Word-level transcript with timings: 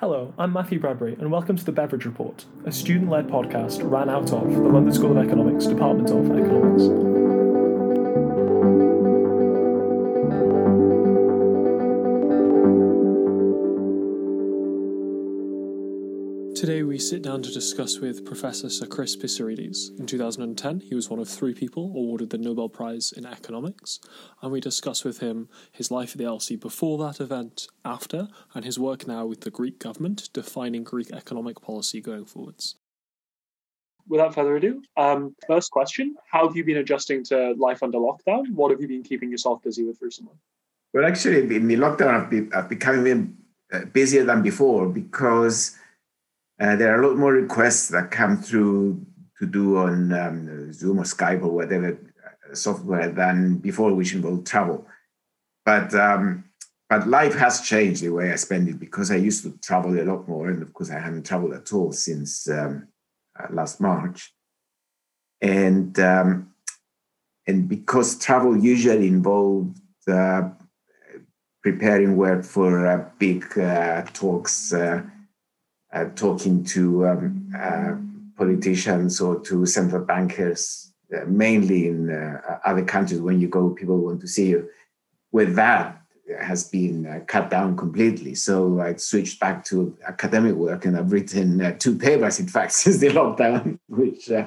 Hello, 0.00 0.32
I'm 0.38 0.52
Matthew 0.52 0.78
Bradbury, 0.78 1.14
and 1.14 1.28
welcome 1.28 1.56
to 1.56 1.64
the 1.64 1.72
Beveridge 1.72 2.04
Report, 2.04 2.44
a 2.64 2.70
student 2.70 3.10
led 3.10 3.26
podcast 3.26 3.80
ran 3.82 4.08
out 4.08 4.32
of 4.32 4.48
the 4.52 4.60
London 4.60 4.94
School 4.94 5.18
of 5.18 5.26
Economics 5.26 5.66
Department 5.66 6.08
of 6.10 6.30
Economics. 6.38 7.37
Today 16.68 16.82
we 16.82 16.98
sit 16.98 17.22
down 17.22 17.40
to 17.40 17.50
discuss 17.50 17.98
with 17.98 18.26
Professor 18.26 18.68
Sir 18.68 18.84
Chris 18.84 19.16
Pissarides. 19.16 19.98
In 19.98 20.04
2010, 20.04 20.80
he 20.80 20.94
was 20.94 21.08
one 21.08 21.18
of 21.18 21.26
three 21.26 21.54
people 21.54 21.84
awarded 21.84 22.28
the 22.28 22.36
Nobel 22.36 22.68
Prize 22.68 23.10
in 23.10 23.24
Economics, 23.24 24.00
and 24.42 24.52
we 24.52 24.60
discuss 24.60 25.02
with 25.02 25.20
him 25.20 25.48
his 25.72 25.90
life 25.90 26.10
at 26.12 26.18
the 26.18 26.24
LSE 26.24 26.60
before 26.60 26.98
that 26.98 27.20
event, 27.20 27.68
after, 27.86 28.28
and 28.52 28.66
his 28.66 28.78
work 28.78 29.06
now 29.06 29.24
with 29.24 29.40
the 29.40 29.50
Greek 29.50 29.78
government 29.78 30.28
defining 30.34 30.84
Greek 30.84 31.10
economic 31.10 31.62
policy 31.62 32.02
going 32.02 32.26
forwards. 32.26 32.76
Without 34.06 34.34
further 34.34 34.56
ado, 34.56 34.82
um, 34.98 35.34
first 35.46 35.70
question 35.70 36.16
How 36.30 36.46
have 36.46 36.54
you 36.54 36.64
been 36.64 36.76
adjusting 36.76 37.24
to 37.30 37.54
life 37.56 37.82
under 37.82 37.96
lockdown? 37.96 38.52
What 38.52 38.72
have 38.72 38.82
you 38.82 38.88
been 38.88 39.02
keeping 39.02 39.30
yourself 39.30 39.62
busy 39.62 39.84
with 39.84 40.02
recently? 40.02 40.34
Well, 40.92 41.06
actually, 41.06 41.44
in 41.56 41.66
the 41.66 41.76
lockdown, 41.76 42.08
I've, 42.08 42.28
been, 42.28 42.50
I've 42.54 42.68
become 42.68 43.00
even 43.00 43.38
uh, 43.72 43.86
busier 43.86 44.24
than 44.24 44.42
before 44.42 44.86
because 44.90 45.74
uh, 46.60 46.76
there 46.76 46.94
are 46.94 47.02
a 47.02 47.06
lot 47.06 47.16
more 47.16 47.32
requests 47.32 47.88
that 47.88 48.10
come 48.10 48.36
through 48.36 49.04
to 49.38 49.46
do 49.46 49.78
on 49.78 50.12
um, 50.12 50.72
Zoom 50.72 50.98
or 50.98 51.04
Skype 51.04 51.42
or 51.42 51.50
whatever 51.50 51.98
uh, 52.26 52.54
software 52.54 53.10
than 53.10 53.58
before, 53.58 53.94
which 53.94 54.14
involved 54.14 54.46
travel. 54.46 54.86
But 55.64 55.94
um, 55.94 56.44
but 56.88 57.06
life 57.06 57.34
has 57.34 57.60
changed 57.60 58.02
the 58.02 58.08
way 58.08 58.32
I 58.32 58.36
spend 58.36 58.68
it 58.68 58.80
because 58.80 59.10
I 59.10 59.16
used 59.16 59.44
to 59.44 59.56
travel 59.58 59.98
a 60.00 60.02
lot 60.02 60.26
more, 60.26 60.48
and 60.48 60.62
of 60.62 60.72
course 60.72 60.90
I 60.90 60.98
haven't 60.98 61.26
traveled 61.26 61.52
at 61.52 61.72
all 61.72 61.92
since 61.92 62.48
um, 62.48 62.88
uh, 63.38 63.46
last 63.50 63.80
March. 63.80 64.32
And 65.40 65.98
um, 66.00 66.54
and 67.46 67.68
because 67.68 68.18
travel 68.18 68.56
usually 68.56 69.06
involved 69.06 69.78
uh, 70.10 70.48
preparing 71.62 72.16
work 72.16 72.44
for 72.44 72.86
uh, 72.86 73.08
big 73.18 73.58
uh, 73.58 74.02
talks 74.12 74.72
uh, 75.92 76.06
talking 76.14 76.64
to 76.64 77.06
um, 77.06 77.52
uh, 77.58 77.94
politicians 78.36 79.20
or 79.20 79.40
to 79.40 79.66
central 79.66 80.04
bankers, 80.04 80.92
uh, 81.14 81.24
mainly 81.26 81.88
in 81.88 82.10
other 82.64 82.84
countries. 82.84 83.20
When 83.20 83.40
you 83.40 83.48
go, 83.48 83.70
people 83.70 83.98
want 83.98 84.20
to 84.20 84.28
see 84.28 84.48
you. 84.48 84.68
With 85.30 85.56
that, 85.56 85.98
has 86.40 86.68
been 86.68 87.06
uh, 87.06 87.20
cut 87.26 87.50
down 87.50 87.76
completely. 87.76 88.34
So 88.34 88.80
I 88.80 88.96
switched 88.96 89.40
back 89.40 89.64
to 89.66 89.96
academic 90.06 90.54
work, 90.54 90.84
and 90.84 90.96
I've 90.96 91.12
written 91.12 91.60
uh, 91.60 91.76
two 91.78 91.96
papers, 91.96 92.40
in 92.40 92.48
fact, 92.48 92.72
since 92.80 92.98
the 92.98 93.08
lockdown, 93.08 93.78
which 93.88 94.30
uh, 94.30 94.46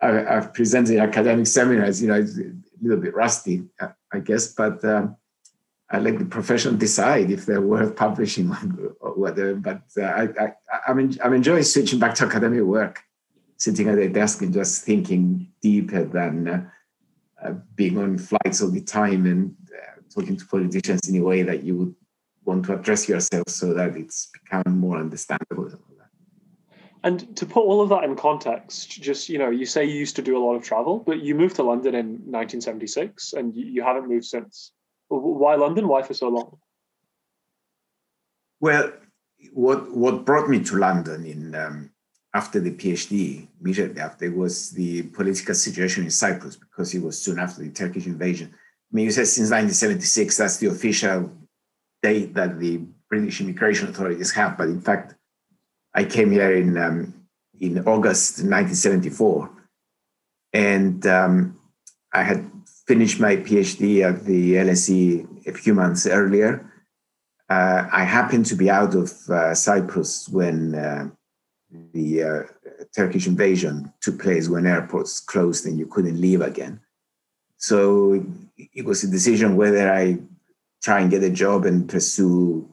I, 0.00 0.08
have 0.08 0.54
presented 0.54 0.98
academic 0.98 1.46
seminars. 1.46 2.02
You 2.02 2.08
know, 2.08 2.14
it's 2.14 2.38
a 2.38 2.52
little 2.82 3.00
bit 3.00 3.14
rusty, 3.14 3.64
I 4.12 4.18
guess, 4.20 4.48
but 4.48 4.84
um, 4.84 5.16
I 5.90 5.98
let 6.00 6.18
the 6.18 6.24
profession 6.24 6.78
decide 6.78 7.30
if 7.30 7.46
they're 7.46 7.60
worth 7.60 7.94
publishing 7.94 8.50
or 9.00 9.12
whether. 9.12 9.54
But 9.54 9.82
uh, 9.96 10.02
I, 10.02 10.22
I, 10.22 10.52
I'm, 10.88 10.98
en- 10.98 11.18
I'm 11.22 11.32
enjoying 11.32 11.62
switching 11.62 11.98
back 11.98 12.14
to 12.16 12.26
academic 12.26 12.62
work, 12.62 13.02
sitting 13.56 13.88
at 13.88 13.98
a 13.98 14.08
desk 14.08 14.42
and 14.42 14.52
just 14.52 14.84
thinking 14.84 15.48
deeper 15.62 16.04
than 16.04 16.48
uh, 16.48 16.68
uh, 17.42 17.52
being 17.76 17.98
on 17.98 18.18
flights 18.18 18.62
all 18.62 18.70
the 18.70 18.80
time 18.80 19.26
and 19.26 19.54
uh, 19.72 20.00
talking 20.12 20.36
to 20.36 20.46
politicians 20.46 21.08
in 21.08 21.20
a 21.20 21.24
way 21.24 21.42
that 21.42 21.62
you 21.62 21.76
would 21.76 21.94
want 22.44 22.64
to 22.66 22.74
address 22.74 23.08
yourself 23.08 23.48
so 23.48 23.72
that 23.74 23.96
it's 23.96 24.28
become 24.32 24.78
more 24.78 24.98
understandable. 24.98 25.70
And 27.04 27.36
to 27.36 27.46
put 27.46 27.60
all 27.60 27.82
of 27.82 27.88
that 27.90 28.02
in 28.02 28.16
context, 28.16 28.90
just 29.00 29.28
you 29.28 29.38
know, 29.38 29.50
you 29.50 29.64
say 29.64 29.84
you 29.84 29.94
used 29.94 30.16
to 30.16 30.22
do 30.22 30.36
a 30.36 30.42
lot 30.44 30.56
of 30.56 30.64
travel, 30.64 30.98
but 30.98 31.20
you 31.20 31.36
moved 31.36 31.54
to 31.56 31.62
London 31.62 31.94
in 31.94 32.06
1976, 32.06 33.34
and 33.34 33.54
you, 33.54 33.64
you 33.66 33.82
haven't 33.84 34.08
moved 34.08 34.24
since. 34.24 34.72
Why 35.08 35.54
London? 35.54 35.88
Why 35.88 36.02
for 36.02 36.14
so 36.14 36.28
long? 36.28 36.58
Well, 38.60 38.92
what 39.52 39.94
what 39.94 40.24
brought 40.24 40.48
me 40.48 40.62
to 40.64 40.76
London 40.76 41.24
in 41.24 41.54
um, 41.54 41.90
after 42.34 42.60
the 42.60 42.72
PhD, 42.72 43.48
immediately 43.60 44.00
after, 44.00 44.30
was 44.30 44.70
the 44.70 45.02
political 45.02 45.54
situation 45.54 46.04
in 46.04 46.10
Cyprus 46.10 46.56
because 46.56 46.94
it 46.94 47.02
was 47.02 47.18
soon 47.18 47.38
after 47.38 47.62
the 47.62 47.70
Turkish 47.70 48.06
invasion. 48.06 48.52
I 48.52 48.90
mean, 48.92 49.06
you 49.06 49.10
said 49.10 49.26
since 49.26 49.50
1976, 49.50 50.36
that's 50.36 50.58
the 50.58 50.68
official 50.68 51.32
date 52.02 52.34
that 52.34 52.58
the 52.58 52.82
British 53.08 53.40
immigration 53.40 53.88
authorities 53.88 54.32
have, 54.32 54.58
but 54.58 54.68
in 54.68 54.80
fact, 54.80 55.14
I 55.94 56.04
came 56.04 56.30
here 56.30 56.52
in 56.54 56.76
um, 56.76 57.14
in 57.58 57.78
August 57.86 58.38
1974, 58.38 59.50
and 60.52 61.06
um, 61.06 61.58
I 62.12 62.22
had 62.22 62.50
finished 62.86 63.18
my 63.20 63.36
PhD 63.36 64.02
at 64.02 64.24
the 64.24 64.54
LSE 64.54 65.46
a 65.46 65.52
few 65.52 65.74
months 65.74 66.06
earlier. 66.06 66.72
Uh, 67.48 67.86
I 67.92 68.04
happened 68.04 68.46
to 68.46 68.56
be 68.56 68.70
out 68.70 68.94
of 68.94 69.12
uh, 69.28 69.54
Cyprus 69.54 70.28
when 70.28 70.74
uh, 70.74 71.08
the 71.92 72.22
uh, 72.22 72.42
Turkish 72.94 73.26
invasion 73.26 73.92
took 74.00 74.20
place, 74.20 74.48
when 74.48 74.66
airports 74.66 75.20
closed 75.20 75.66
and 75.66 75.78
you 75.78 75.86
couldn't 75.86 76.20
leave 76.20 76.40
again. 76.40 76.80
So 77.56 78.24
it 78.56 78.84
was 78.84 79.02
a 79.02 79.10
decision 79.10 79.56
whether 79.56 79.92
I 79.92 80.18
try 80.82 81.00
and 81.00 81.10
get 81.10 81.22
a 81.22 81.30
job 81.30 81.64
and 81.64 81.88
pursue 81.88 82.68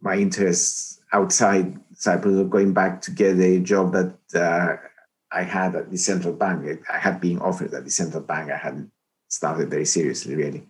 my 0.00 0.16
interests 0.16 1.00
outside 1.12 1.78
Cyprus 1.94 2.36
or 2.36 2.44
going 2.44 2.72
back 2.72 3.00
to 3.02 3.10
get 3.10 3.38
a 3.38 3.60
job 3.60 3.92
that 3.92 4.16
uh, 4.34 4.76
I 5.30 5.42
had 5.42 5.74
at 5.74 5.90
the 5.90 5.96
central 5.96 6.34
bank. 6.34 6.84
I 6.92 6.98
had 6.98 7.20
been 7.20 7.38
offered 7.38 7.74
at 7.74 7.84
the 7.84 7.90
central 7.90 8.22
bank. 8.22 8.50
I 8.50 8.56
hadn't 8.56 8.90
started 9.34 9.70
very 9.70 9.84
seriously, 9.84 10.34
really. 10.34 10.66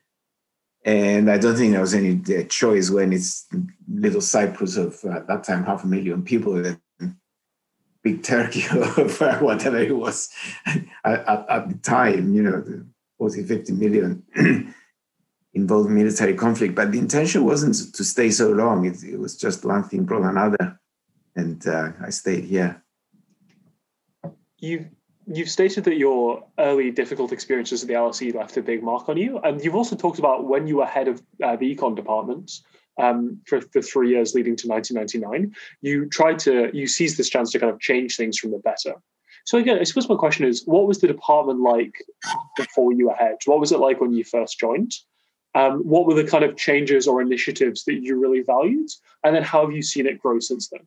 And 0.84 1.30
I 1.30 1.38
don't 1.38 1.56
think 1.56 1.72
there 1.72 1.80
was 1.80 1.94
any 1.94 2.20
uh, 2.36 2.42
choice 2.44 2.90
when 2.90 3.12
it's 3.12 3.46
little 3.88 4.20
Cyprus 4.20 4.76
of 4.76 4.98
uh, 5.04 5.16
at 5.16 5.26
that 5.28 5.44
time 5.44 5.64
half 5.64 5.84
a 5.84 5.86
million 5.86 6.22
people 6.22 6.64
and 6.64 6.78
big 8.02 8.22
Turkey 8.22 8.64
or 8.74 9.08
whatever 9.40 9.78
it 9.78 9.96
was 9.96 10.28
at, 11.04 11.26
at, 11.26 11.68
the 11.68 11.78
time, 11.82 12.34
you 12.34 12.42
know, 12.42 12.84
40, 13.18 13.44
50 13.44 13.72
million 13.72 14.22
involved 15.54 15.90
military 15.90 16.34
conflict. 16.34 16.74
But 16.74 16.92
the 16.92 16.98
intention 16.98 17.44
wasn't 17.44 17.94
to 17.94 18.04
stay 18.04 18.30
so 18.30 18.50
long. 18.50 18.84
It, 18.84 19.02
it 19.02 19.18
was 19.18 19.38
just 19.38 19.64
one 19.64 19.84
thing 19.84 20.04
brought 20.04 20.28
another. 20.28 20.78
And 21.34 21.66
uh, 21.66 21.92
I 22.00 22.10
stayed 22.10 22.44
here. 22.44 22.82
You 24.58 24.90
you've 25.26 25.50
stated 25.50 25.84
that 25.84 25.96
your 25.96 26.44
early 26.58 26.90
difficult 26.90 27.32
experiences 27.32 27.82
at 27.82 27.88
the 27.88 27.94
LSE 27.94 28.34
left 28.34 28.56
a 28.56 28.62
big 28.62 28.82
mark 28.82 29.08
on 29.08 29.16
you, 29.16 29.38
and 29.38 29.62
you've 29.62 29.74
also 29.74 29.96
talked 29.96 30.18
about 30.18 30.46
when 30.46 30.66
you 30.66 30.76
were 30.76 30.86
head 30.86 31.08
of 31.08 31.22
uh, 31.42 31.56
the 31.56 31.74
econ 31.74 31.94
department 31.94 32.50
um, 33.00 33.40
for 33.46 33.60
the 33.72 33.82
three 33.82 34.10
years 34.10 34.34
leading 34.34 34.56
to 34.56 34.68
1999. 34.68 35.54
You 35.80 36.08
tried 36.08 36.38
to 36.40 36.70
you 36.72 36.86
seized 36.86 37.16
this 37.16 37.28
chance 37.28 37.50
to 37.52 37.58
kind 37.58 37.72
of 37.72 37.80
change 37.80 38.16
things 38.16 38.38
from 38.38 38.50
the 38.50 38.58
better. 38.58 38.94
So 39.44 39.58
again, 39.58 39.78
I 39.78 39.84
suppose 39.84 40.08
my 40.08 40.16
question 40.16 40.46
is, 40.46 40.62
what 40.64 40.86
was 40.86 41.00
the 41.00 41.06
department 41.06 41.60
like 41.60 41.94
before 42.56 42.92
you 42.92 43.08
were 43.08 43.14
head? 43.14 43.36
What 43.44 43.60
was 43.60 43.72
it 43.72 43.78
like 43.78 44.00
when 44.00 44.14
you 44.14 44.24
first 44.24 44.58
joined? 44.58 44.92
Um, 45.54 45.80
what 45.80 46.06
were 46.06 46.14
the 46.14 46.24
kind 46.24 46.44
of 46.44 46.56
changes 46.56 47.06
or 47.06 47.20
initiatives 47.20 47.84
that 47.84 48.02
you 48.02 48.18
really 48.18 48.40
valued, 48.40 48.88
and 49.22 49.36
then 49.36 49.42
how 49.42 49.64
have 49.64 49.74
you 49.74 49.82
seen 49.82 50.06
it 50.06 50.18
grow 50.18 50.40
since 50.40 50.68
then? 50.68 50.80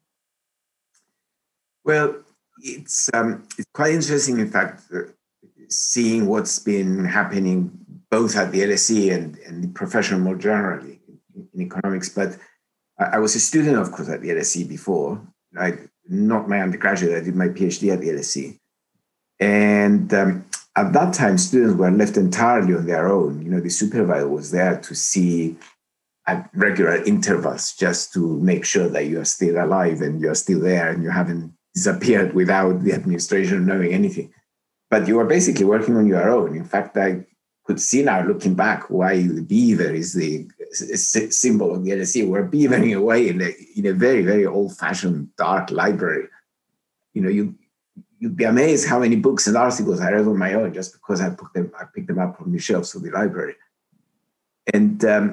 Well, 1.86 2.18
it's 2.62 3.09
um, 3.13 3.47
it's 3.57 3.68
quite 3.73 3.94
interesting, 3.94 4.40
in 4.40 4.50
fact, 4.50 4.84
uh, 4.94 5.01
seeing 5.69 6.28
what's 6.28 6.59
been 6.59 7.06
happening 7.06 7.72
both 8.09 8.38
at 8.38 8.51
the 8.51 8.62
LSE 8.62 9.13
and, 9.13 9.38
and 9.40 9.63
the 9.63 9.68
profession 9.69 10.22
more 10.22 10.35
generally 10.35 11.00
in, 11.35 11.47
in 11.53 11.62
economics. 11.62 12.09
But 12.09 12.38
I, 12.97 13.06
I, 13.06 13.18
was 13.19 13.35
a 13.35 13.40
student, 13.40 13.78
of 13.78 13.91
course, 13.91 14.09
at 14.09 14.22
the 14.22 14.29
LSE 14.29 14.68
before. 14.68 15.22
I 15.59 15.78
not 16.07 16.48
my 16.48 16.62
undergraduate. 16.62 17.18
I 17.18 17.25
did 17.25 17.36
my 17.36 17.50
PhD 17.50 17.92
at 17.92 18.01
the 18.01 18.09
LSE, 18.09 18.57
and 19.39 20.13
um, 20.13 20.45
at 20.75 20.94
that 20.94 21.13
time, 21.13 21.38
students 21.38 21.75
were 21.75 21.92
left 21.92 22.18
entirely 22.18 22.75
on 22.75 22.86
their 22.86 23.07
own. 23.07 23.42
You 23.42 23.51
know, 23.51 23.60
the 23.60 23.69
supervisor 23.69 24.30
was 24.30 24.51
there 24.51 24.80
to 24.80 24.95
see 24.95 25.57
at 26.27 26.50
regular 26.53 27.03
intervals 27.03 27.74
just 27.74 28.13
to 28.13 28.38
make 28.39 28.65
sure 28.65 28.89
that 28.89 29.06
you 29.06 29.19
are 29.19 29.25
still 29.25 29.63
alive 29.63 30.01
and 30.01 30.21
you 30.21 30.30
are 30.30 30.36
still 30.36 30.60
there 30.60 30.92
and 30.92 31.01
you 31.01 31.10
haven't 31.10 31.53
disappeared 31.77 32.33
without 32.33 32.83
the 32.83 32.94
administration 32.94 33.65
knowing 33.65 33.94
anything. 33.94 34.33
But 34.89 35.07
you 35.07 35.15
were 35.18 35.25
basically 35.35 35.65
working 35.65 35.95
on 35.97 36.07
your 36.07 36.29
own. 36.38 36.56
In 36.56 36.68
fact, 36.74 36.97
I 36.97 37.25
could 37.65 37.79
see 37.79 38.01
now 38.01 38.25
looking 38.25 38.56
back 38.56 38.89
why 38.89 39.12
the 39.21 39.45
beaver 39.53 39.91
is 40.01 40.13
the 40.13 40.47
symbol 41.44 41.75
of 41.75 41.83
the 41.83 41.91
LSE. 41.91 42.27
We're 42.27 42.47
beavering 42.47 42.97
away 42.97 43.27
in 43.27 43.41
a, 43.41 43.51
in 43.75 43.85
a 43.85 43.94
very, 43.94 44.24
very 44.24 44.45
old 44.45 44.75
fashioned 44.77 45.35
dark 45.35 45.69
library. 45.71 46.27
You 47.13 47.21
know, 47.24 47.29
you, 47.29 47.56
you'd 48.19 48.38
be 48.38 48.45
amazed 48.45 48.88
how 48.88 49.00
many 49.00 49.18
books 49.18 49.47
and 49.47 49.57
articles 49.57 50.00
I 50.00 50.12
read 50.12 50.27
on 50.27 50.38
my 50.38 50.53
own 50.53 50.74
just 50.74 50.94
because 50.94 51.19
I, 51.21 51.29
put 51.29 51.53
them, 51.53 51.71
I 51.79 51.83
picked 51.94 52.07
them 52.07 52.19
up 52.19 52.38
from 52.38 52.51
the 52.53 52.59
shelves 52.59 52.95
of 52.95 53.03
the 53.03 53.12
library. 53.12 53.56
And, 54.74 55.03
um, 55.06 55.25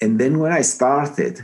and 0.00 0.18
then 0.18 0.38
when 0.38 0.52
I 0.52 0.62
started 0.62 1.40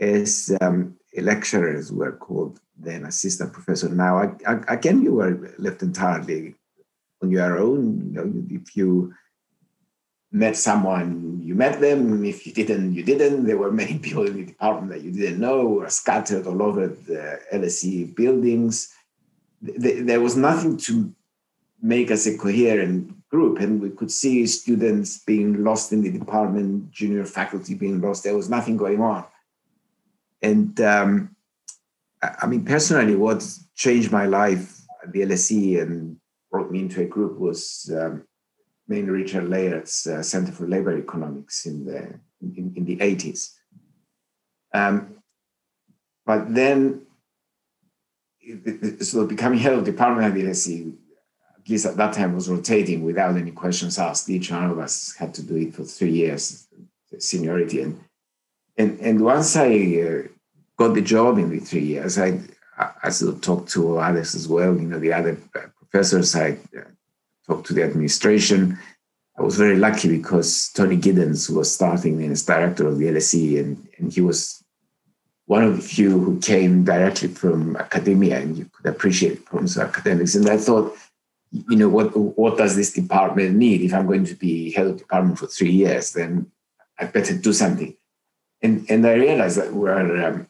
as 0.00 0.54
um, 0.60 0.96
a 1.16 1.22
lecturer, 1.22 1.74
as 1.76 1.92
we 1.92 1.98
were 1.98 2.12
called 2.12 2.60
then, 2.84 3.04
assistant 3.04 3.52
professor. 3.52 3.88
Now, 3.88 4.36
again, 4.68 5.02
you 5.02 5.14
were 5.14 5.54
left 5.58 5.82
entirely 5.82 6.54
on 7.22 7.30
your 7.30 7.58
own. 7.58 8.00
You 8.06 8.12
know, 8.12 8.32
if 8.50 8.76
you 8.76 9.14
met 10.30 10.56
someone, 10.56 11.40
you 11.42 11.54
met 11.54 11.80
them. 11.80 12.24
If 12.24 12.46
you 12.46 12.52
didn't, 12.52 12.94
you 12.94 13.02
didn't. 13.02 13.46
There 13.46 13.56
were 13.56 13.72
many 13.72 13.98
people 14.06 14.26
in 14.26 14.36
the 14.36 14.46
department 14.46 14.92
that 14.92 15.02
you 15.02 15.12
didn't 15.12 15.40
know, 15.40 15.66
were 15.66 15.88
scattered 15.88 16.46
all 16.46 16.62
over 16.62 16.88
the 16.88 17.40
LSE 17.52 18.14
buildings. 18.14 18.92
There 19.62 20.20
was 20.20 20.36
nothing 20.36 20.76
to 20.88 21.14
make 21.80 22.10
us 22.10 22.26
a 22.26 22.36
coherent 22.36 23.28
group, 23.28 23.60
and 23.60 23.80
we 23.80 23.90
could 23.90 24.10
see 24.10 24.46
students 24.46 25.18
being 25.18 25.64
lost 25.64 25.92
in 25.92 26.02
the 26.02 26.10
department, 26.10 26.90
junior 26.90 27.24
faculty 27.24 27.74
being 27.74 28.00
lost. 28.00 28.24
There 28.24 28.36
was 28.36 28.50
nothing 28.50 28.76
going 28.76 29.00
on. 29.00 29.24
And 30.42 30.78
um, 30.80 31.33
I 32.42 32.46
mean, 32.46 32.64
personally, 32.64 33.16
what 33.16 33.46
changed 33.74 34.12
my 34.12 34.26
life 34.26 34.80
at 35.02 35.12
the 35.12 35.22
LSE 35.22 35.80
and 35.80 36.16
brought 36.50 36.70
me 36.70 36.80
into 36.80 37.02
a 37.02 37.06
group 37.06 37.38
was 37.38 37.90
um, 37.98 38.24
mainly 38.88 39.10
Richard 39.10 39.48
Layard's 39.48 40.06
uh, 40.06 40.22
Center 40.22 40.52
for 40.52 40.66
Labor 40.66 40.96
Economics 40.96 41.66
in 41.66 41.84
the 41.84 42.20
in, 42.40 42.72
in 42.76 42.84
the 42.84 42.96
80s. 42.96 43.50
Um, 44.72 45.16
but 46.26 46.54
then, 46.54 47.02
so 49.00 49.26
becoming 49.26 49.58
head 49.58 49.72
of 49.72 49.84
department 49.84 50.26
at 50.26 50.34
the 50.34 50.44
LSE, 50.44 50.92
at 51.58 51.68
least 51.68 51.86
at 51.86 51.96
that 51.96 52.12
time, 52.12 52.34
was 52.34 52.48
rotating 52.48 53.02
without 53.04 53.36
any 53.36 53.50
questions 53.50 53.98
asked. 53.98 54.28
Each 54.28 54.50
one 54.50 54.70
of 54.70 54.78
us 54.78 55.14
had 55.18 55.32
to 55.34 55.42
do 55.42 55.56
it 55.56 55.74
for 55.74 55.84
three 55.84 56.12
years, 56.12 56.66
seniority. 57.18 57.82
And 57.82 58.04
and 58.76 59.00
and 59.00 59.20
once 59.20 59.56
I 59.56 59.68
uh, 59.68 60.28
got 60.76 60.94
the 60.94 61.02
job 61.02 61.38
in 61.38 61.50
the 61.50 61.60
three 61.60 61.84
years, 61.84 62.18
I 62.18 62.40
I 62.78 63.10
of 63.34 63.40
talked 63.40 63.70
to 63.72 63.98
others 63.98 64.34
as 64.34 64.48
well. 64.48 64.74
You 64.74 64.88
know, 64.88 64.98
the 64.98 65.12
other 65.12 65.38
professors 65.78 66.34
I 66.34 66.58
uh, 66.76 66.82
talked 67.46 67.66
to 67.68 67.74
the 67.74 67.84
administration. 67.84 68.78
I 69.38 69.42
was 69.42 69.56
very 69.56 69.76
lucky 69.76 70.08
because 70.08 70.70
Tony 70.72 70.96
Giddens 70.96 71.54
was 71.54 71.72
starting 71.72 72.22
as 72.30 72.44
director 72.44 72.86
of 72.86 72.98
the 72.98 73.06
LSE, 73.06 73.58
and, 73.60 73.88
and 73.98 74.12
he 74.12 74.20
was 74.20 74.62
one 75.46 75.62
of 75.62 75.76
the 75.76 75.82
few 75.82 76.18
who 76.18 76.40
came 76.40 76.84
directly 76.84 77.28
from 77.28 77.76
academia, 77.76 78.40
and 78.40 78.56
you 78.56 78.70
could 78.72 78.86
appreciate 78.86 79.44
problems 79.44 79.76
of 79.76 79.88
academics. 79.88 80.34
And 80.34 80.48
I 80.48 80.56
thought, 80.56 80.96
you 81.50 81.76
know, 81.76 81.88
what 81.88 82.16
what 82.16 82.58
does 82.58 82.74
this 82.74 82.92
department 82.92 83.56
need? 83.56 83.82
If 83.82 83.94
I'm 83.94 84.06
going 84.06 84.24
to 84.24 84.34
be 84.34 84.72
head 84.72 84.86
of 84.86 84.98
department 84.98 85.38
for 85.38 85.46
three 85.46 85.70
years, 85.70 86.12
then 86.12 86.50
I 86.98 87.06
better 87.06 87.36
do 87.36 87.52
something. 87.52 87.96
And 88.62 88.86
and 88.88 89.06
I 89.06 89.14
realized 89.14 89.58
that 89.58 89.72
we're 89.72 90.26
um, 90.26 90.48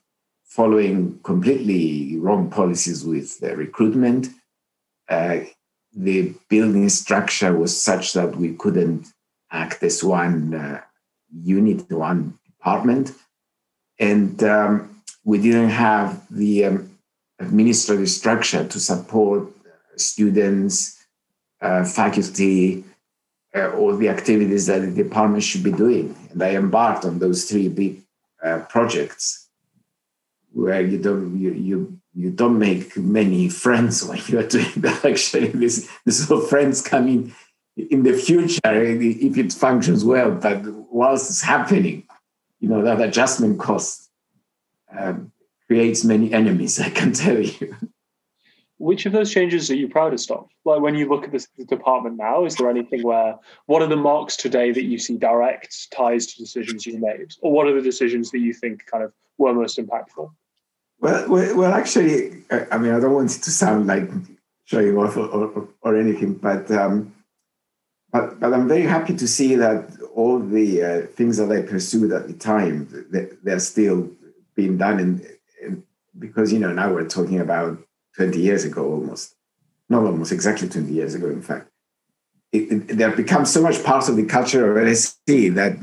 following 0.55 1.19
completely 1.25 2.17
wrong 2.19 2.49
policies 2.49 3.05
with 3.05 3.41
the 3.41 3.57
recruitment. 3.57 4.29
Uh, 5.09 5.41
the 5.93 6.33
building 6.49 6.89
structure 6.89 7.53
was 7.53 7.73
such 7.81 8.13
that 8.13 8.37
we 8.37 8.55
couldn't 8.55 9.09
act 9.51 9.83
as 9.83 10.05
one 10.05 10.55
uh, 10.55 10.81
unit, 11.33 11.91
one 11.91 12.39
department. 12.47 13.11
And 13.99 14.41
um, 14.45 15.03
we 15.25 15.39
didn't 15.39 15.71
have 15.71 16.25
the 16.31 16.67
um, 16.67 16.99
administrative 17.41 18.11
structure 18.11 18.65
to 18.65 18.79
support 18.79 19.49
students, 19.97 21.05
uh, 21.61 21.83
faculty, 21.85 22.85
uh, 23.57 23.73
all 23.73 23.97
the 23.97 24.09
activities 24.09 24.67
that 24.67 24.83
the 24.83 25.03
department 25.03 25.43
should 25.43 25.65
be 25.65 25.73
doing. 25.73 26.15
And 26.31 26.41
I 26.41 26.55
embarked 26.55 27.05
on 27.05 27.19
those 27.19 27.51
three 27.51 27.69
big 27.69 28.03
uh, 28.41 28.61
projects 28.69 29.44
where 30.55 30.81
you 30.81 30.99
don't 30.99 31.39
you, 31.39 31.53
you 31.53 32.01
you 32.15 32.31
don't 32.31 32.59
make 32.59 32.97
many 32.97 33.49
friends 33.49 34.05
when 34.05 34.21
you 34.29 34.39
are 34.39 34.47
doing 34.47 34.73
that. 34.77 35.05
Actually, 35.13 35.49
this 35.49 35.91
this 36.05 36.31
of 36.31 36.49
friends 36.49 36.81
coming 36.81 37.35
in 37.77 38.05
the 38.05 38.13
future 38.13 38.61
if 38.65 39.37
it 39.37 39.53
functions 39.53 40.05
well. 40.05 40.31
But 40.31 40.63
whilst 40.65 41.29
it's 41.29 41.43
happening, 41.43 42.05
you 42.61 42.69
know 42.69 42.83
that 42.83 43.01
adjustment 43.01 43.59
cost 43.59 44.11
um, 44.97 45.33
creates 45.67 46.05
many 46.05 46.33
enemies. 46.33 46.81
I 46.89 46.91
can 46.91 47.13
tell 47.13 47.39
you. 47.39 47.77
Which 48.79 49.07
of 49.07 49.13
those 49.13 49.33
changes 49.33 49.71
are 49.71 49.77
you 49.77 49.89
proudest 49.89 50.31
of? 50.31 50.49
Like 50.65 50.81
when 50.81 50.95
you 50.95 51.09
look 51.09 51.25
at 51.25 51.33
this 51.33 51.49
department 51.69 52.17
now, 52.17 52.45
is 52.45 52.57
there 52.57 52.69
anything 52.69 53.03
where 53.03 53.37
what 53.67 53.83
are 53.83 53.89
the 53.89 53.97
marks 53.97 54.37
today 54.37 54.73
that 54.73 54.85
you 54.85 54.99
see 54.99 55.17
direct 55.17 55.91
ties 55.93 56.27
to 56.27 56.39
decisions 56.39 56.87
you 56.87 56.99
made, 57.01 57.33
or 57.41 57.51
what 57.51 57.67
are 57.67 57.75
the 57.75 57.83
decisions 57.83 58.31
that 58.31 58.41
you 58.41 58.53
think 58.53 58.87
kind 58.87 59.03
of 59.03 59.13
were 59.39 59.53
most 59.53 59.79
impactful? 59.79 60.31
Well, 61.01 61.29
well, 61.29 61.57
well, 61.57 61.73
actually, 61.73 62.45
I 62.51 62.79
mean, 62.79 62.95
I 62.95 63.01
don't 63.01 63.13
want 63.13 63.37
it 63.37 63.43
to 63.43 63.51
sound 63.51 63.87
like 63.87 64.11
showing 64.65 64.97
off 64.97 65.17
or, 65.17 65.27
or, 65.27 65.69
or 65.83 65.97
anything, 65.97 66.35
but 66.35 66.71
um, 66.71 67.15
but 68.11 68.41
but 68.41 68.55
I'm 68.55 68.69
very 68.69 68.83
happy 68.83 69.15
to 69.17 69.29
see 69.29 69.55
that 69.57 69.91
all 70.15 70.39
the 70.39 70.83
uh, 70.83 71.07
things 71.09 71.37
that 71.37 71.51
I 71.51 71.63
pursued 71.63 72.13
at 72.13 72.29
the 72.29 72.35
time 72.35 72.89
they're 73.43 73.59
still 73.59 74.11
being 74.55 74.79
done, 74.79 74.99
and 75.01 75.83
because 76.19 76.53
you 76.53 76.59
know 76.59 76.73
now 76.73 76.93
we're 76.93 77.09
talking 77.09 77.41
about 77.41 77.79
20 78.17 78.41
years 78.41 78.65
ago 78.65 78.85
almost, 78.85 79.35
not 79.89 80.05
almost 80.05 80.33
exactly 80.33 80.69
20 80.69 80.93
years 80.93 81.15
ago, 81.15 81.29
in 81.29 81.43
fact. 81.43 81.69
It, 82.53 82.71
it, 82.71 82.97
they 82.97 83.03
have 83.03 83.17
become 83.17 83.45
so 83.45 83.61
much 83.61 83.83
part 83.83 84.09
of 84.09 84.15
the 84.15 84.25
culture 84.25 84.71
of 84.71 84.77
LSE 84.77 85.55
that 85.55 85.77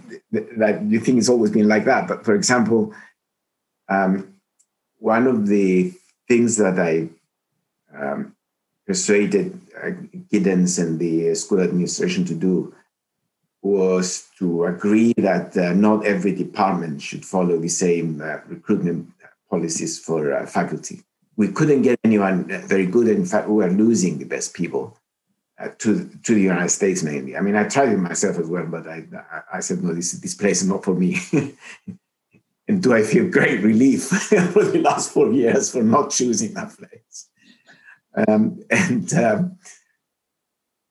that 0.57 0.81
you 0.83 0.99
think 1.01 1.17
it's 1.17 1.29
always 1.29 1.51
been 1.51 1.67
like 1.67 1.85
that. 1.85 2.07
But 2.07 2.23
for 2.23 2.33
example, 2.33 2.93
um, 3.89 4.35
one 5.01 5.25
of 5.25 5.47
the 5.47 5.91
things 6.27 6.57
that 6.57 6.79
I 6.79 7.09
um, 7.97 8.35
persuaded 8.85 9.59
uh, 9.75 9.91
Giddens 10.31 10.79
and 10.79 10.99
the 10.99 11.33
school 11.35 11.61
administration 11.61 12.23
to 12.25 12.35
do 12.35 12.73
was 13.63 14.29
to 14.39 14.65
agree 14.65 15.13
that 15.17 15.57
uh, 15.57 15.73
not 15.73 16.05
every 16.05 16.33
department 16.33 17.01
should 17.01 17.25
follow 17.25 17.57
the 17.57 17.69
same 17.69 18.21
uh, 18.21 18.37
recruitment 18.47 19.09
policies 19.49 19.99
for 19.99 20.33
uh, 20.33 20.45
faculty. 20.45 21.01
We 21.35 21.49
couldn't 21.49 21.81
get 21.81 21.99
anyone 22.03 22.45
very 22.67 22.85
good. 22.85 23.07
In 23.07 23.25
fact, 23.25 23.47
we 23.47 23.55
were 23.55 23.69
losing 23.69 24.17
the 24.17 24.25
best 24.25 24.53
people 24.53 24.97
uh, 25.59 25.69
to 25.79 26.09
to 26.23 26.33
the 26.33 26.41
United 26.41 26.69
States 26.69 27.03
mainly. 27.03 27.35
I 27.35 27.41
mean, 27.41 27.55
I 27.55 27.67
tried 27.67 27.89
it 27.89 27.97
myself 27.97 28.37
as 28.37 28.47
well, 28.47 28.65
but 28.65 28.87
I 28.87 29.05
I, 29.31 29.57
I 29.57 29.59
said 29.61 29.83
no, 29.83 29.93
this 29.93 30.11
this 30.13 30.35
place 30.35 30.61
is 30.61 30.67
not 30.67 30.83
for 30.83 30.93
me. 30.93 31.17
and 32.71 32.81
do 32.81 32.93
I 32.93 33.03
feel 33.03 33.27
great 33.29 33.61
relief 33.61 34.03
for 34.53 34.63
the 34.63 34.81
last 34.81 35.11
four 35.11 35.29
years 35.33 35.69
for 35.73 35.83
not 35.83 36.09
choosing 36.09 36.53
that 36.53 36.69
place? 36.77 37.27
Um, 38.15 38.61
and, 38.69 39.13
um, 39.13 39.57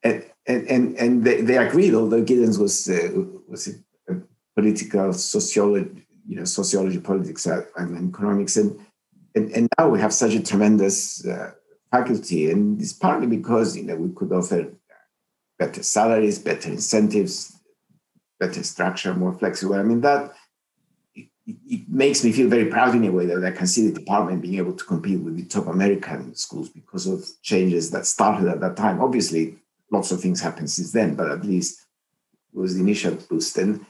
and 0.04 0.24
and 0.46 0.96
and 0.98 1.24
they, 1.24 1.40
they 1.40 1.56
agreed, 1.56 1.94
although 1.94 2.22
Giddens 2.22 2.58
was 2.58 2.88
uh, 2.88 3.08
was 3.48 3.68
a, 3.68 4.20
political 4.54 5.12
sociology, 5.14 6.06
you 6.28 6.36
know, 6.36 6.44
sociology, 6.44 6.98
politics, 6.98 7.46
uh, 7.46 7.62
and 7.76 8.14
economics, 8.14 8.58
and, 8.58 8.78
and 9.34 9.50
and 9.52 9.68
now 9.78 9.88
we 9.88 10.00
have 10.00 10.12
such 10.12 10.34
a 10.34 10.42
tremendous 10.42 11.26
uh, 11.26 11.52
faculty, 11.90 12.50
and 12.50 12.80
it's 12.80 12.92
partly 12.92 13.26
because 13.26 13.74
you 13.74 13.84
know 13.84 13.96
we 13.96 14.14
could 14.14 14.32
offer 14.32 14.70
better 15.58 15.82
salaries, 15.82 16.38
better 16.38 16.68
incentives, 16.68 17.56
better 18.38 18.62
structure, 18.62 19.14
more 19.14 19.32
flexible. 19.32 19.76
I 19.76 19.82
mean 19.82 20.02
that 20.02 20.34
it 21.46 21.88
makes 21.88 22.22
me 22.22 22.32
feel 22.32 22.48
very 22.48 22.66
proud 22.66 22.94
in 22.94 23.04
a 23.04 23.12
way 23.12 23.26
that 23.26 23.44
I 23.44 23.50
can 23.50 23.66
see 23.66 23.88
the 23.88 23.98
department 23.98 24.42
being 24.42 24.58
able 24.58 24.74
to 24.74 24.84
compete 24.84 25.20
with 25.20 25.36
the 25.36 25.44
top 25.44 25.66
American 25.66 26.34
schools 26.34 26.68
because 26.68 27.06
of 27.06 27.24
changes 27.42 27.90
that 27.90 28.06
started 28.06 28.48
at 28.48 28.60
that 28.60 28.76
time. 28.76 29.00
Obviously, 29.00 29.56
lots 29.90 30.12
of 30.12 30.20
things 30.20 30.40
happened 30.40 30.70
since 30.70 30.92
then, 30.92 31.14
but 31.14 31.30
at 31.30 31.44
least 31.44 31.86
it 32.52 32.58
was 32.58 32.74
the 32.74 32.80
initial 32.80 33.14
boost. 33.14 33.56
And, 33.58 33.84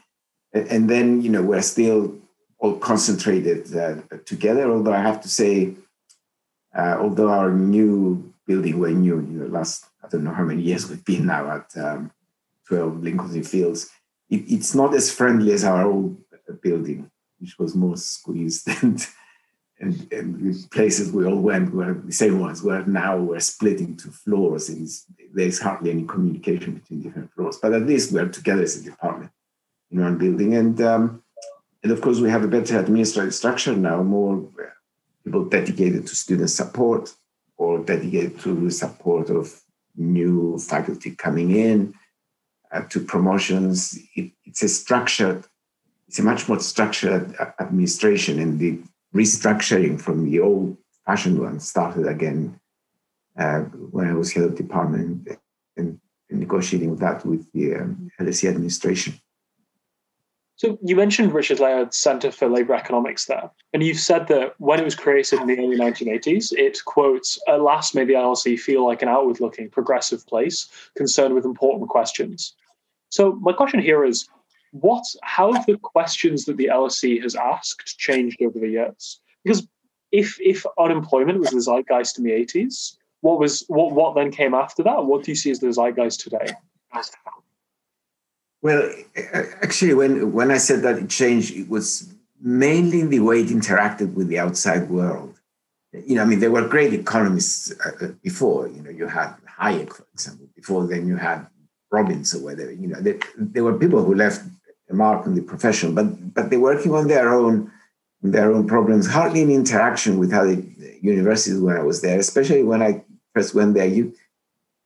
and 0.52 0.88
then, 0.88 1.23
you 1.23 1.30
know, 1.30 1.42
we're 1.42 1.62
still 1.62 2.16
all 2.59 2.76
concentrated 2.76 3.75
uh, 3.76 3.97
together, 4.25 4.71
although 4.71 4.92
I 4.92 5.00
have 5.00 5.21
to 5.23 5.28
say, 5.28 5.75
uh, 6.76 6.97
although 6.99 7.30
our 7.30 7.50
new 7.50 8.33
building, 8.47 8.78
we're 8.78 8.90
new, 8.90 9.16
you 9.16 9.38
know, 9.38 9.47
last, 9.47 9.87
I 10.04 10.09
don't 10.09 10.25
know 10.25 10.35
how 10.35 10.45
many 10.45 10.62
years 10.62 10.88
we've 10.88 11.04
been 11.04 11.26
now 11.26 11.50
at 11.50 11.83
um, 11.83 12.12
12 12.69 13.02
Lincoln 13.02 13.42
Fields, 13.42 13.90
it, 14.28 14.45
it's 14.47 14.75
not 14.75 14.95
as 14.95 15.12
friendly 15.12 15.52
as 15.52 15.64
our 15.64 15.85
old 15.85 16.16
building 16.62 17.10
which 17.40 17.59
was 17.59 17.75
more 17.75 17.97
squeezed 17.97 18.68
and 18.82 19.06
and, 19.80 20.12
and 20.12 20.54
the 20.54 20.68
places 20.68 21.11
we 21.11 21.25
all 21.25 21.40
went 21.40 21.73
were 21.73 21.94
the 21.94 22.12
same 22.12 22.38
ones 22.38 22.62
where 22.62 22.85
now 22.85 23.16
we're 23.16 23.40
split 23.40 23.80
into 23.80 24.11
floors. 24.11 24.68
And 24.68 24.87
there's 25.32 25.59
hardly 25.59 25.90
any 25.90 26.04
communication 26.04 26.75
between 26.75 27.00
different 27.00 27.32
floors 27.32 27.56
but 27.56 27.73
at 27.73 27.87
least 27.87 28.12
we're 28.12 28.28
together 28.28 28.62
as 28.62 28.78
a 28.78 28.85
department 28.85 29.30
in 29.90 30.00
one 30.00 30.18
building. 30.18 30.54
And 30.54 30.80
um, 30.82 31.23
and 31.82 31.92
of 31.92 32.00
course 32.02 32.20
we 32.20 32.30
have 32.30 32.44
a 32.44 32.49
better 32.49 32.78
administrative 32.78 33.35
structure 33.35 33.75
now 33.75 34.02
more 34.02 34.47
people 35.25 35.44
dedicated 35.44 36.06
to 36.06 36.14
student 36.14 36.50
support 36.50 37.14
or 37.56 37.78
dedicated 37.78 38.38
to 38.40 38.54
the 38.54 38.70
support 38.70 39.30
of 39.30 39.62
new 39.97 40.59
faculty 40.59 41.14
coming 41.14 41.50
in 41.54 41.94
uh, 42.73 42.82
to 42.82 43.00
promotions. 43.00 43.99
It, 44.14 44.32
it's 44.44 44.62
a 44.62 44.68
structured 44.68 45.44
it's 46.11 46.19
a 46.19 46.25
much 46.25 46.49
more 46.49 46.59
structured 46.59 47.37
administration 47.61 48.40
and 48.40 48.59
the 48.59 48.81
restructuring 49.14 50.00
from 50.00 50.29
the 50.29 50.40
old 50.40 50.76
fashioned 51.07 51.38
one 51.38 51.61
started 51.61 52.05
again 52.05 52.59
uh, 53.38 53.61
when 53.93 54.09
I 54.09 54.14
was 54.14 54.33
head 54.33 54.43
of 54.43 54.57
department 54.57 55.29
and, 55.76 56.00
and 56.29 56.40
negotiating 56.40 56.97
that 56.97 57.25
with 57.25 57.47
the 57.52 57.76
um, 57.76 58.11
LSE 58.19 58.49
administration. 58.49 59.21
So 60.57 60.76
you 60.83 60.97
mentioned 60.97 61.33
Richard 61.33 61.61
Layard's 61.61 61.97
Centre 61.97 62.33
for 62.33 62.49
Labour 62.49 62.75
Economics 62.75 63.26
there, 63.26 63.49
and 63.73 63.81
you've 63.81 64.00
said 64.00 64.26
that 64.26 64.55
when 64.59 64.81
it 64.81 64.85
was 64.85 64.97
created 64.97 65.38
in 65.40 65.47
the 65.47 65.59
early 65.59 65.79
1980s, 65.79 66.52
it 66.52 66.85
quotes, 66.87 67.38
"At 67.47 67.62
last, 67.62 67.95
made 67.95 68.09
the 68.09 68.14
LSE 68.14 68.59
feel 68.59 68.85
like 68.85 69.00
an 69.00 69.09
outward-looking, 69.09 69.71
progressive 69.71 70.26
place 70.26 70.69
concerned 70.97 71.35
with 71.35 71.45
important 71.45 71.88
questions." 71.88 72.52
So 73.11 73.38
my 73.40 73.52
question 73.52 73.81
here 73.81 74.05
is, 74.05 74.29
what? 74.73 75.05
How 75.23 75.53
have 75.53 75.67
the 75.67 75.79
questions 75.79 76.45
that 76.45 76.57
the 76.57 76.71
LSE 76.73 77.23
has 77.23 77.35
asked 77.35 77.99
changed 77.99 78.41
over 78.43 78.59
the 78.59 78.69
years? 78.69 79.21
Because 79.45 79.67
if 80.12 80.39
if 80.41 80.65
unemployment 80.79 81.39
was 81.39 81.50
the 81.50 81.61
zeitgeist 81.61 82.19
in 82.19 82.25
the 82.25 82.31
80s, 82.31 82.97
what 83.21 83.39
was 83.39 83.65
what 83.69 83.93
what 83.93 84.15
then 84.15 84.31
came 84.31 84.55
after 84.55 84.83
that? 84.83 85.05
What 85.05 85.25
do 85.25 85.31
you 85.31 85.37
see 85.37 85.50
as 85.50 85.61
the 85.61 85.73
zeitgeist 85.73 86.21
today? 86.21 86.53
Well, 88.62 88.93
actually, 89.62 89.95
when 89.95 90.33
when 90.33 90.50
I 90.50 90.59
said 90.59 90.83
that 90.83 90.99
it 90.99 91.09
changed, 91.09 91.55
it 91.55 91.69
was 91.69 92.12
mainly 92.41 93.00
in 93.00 93.11
the 93.11 93.21
way 93.21 93.41
it 93.41 93.49
interacted 93.49 94.15
with 94.15 94.29
the 94.29 94.39
outside 94.39 94.89
world. 94.91 95.39
You 95.93 96.17
know, 96.17 96.23
I 96.23 96.25
mean, 96.25 96.39
there 96.39 96.53
were 96.53 96.69
great 96.69 96.93
economists 96.93 97.73
uh, 97.85 98.05
uh, 98.05 98.09
before. 98.23 98.69
You 98.69 98.83
know, 98.83 98.91
you 98.91 99.07
had 99.07 99.35
Hayek, 99.59 99.95
for 99.95 100.07
example. 100.12 100.47
Before 100.55 100.87
then, 100.87 101.09
you 101.09 101.17
had 101.17 101.47
Robbins 101.91 102.35
or 102.35 102.45
whatever. 102.45 102.71
You 102.71 102.89
know, 102.89 103.00
there, 103.00 103.19
there 103.37 103.65
were 103.65 103.77
people 103.77 104.05
who 104.05 104.15
left 104.15 104.43
mark 104.94 105.26
on 105.26 105.35
the 105.35 105.42
profession, 105.42 105.94
but 105.94 106.35
but 106.35 106.50
they're 106.50 106.61
working 106.61 106.94
on 106.94 107.09
their 107.09 107.32
own 107.32 107.70
their 108.23 108.52
own 108.52 108.66
problems. 108.66 109.06
Hardly 109.06 109.42
any 109.42 109.54
interaction 109.54 110.18
with 110.18 110.32
other 110.32 110.62
universities 111.00 111.61
when 111.61 111.76
I 111.76 111.82
was 111.82 112.02
there, 112.02 112.18
especially 112.18 112.62
when 112.62 112.82
I 112.82 113.04
first 113.35 113.54
went 113.54 113.75
there. 113.75 113.87
You 113.87 114.12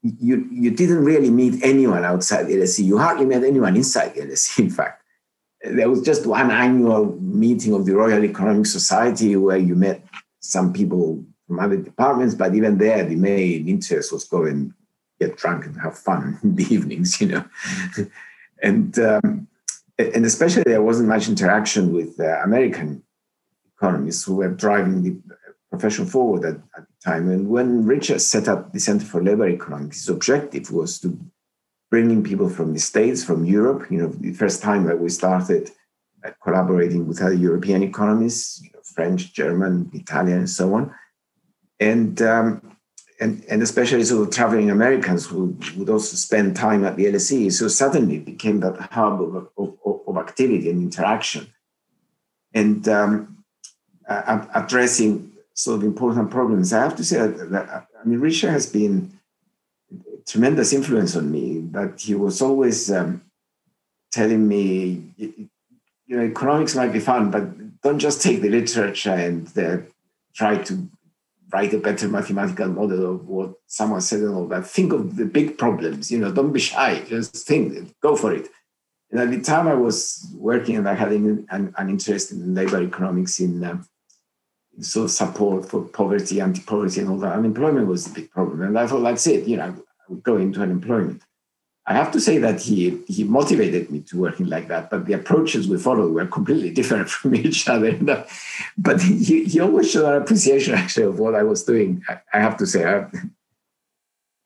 you 0.02 0.46
you 0.50 0.70
didn't 0.70 1.04
really 1.04 1.30
meet 1.30 1.62
anyone 1.62 2.04
outside 2.04 2.44
the 2.44 2.56
LSE. 2.56 2.84
You 2.84 2.98
hardly 2.98 3.26
met 3.26 3.44
anyone 3.44 3.76
inside 3.76 4.14
the 4.14 4.22
LSE. 4.22 4.58
In 4.66 4.70
fact, 4.70 5.02
there 5.62 5.88
was 5.88 6.02
just 6.02 6.26
one 6.26 6.50
annual 6.50 7.16
meeting 7.20 7.72
of 7.74 7.86
the 7.86 7.96
Royal 7.96 8.24
Economic 8.24 8.66
Society 8.66 9.36
where 9.36 9.56
you 9.56 9.74
met 9.74 10.04
some 10.40 10.72
people 10.72 11.24
from 11.46 11.58
other 11.58 11.76
departments, 11.76 12.34
but 12.34 12.54
even 12.54 12.78
there, 12.78 13.04
the 13.04 13.16
main 13.16 13.68
interest 13.68 14.12
was 14.12 14.24
go 14.24 14.44
and 14.44 14.72
get 15.20 15.36
drunk 15.36 15.66
and 15.66 15.80
have 15.80 15.98
fun 15.98 16.38
in 16.42 16.54
the 16.54 16.64
evenings, 16.74 17.20
you 17.20 17.28
know. 17.28 17.44
and 18.62 18.98
um, 18.98 19.48
and 19.98 20.24
especially 20.24 20.64
there 20.64 20.82
wasn't 20.82 21.08
much 21.08 21.28
interaction 21.28 21.92
with 21.92 22.18
American 22.18 23.02
economists 23.76 24.24
who 24.24 24.36
were 24.36 24.50
driving 24.50 25.02
the 25.02 25.16
profession 25.70 26.06
forward 26.06 26.44
at, 26.44 26.56
at 26.76 26.86
the 26.88 26.94
time. 27.04 27.28
And 27.30 27.48
when 27.48 27.84
Richard 27.84 28.20
set 28.20 28.48
up 28.48 28.72
the 28.72 28.80
Center 28.80 29.04
for 29.04 29.22
Labor 29.22 29.48
Economics, 29.48 30.00
his 30.00 30.08
objective 30.08 30.70
was 30.70 31.00
to 31.00 31.18
bring 31.90 32.10
in 32.10 32.22
people 32.22 32.48
from 32.48 32.72
the 32.72 32.80
States, 32.80 33.24
from 33.24 33.44
Europe. 33.44 33.90
You 33.90 33.98
know, 33.98 34.08
the 34.08 34.32
first 34.32 34.62
time 34.62 34.84
that 34.84 34.98
we 34.98 35.08
started 35.08 35.70
uh, 36.24 36.30
collaborating 36.42 37.06
with 37.06 37.22
other 37.22 37.34
European 37.34 37.82
economists, 37.82 38.62
you 38.62 38.70
know, 38.72 38.80
French, 38.82 39.32
German, 39.32 39.90
Italian, 39.92 40.38
and 40.38 40.50
so 40.50 40.74
on. 40.74 40.94
And 41.80 42.20
um, 42.22 42.73
and, 43.20 43.44
and 43.48 43.62
especially 43.62 44.02
of 44.02 44.30
traveling 44.30 44.70
Americans 44.70 45.26
who 45.26 45.56
would 45.76 45.88
also 45.88 46.16
spend 46.16 46.56
time 46.56 46.84
at 46.84 46.96
the 46.96 47.06
LSE. 47.06 47.52
So 47.52 47.68
suddenly 47.68 48.16
it 48.16 48.24
became 48.24 48.60
that 48.60 48.76
hub 48.92 49.22
of, 49.22 49.48
of, 49.56 50.00
of 50.06 50.16
activity 50.16 50.68
and 50.70 50.82
interaction. 50.82 51.46
And 52.52 52.88
um, 52.88 53.44
uh, 54.08 54.46
addressing 54.54 55.32
sort 55.54 55.78
of 55.78 55.84
important 55.84 56.30
problems. 56.30 56.72
I 56.72 56.82
have 56.82 56.96
to 56.96 57.04
say 57.04 57.18
that, 57.18 57.50
that 57.50 57.86
I 58.00 58.04
mean, 58.04 58.20
Richard 58.20 58.50
has 58.50 58.66
been 58.66 59.18
tremendous 60.26 60.72
influence 60.72 61.16
on 61.16 61.30
me. 61.30 61.60
but 61.60 62.00
he 62.00 62.14
was 62.14 62.42
always 62.42 62.90
um, 62.90 63.22
telling 64.10 64.46
me, 64.46 65.02
you 65.16 65.48
know, 66.08 66.22
economics 66.22 66.74
might 66.74 66.92
be 66.92 67.00
fun, 67.00 67.30
but 67.30 67.82
don't 67.82 67.98
just 67.98 68.22
take 68.22 68.40
the 68.40 68.48
literature 68.48 69.10
and 69.10 69.56
uh, 69.58 69.78
try 70.34 70.56
to 70.56 70.88
write 71.54 71.72
a 71.72 71.78
better 71.88 72.08
mathematical 72.08 72.68
model 72.80 73.02
of 73.14 73.20
what 73.34 73.50
someone 73.78 74.00
said 74.00 74.22
and 74.26 74.34
all 74.36 74.48
that. 74.48 74.66
Think 74.76 74.92
of 74.92 75.02
the 75.20 75.28
big 75.38 75.48
problems. 75.62 76.10
You 76.12 76.18
know, 76.20 76.32
don't 76.32 76.52
be 76.58 76.60
shy. 76.70 76.92
Just 77.14 77.46
think. 77.48 77.64
Go 78.06 78.16
for 78.22 78.30
it. 78.38 78.46
And 79.10 79.20
at 79.24 79.30
the 79.30 79.40
time, 79.40 79.66
I 79.74 79.76
was 79.86 79.96
working 80.50 80.74
and 80.76 80.88
I 80.92 80.94
had 81.02 81.12
an, 81.12 81.46
an 81.80 81.88
interest 81.94 82.32
in 82.32 82.54
labor 82.58 82.82
economics 82.82 83.34
in. 83.40 83.52
Um, 83.64 83.86
so 84.80 85.06
support 85.06 85.60
for 85.70 85.82
poverty, 85.82 86.40
anti-poverty, 86.40 87.00
and 87.00 87.10
all 87.10 87.18
that. 87.18 87.38
Unemployment 87.38 87.86
was 87.86 88.06
the 88.06 88.14
big 88.20 88.30
problem, 88.30 88.62
and 88.62 88.78
I 88.78 88.86
thought 88.88 89.02
that's 89.02 89.26
it. 89.26 89.46
You 89.46 89.56
know, 89.58 89.64
I 89.64 89.72
would 90.08 90.22
go 90.22 90.36
into 90.36 90.60
unemployment. 90.62 91.22
I 91.86 91.92
have 91.92 92.12
to 92.12 92.20
say 92.20 92.38
that 92.38 92.62
he 92.62 93.02
he 93.08 93.24
motivated 93.24 93.90
me 93.90 94.00
to 94.08 94.18
working 94.18 94.46
like 94.46 94.68
that, 94.68 94.88
but 94.90 95.04
the 95.04 95.12
approaches 95.12 95.68
we 95.68 95.76
followed 95.76 96.14
were 96.14 96.26
completely 96.26 96.70
different 96.70 97.10
from 97.16 97.34
each 97.34 97.68
other. 97.68 97.92
But 98.78 99.02
he, 99.02 99.44
he 99.44 99.60
always 99.60 99.90
showed 99.90 100.08
an 100.08 100.22
appreciation 100.22 100.74
actually 100.74 101.06
of 101.06 101.18
what 101.18 101.34
I 101.34 101.42
was 101.42 101.64
doing. 101.64 102.02
I, 102.32 102.40
have 102.40 102.56
to 102.58 102.66
say, 102.66 103.04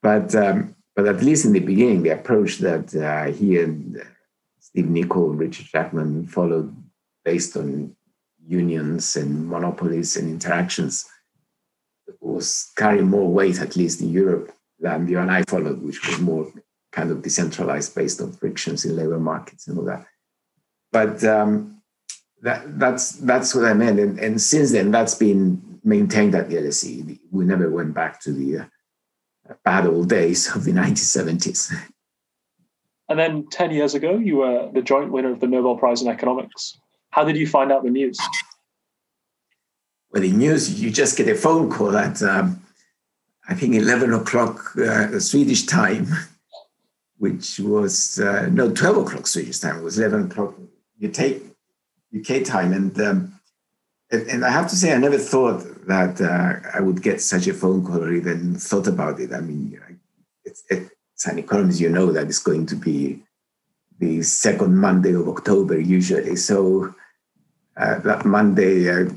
but 0.01 0.35
um, 0.35 0.75
but 0.95 1.07
at 1.07 1.23
least 1.23 1.45
in 1.45 1.53
the 1.53 1.61
beginning, 1.61 2.03
the 2.03 2.09
approach 2.09 2.57
that 2.57 2.93
uh, 2.93 3.31
he 3.31 3.59
and 3.59 4.01
Steve 4.59 4.89
Nickell, 4.89 5.29
Richard 5.29 5.67
Jackman 5.67 6.27
followed, 6.27 6.75
based 7.23 7.55
on 7.55 7.95
unions 8.45 9.15
and 9.15 9.47
monopolies 9.47 10.17
and 10.17 10.27
interactions 10.29 11.05
was 12.19 12.71
carrying 12.75 13.07
more 13.07 13.31
weight, 13.31 13.61
at 13.61 13.75
least 13.75 14.01
in 14.01 14.09
Europe, 14.09 14.51
than 14.79 15.05
the 15.05 15.15
one 15.15 15.29
I 15.29 15.43
followed, 15.43 15.81
which 15.81 16.05
was 16.05 16.19
more 16.19 16.51
kind 16.91 17.11
of 17.11 17.21
decentralized 17.21 17.95
based 17.95 18.21
on 18.21 18.31
frictions 18.31 18.85
in 18.85 18.95
labor 18.95 19.19
markets 19.19 19.67
and 19.67 19.77
all 19.77 19.85
that. 19.85 20.05
But 20.91 21.23
um, 21.23 21.81
that, 22.41 22.79
that's 22.79 23.11
that's 23.13 23.53
what 23.53 23.65
I 23.65 23.73
meant. 23.73 23.99
And, 23.99 24.19
and, 24.19 24.41
since 24.41 24.71
then, 24.71 24.91
that's 24.91 25.15
been 25.15 25.79
maintained 25.83 26.35
at 26.35 26.49
the 26.49 26.55
LSE. 26.55 27.19
We 27.31 27.45
never 27.45 27.69
went 27.69 27.93
back 27.93 28.19
to 28.21 28.31
the 28.31 28.59
uh, 28.59 28.65
bad 29.63 29.85
old 29.85 30.09
days 30.09 30.53
of 30.55 30.63
the 30.63 30.71
1970s. 30.71 31.73
And 33.09 33.17
then 33.17 33.47
10 33.49 33.71
years 33.71 33.95
ago, 33.95 34.17
you 34.17 34.37
were 34.37 34.69
the 34.71 34.83
joint 34.83 35.11
winner 35.11 35.31
of 35.31 35.39
the 35.39 35.47
Nobel 35.47 35.77
Prize 35.77 36.01
in 36.01 36.07
Economics. 36.07 36.77
How 37.09 37.23
did 37.23 37.37
you 37.37 37.47
find 37.47 37.71
out 37.71 37.83
the 37.83 37.89
news? 37.89 38.19
Well, 40.11 40.21
the 40.21 40.31
news, 40.31 40.81
you 40.81 40.91
just 40.91 41.17
get 41.17 41.27
a 41.27 41.35
phone 41.35 41.71
call 41.71 41.97
at, 41.97 42.21
um, 42.21 42.61
I 43.47 43.55
think, 43.55 43.75
11 43.75 44.13
o'clock 44.13 44.75
uh, 44.77 45.19
Swedish 45.19 45.65
time, 45.65 46.07
which 47.19 47.59
was, 47.59 48.19
uh, 48.19 48.47
no, 48.51 48.71
12 48.71 48.97
o'clock 48.97 49.27
Swedish 49.27 49.59
time. 49.59 49.77
It 49.77 49.83
was 49.83 49.99
11 49.99 50.31
o'clock 50.31 50.55
you 50.97 51.09
take 51.09 51.43
UK 52.17 52.43
time. 52.43 52.73
And, 52.73 52.99
um, 53.01 53.39
and, 54.09 54.43
I 54.43 54.49
have 54.49 54.69
to 54.69 54.75
say, 54.75 54.93
I 54.93 54.97
never 54.97 55.17
thought 55.17 55.63
that 55.87 56.19
uh, 56.19 56.67
I 56.73 56.79
would 56.79 57.03
get 57.03 57.21
such 57.21 57.47
a 57.47 57.53
phone 57.53 57.85
call 57.85 58.03
or 58.03 58.13
even 58.13 58.55
thought 58.55 58.87
about 58.87 59.19
it. 59.19 59.33
I 59.33 59.41
mean, 59.41 59.79
it's, 60.45 60.63
it's 60.69 61.27
an 61.27 61.39
economist, 61.39 61.81
you 61.81 61.89
know 61.89 62.11
that 62.13 62.27
it's 62.27 62.39
going 62.39 62.65
to 62.67 62.75
be 62.75 63.21
the 63.99 64.23
second 64.23 64.77
Monday 64.77 65.13
of 65.13 65.27
October 65.27 65.77
usually. 65.77 66.37
So 66.37 66.95
uh, 67.75 67.99
that 67.99 68.25
Monday, 68.25 68.89
uh, 68.89 69.09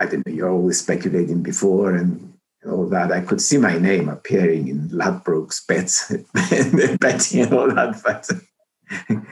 I 0.00 0.06
don't 0.06 0.26
know, 0.26 0.32
you're 0.32 0.50
always 0.50 0.80
speculating 0.80 1.42
before 1.42 1.94
and 1.94 2.27
all 2.66 2.86
that. 2.88 3.12
I 3.12 3.20
could 3.20 3.40
see 3.40 3.58
my 3.58 3.78
name 3.78 4.08
appearing 4.08 4.68
in 4.68 4.88
Ladbrokes 4.88 5.66
bets, 5.66 6.12
betting 6.98 7.42
and 7.42 7.52
all 7.52 7.68
that. 7.74 8.00
But 8.02 8.28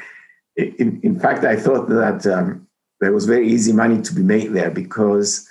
in, 0.57 1.01
in 1.03 1.19
fact, 1.19 1.45
I 1.45 1.57
thought 1.57 1.89
that 1.89 2.27
um, 2.27 2.67
there 3.01 3.13
was 3.13 3.27
very 3.27 3.49
easy 3.49 3.73
money 3.73 4.01
to 4.03 4.15
be 4.15 4.23
made 4.23 4.53
there 4.53 4.71
because 4.71 5.49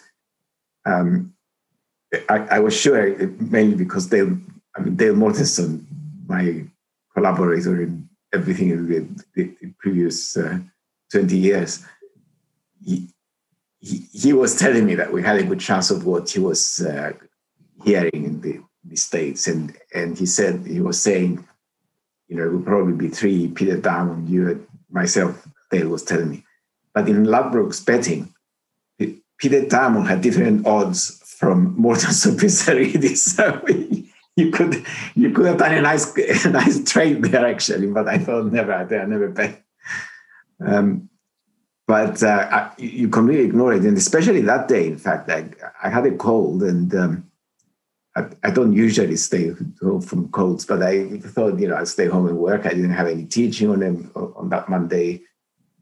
um, 0.86 1.34
I, 2.29 2.38
I, 2.51 2.60
was 2.60 2.75
sure, 2.75 3.15
mainly 3.39 3.75
because 3.75 4.08
Dale, 4.08 4.38
I 4.75 4.82
mean, 4.82 4.96
Dale 4.96 5.15
Mortensen, 5.15 5.86
my 6.27 6.63
collaborator 7.13 7.82
in 7.82 8.08
everything 8.34 8.70
in 8.70 8.88
the, 8.88 9.00
the, 9.36 9.55
the 9.62 9.74
previous 9.79 10.38
uh, 10.38 10.60
20 11.12 11.38
years, 11.38 11.84
he, 12.84 13.10
he, 13.79 14.08
he, 14.12 14.34
was 14.34 14.58
telling 14.58 14.86
me 14.86 14.96
that 14.96 15.12
we 15.12 15.22
had 15.24 15.38
a 15.38 15.44
good 15.44 15.60
chance 15.60 15.89
of 15.89 16.05
what 16.05 16.29
he 16.29 16.39
was 16.39 16.82
uh, 16.82 17.13
hearing 17.86 18.25
in 18.25 18.42
the, 18.42 18.60
the, 18.84 18.98
States. 18.98 19.48
And, 19.48 19.75
and 19.94 20.18
he 20.18 20.25
said, 20.25 20.65
he 20.65 20.82
was 20.82 21.01
saying, 21.01 21.48
you 22.27 22.36
know, 22.36 22.46
it 22.46 22.51
would 22.51 22.65
probably 22.65 22.94
be 22.94 23.10
three, 23.10 23.48
Peter 23.48 23.77
Diamond, 23.77 24.30
you, 24.30 24.68
myself, 24.89 25.48
Dale 25.72 25.89
was 25.89 26.04
telling 26.04 26.30
me. 26.30 26.44
But 26.94 27.08
in 27.08 27.25
Ladbrokes 27.25 27.86
betting, 27.86 28.34
Peter 29.38 29.65
Diamond 29.65 30.08
had 30.08 30.22
different 30.22 30.65
odds 30.65 31.22
from 31.39 31.77
Mortensen 31.77 32.38
Pissarides. 32.39 33.18
So 33.36 33.62
you 34.38 34.51
could 34.51 34.86
you 35.15 35.32
could 35.32 35.46
have 35.46 35.58
done 35.58 35.74
a 35.75 35.82
nice 35.82 36.13
a 36.18 36.50
nice 36.62 36.84
trade 36.84 37.24
there 37.24 37.46
actually, 37.46 37.88
but 37.88 38.08
I 38.08 38.18
thought 38.18 38.51
never 38.51 38.74
I 38.74 39.06
never 39.06 39.30
bet. 39.30 39.63
Um, 40.60 41.10
but 41.88 42.22
uh, 42.24 42.48
I, 42.51 42.72
you 42.77 43.10
completely 43.10 43.46
ignore 43.46 43.74
it. 43.74 43.84
And 43.84 43.98
especially 43.98 44.42
that 44.42 44.68
day, 44.68 44.88
in 44.88 44.98
fact, 44.98 45.30
I, 45.30 45.50
I 45.84 45.89
had 45.89 46.06
a 46.06 46.15
cold 46.18 46.63
and 46.63 46.94
um, 46.96 47.32
I, 48.16 48.28
I, 48.44 48.52
don't 48.52 48.72
usually 48.74 49.18
stay 49.18 49.52
home 49.82 50.02
from 50.02 50.30
colds, 50.30 50.66
but 50.66 50.82
I 50.82 51.18
thought, 51.20 51.60
you 51.60 51.68
know, 51.68 51.76
I'd 51.76 51.88
stay 51.88 52.08
home 52.08 52.28
and 52.28 52.38
work. 52.38 52.66
I 52.66 52.70
didn't 52.70 52.94
have 52.94 53.08
any 53.08 53.26
teaching 53.26 53.70
on 53.70 53.80
them 53.80 54.12
on 54.16 54.50
that 54.50 54.70
Monday. 54.70 55.22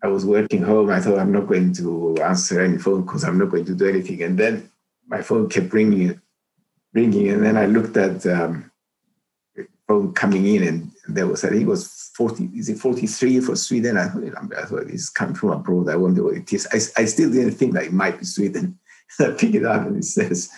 I 0.02 0.08
was 0.08 0.26
working 0.26 0.64
home. 0.64 0.90
I 0.90 1.00
thought 1.00 1.20
I'm 1.20 1.32
not 1.32 1.48
going 1.48 1.74
to 1.74 2.18
answer 2.22 2.60
any 2.60 2.78
phone 2.78 3.06
calls. 3.06 3.24
I'm 3.24 3.38
not 3.38 3.52
going 3.52 3.66
to 3.66 3.76
do 3.76 3.88
anything. 3.88 4.24
And 4.24 4.38
then 4.38 4.70
my 5.08 5.22
phone 5.22 5.48
kept 5.48 5.72
ringing, 5.74 6.20
ringing, 6.94 7.30
and 7.30 7.46
then 7.46 7.56
I 7.56 7.68
looked 7.68 7.96
at 7.98 8.26
um, 8.26 8.72
phone 9.88 10.14
coming 10.14 10.46
in, 10.48 10.64
and 10.64 10.92
there 11.08 11.28
was 11.28 11.44
I 11.46 11.50
think 11.50 11.62
it 11.62 11.68
was 11.68 12.12
forty. 12.16 12.50
Is 12.56 12.68
it 12.68 12.80
forty 12.80 13.08
three 13.08 13.40
for 13.40 13.56
Sweden? 13.56 13.98
I 13.98 14.08
thought, 14.08 14.58
I 14.58 14.66
thought 14.66 14.90
it's 14.90 15.10
coming 15.10 15.36
from 15.36 15.52
abroad. 15.52 15.90
I 15.90 15.96
wonder 15.96 16.24
what 16.24 16.36
it 16.36 16.52
is. 16.52 16.68
I, 16.72 17.02
I 17.02 17.06
still 17.06 17.32
didn't 17.32 17.52
think 17.52 17.74
that 17.74 17.86
it 17.86 17.94
might 17.94 18.20
be 18.20 18.26
Sweden. 18.26 18.80
I 19.20 19.30
pick 19.32 19.54
it 19.54 19.66
up 19.66 19.86
and 19.86 19.98
it 19.98 20.06
says, 20.06 20.50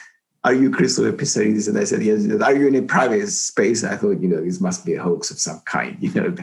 "Are 0.45 0.53
you 0.53 0.69
Christopher 0.71 1.11
Pissarides?" 1.11 1.67
And 1.67 1.77
I 1.77 1.83
said, 1.83 2.01
"Yes." 2.01 2.25
Said, 2.25 2.41
Are 2.41 2.55
you 2.55 2.67
in 2.67 2.75
a 2.75 2.81
private 2.81 3.27
space? 3.27 3.83
I 3.83 3.97
thought, 3.97 4.21
you 4.21 4.29
know, 4.29 4.41
this 4.43 4.61
must 4.61 4.85
be 4.85 4.93
a 4.93 5.03
hoax 5.03 5.31
of 5.31 5.39
some 5.39 5.61
kind, 5.65 5.97
you 5.99 6.13
know. 6.13 6.35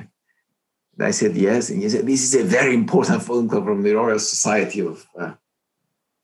And 0.94 1.00
I 1.00 1.12
said 1.12 1.34
yes, 1.36 1.70
and 1.70 1.82
he 1.82 1.88
said, 1.88 2.06
"This 2.06 2.22
is 2.22 2.34
a 2.34 2.44
very 2.44 2.74
important 2.74 3.22
phone 3.22 3.48
call 3.48 3.64
from 3.64 3.82
the 3.82 3.94
Royal 3.94 4.18
Society 4.18 4.80
of." 4.80 5.06
Uh, 5.18 5.32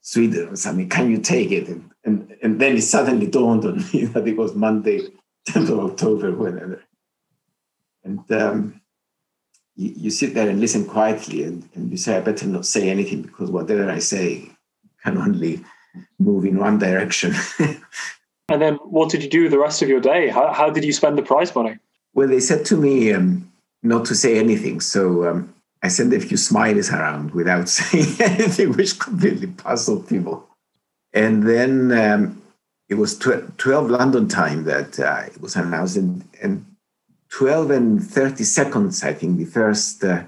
Sweden 0.08 0.49
or 0.49 0.56
something. 0.56 0.88
Can 0.88 1.11
you 1.11 1.18
take 1.18 1.50
it? 1.50 1.68
And, 1.68 1.90
and, 2.02 2.35
and 2.42 2.58
then 2.58 2.78
it 2.78 2.82
suddenly 2.82 3.26
dawned 3.26 3.66
on 3.66 3.85
me 3.92 4.04
that 4.12 4.26
it 4.26 4.38
was 4.38 4.54
Monday, 4.54 5.00
10th 5.50 5.68
of 5.68 5.80
October, 5.80 6.32
whenever. 6.32 6.82
And 8.04 8.32
um, 8.32 8.80
you, 9.76 9.92
you, 9.97 10.11
sit 10.11 10.32
there 10.32 10.49
and 10.49 10.61
listen 10.61 10.87
quietly, 10.87 11.42
and, 11.44 11.68
and 11.75 11.90
you 11.90 11.99
say, 11.99 12.16
I 12.16 12.20
better 12.20 12.47
not 12.47 12.64
say 12.64 12.88
anything 12.88 13.20
because 13.20 13.50
whatever 13.50 13.90
I 13.90 13.99
say 13.99 14.50
can 15.04 15.18
only 15.18 15.62
move 16.18 16.45
in 16.45 16.59
one 16.59 16.78
direction. 16.78 17.35
and 18.49 18.62
then 18.62 18.75
what 18.76 19.11
did 19.11 19.23
you 19.23 19.30
do 19.30 19.49
the 19.49 19.59
rest 19.59 19.83
of 19.83 19.88
your 19.88 20.00
day? 20.00 20.28
How, 20.28 20.52
how 20.52 20.71
did 20.71 20.85
you 20.85 20.92
spend 20.92 21.18
the 21.18 21.23
prize 21.23 21.54
money? 21.54 21.78
Well, 22.14 22.28
they 22.28 22.40
said 22.40 22.64
to 22.66 22.76
me 22.76 23.12
um, 23.12 23.50
not 23.83 24.04
to 24.07 24.14
say 24.14 24.38
anything. 24.38 24.80
So 24.80 25.28
um, 25.28 25.54
I 25.83 25.88
sent 25.88 26.12
a 26.12 26.21
few 26.21 26.37
smileys 26.37 26.92
around 26.92 27.33
without 27.33 27.68
saying 27.78 28.16
anything, 28.21 28.73
which 28.73 28.99
completely 28.99 29.49
puzzled 29.49 30.09
people. 30.09 30.47
And 31.12 31.45
then 31.45 31.92
um, 31.92 32.42
it 32.88 32.95
was 32.95 33.18
12 33.18 33.90
London 33.90 34.28
time 34.28 34.64
that 34.64 34.99
uh, 34.99 35.25
it 35.26 35.40
was 35.40 35.57
announced, 35.57 35.97
and, 35.97 36.25
and 36.42 36.64
12 37.30 37.71
and 37.71 38.02
30 38.02 38.45
seconds, 38.45 39.02
I 39.02 39.12
think, 39.12 39.38
the 39.38 39.45
first 39.45 40.04
uh, 40.04 40.25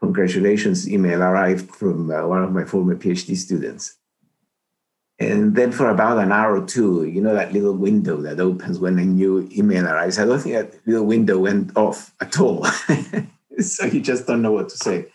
congratulations 0.00 0.88
email 0.88 1.22
arrived 1.22 1.70
from 1.74 2.10
uh, 2.10 2.26
one 2.26 2.42
of 2.42 2.52
my 2.52 2.64
former 2.64 2.96
PhD 2.96 3.36
students. 3.36 3.96
And 5.30 5.54
then 5.54 5.72
for 5.72 5.90
about 5.90 6.18
an 6.18 6.32
hour 6.32 6.56
or 6.56 6.66
two, 6.66 7.04
you 7.04 7.20
know, 7.20 7.34
that 7.34 7.52
little 7.52 7.74
window 7.74 8.20
that 8.22 8.40
opens 8.40 8.78
when 8.78 8.98
a 8.98 9.04
new 9.04 9.48
email 9.56 9.86
arrives, 9.86 10.18
I 10.18 10.24
don't 10.24 10.40
think 10.40 10.54
that 10.54 10.86
little 10.86 11.06
window 11.06 11.38
went 11.38 11.76
off 11.76 12.14
at 12.20 12.40
all. 12.40 12.64
so 13.58 13.86
you 13.86 14.00
just 14.00 14.26
don't 14.26 14.42
know 14.42 14.52
what 14.52 14.68
to 14.70 14.76
say. 14.76 15.06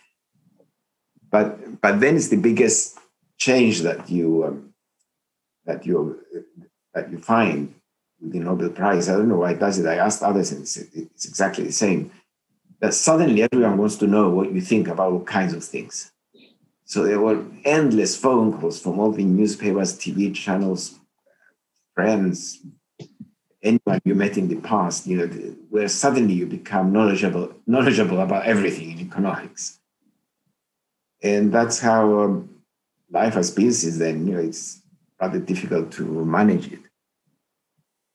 But 1.30 1.80
but 1.80 2.00
then 2.00 2.16
it's 2.16 2.28
the 2.28 2.36
biggest 2.36 2.98
change 3.36 3.80
that 3.80 4.08
you 4.08 4.44
um, 4.44 4.74
that 5.66 5.84
you 5.86 6.18
that 6.94 7.10
you 7.10 7.18
find 7.18 7.74
with 8.20 8.32
the 8.32 8.40
Nobel 8.40 8.70
Prize. 8.70 9.08
I 9.08 9.12
don't 9.12 9.28
know 9.28 9.38
why 9.38 9.52
it 9.52 9.60
does 9.60 9.78
it. 9.78 9.86
I 9.86 9.96
asked 9.96 10.22
others, 10.22 10.52
and 10.52 10.62
it's, 10.62 10.76
it's 10.76 11.26
exactly 11.26 11.64
the 11.64 11.72
same. 11.72 12.10
That 12.80 12.94
suddenly 12.94 13.42
everyone 13.42 13.76
wants 13.76 13.96
to 13.96 14.06
know 14.06 14.30
what 14.30 14.52
you 14.52 14.60
think 14.60 14.88
about 14.88 15.12
all 15.12 15.24
kinds 15.24 15.52
of 15.52 15.62
things. 15.64 16.12
So 16.88 17.02
there 17.04 17.20
were 17.20 17.44
endless 17.66 18.16
phone 18.16 18.58
calls 18.58 18.80
from 18.80 18.98
all 18.98 19.12
the 19.12 19.22
newspapers, 19.22 19.92
TV 19.92 20.34
channels, 20.34 20.98
friends, 21.94 22.64
anyone 23.62 24.00
you 24.06 24.14
met 24.14 24.38
in 24.38 24.48
the 24.48 24.56
past, 24.56 25.06
you 25.06 25.18
know, 25.18 25.26
where 25.68 25.86
suddenly 25.88 26.32
you 26.32 26.46
become 26.46 26.90
knowledgeable, 26.90 27.52
knowledgeable 27.66 28.20
about 28.20 28.46
everything 28.46 28.92
in 28.92 29.00
economics. 29.00 29.78
And 31.22 31.52
that's 31.52 31.78
how 31.78 32.20
um, 32.20 32.62
life 33.10 33.34
has 33.34 33.50
been 33.50 33.74
since 33.74 33.98
then. 33.98 34.26
You 34.26 34.34
know, 34.36 34.40
it's 34.40 34.80
rather 35.20 35.40
difficult 35.40 35.92
to 35.92 36.24
manage 36.24 36.72
it. 36.72 36.80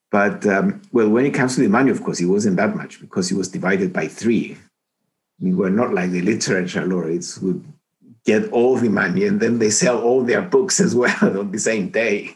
But 0.09 0.47
um, 0.47 0.81
well, 0.91 1.09
when 1.09 1.27
it 1.27 1.35
comes 1.35 1.53
to 1.55 1.61
the 1.61 1.67
money, 1.67 1.91
of 1.91 2.03
course, 2.03 2.19
it 2.19 2.25
wasn't 2.25 2.55
that 2.57 2.75
much 2.75 3.01
because 3.01 3.31
it 3.31 3.37
was 3.37 3.49
divided 3.49 3.93
by 3.93 4.07
three. 4.07 4.57
We 5.39 5.53
were 5.53 5.69
not 5.69 5.93
like 5.93 6.09
the 6.09 6.21
literature 6.21 6.87
laureates 6.87 7.35
who 7.35 7.63
get 8.25 8.51
all 8.51 8.77
the 8.77 8.89
money 8.89 9.25
and 9.25 9.39
then 9.39 9.59
they 9.59 9.69
sell 9.69 10.01
all 10.01 10.23
their 10.23 10.41
books 10.41 10.79
as 10.79 10.95
well 10.95 11.15
on 11.39 11.51
the 11.51 11.59
same 11.59 11.89
day. 11.89 12.35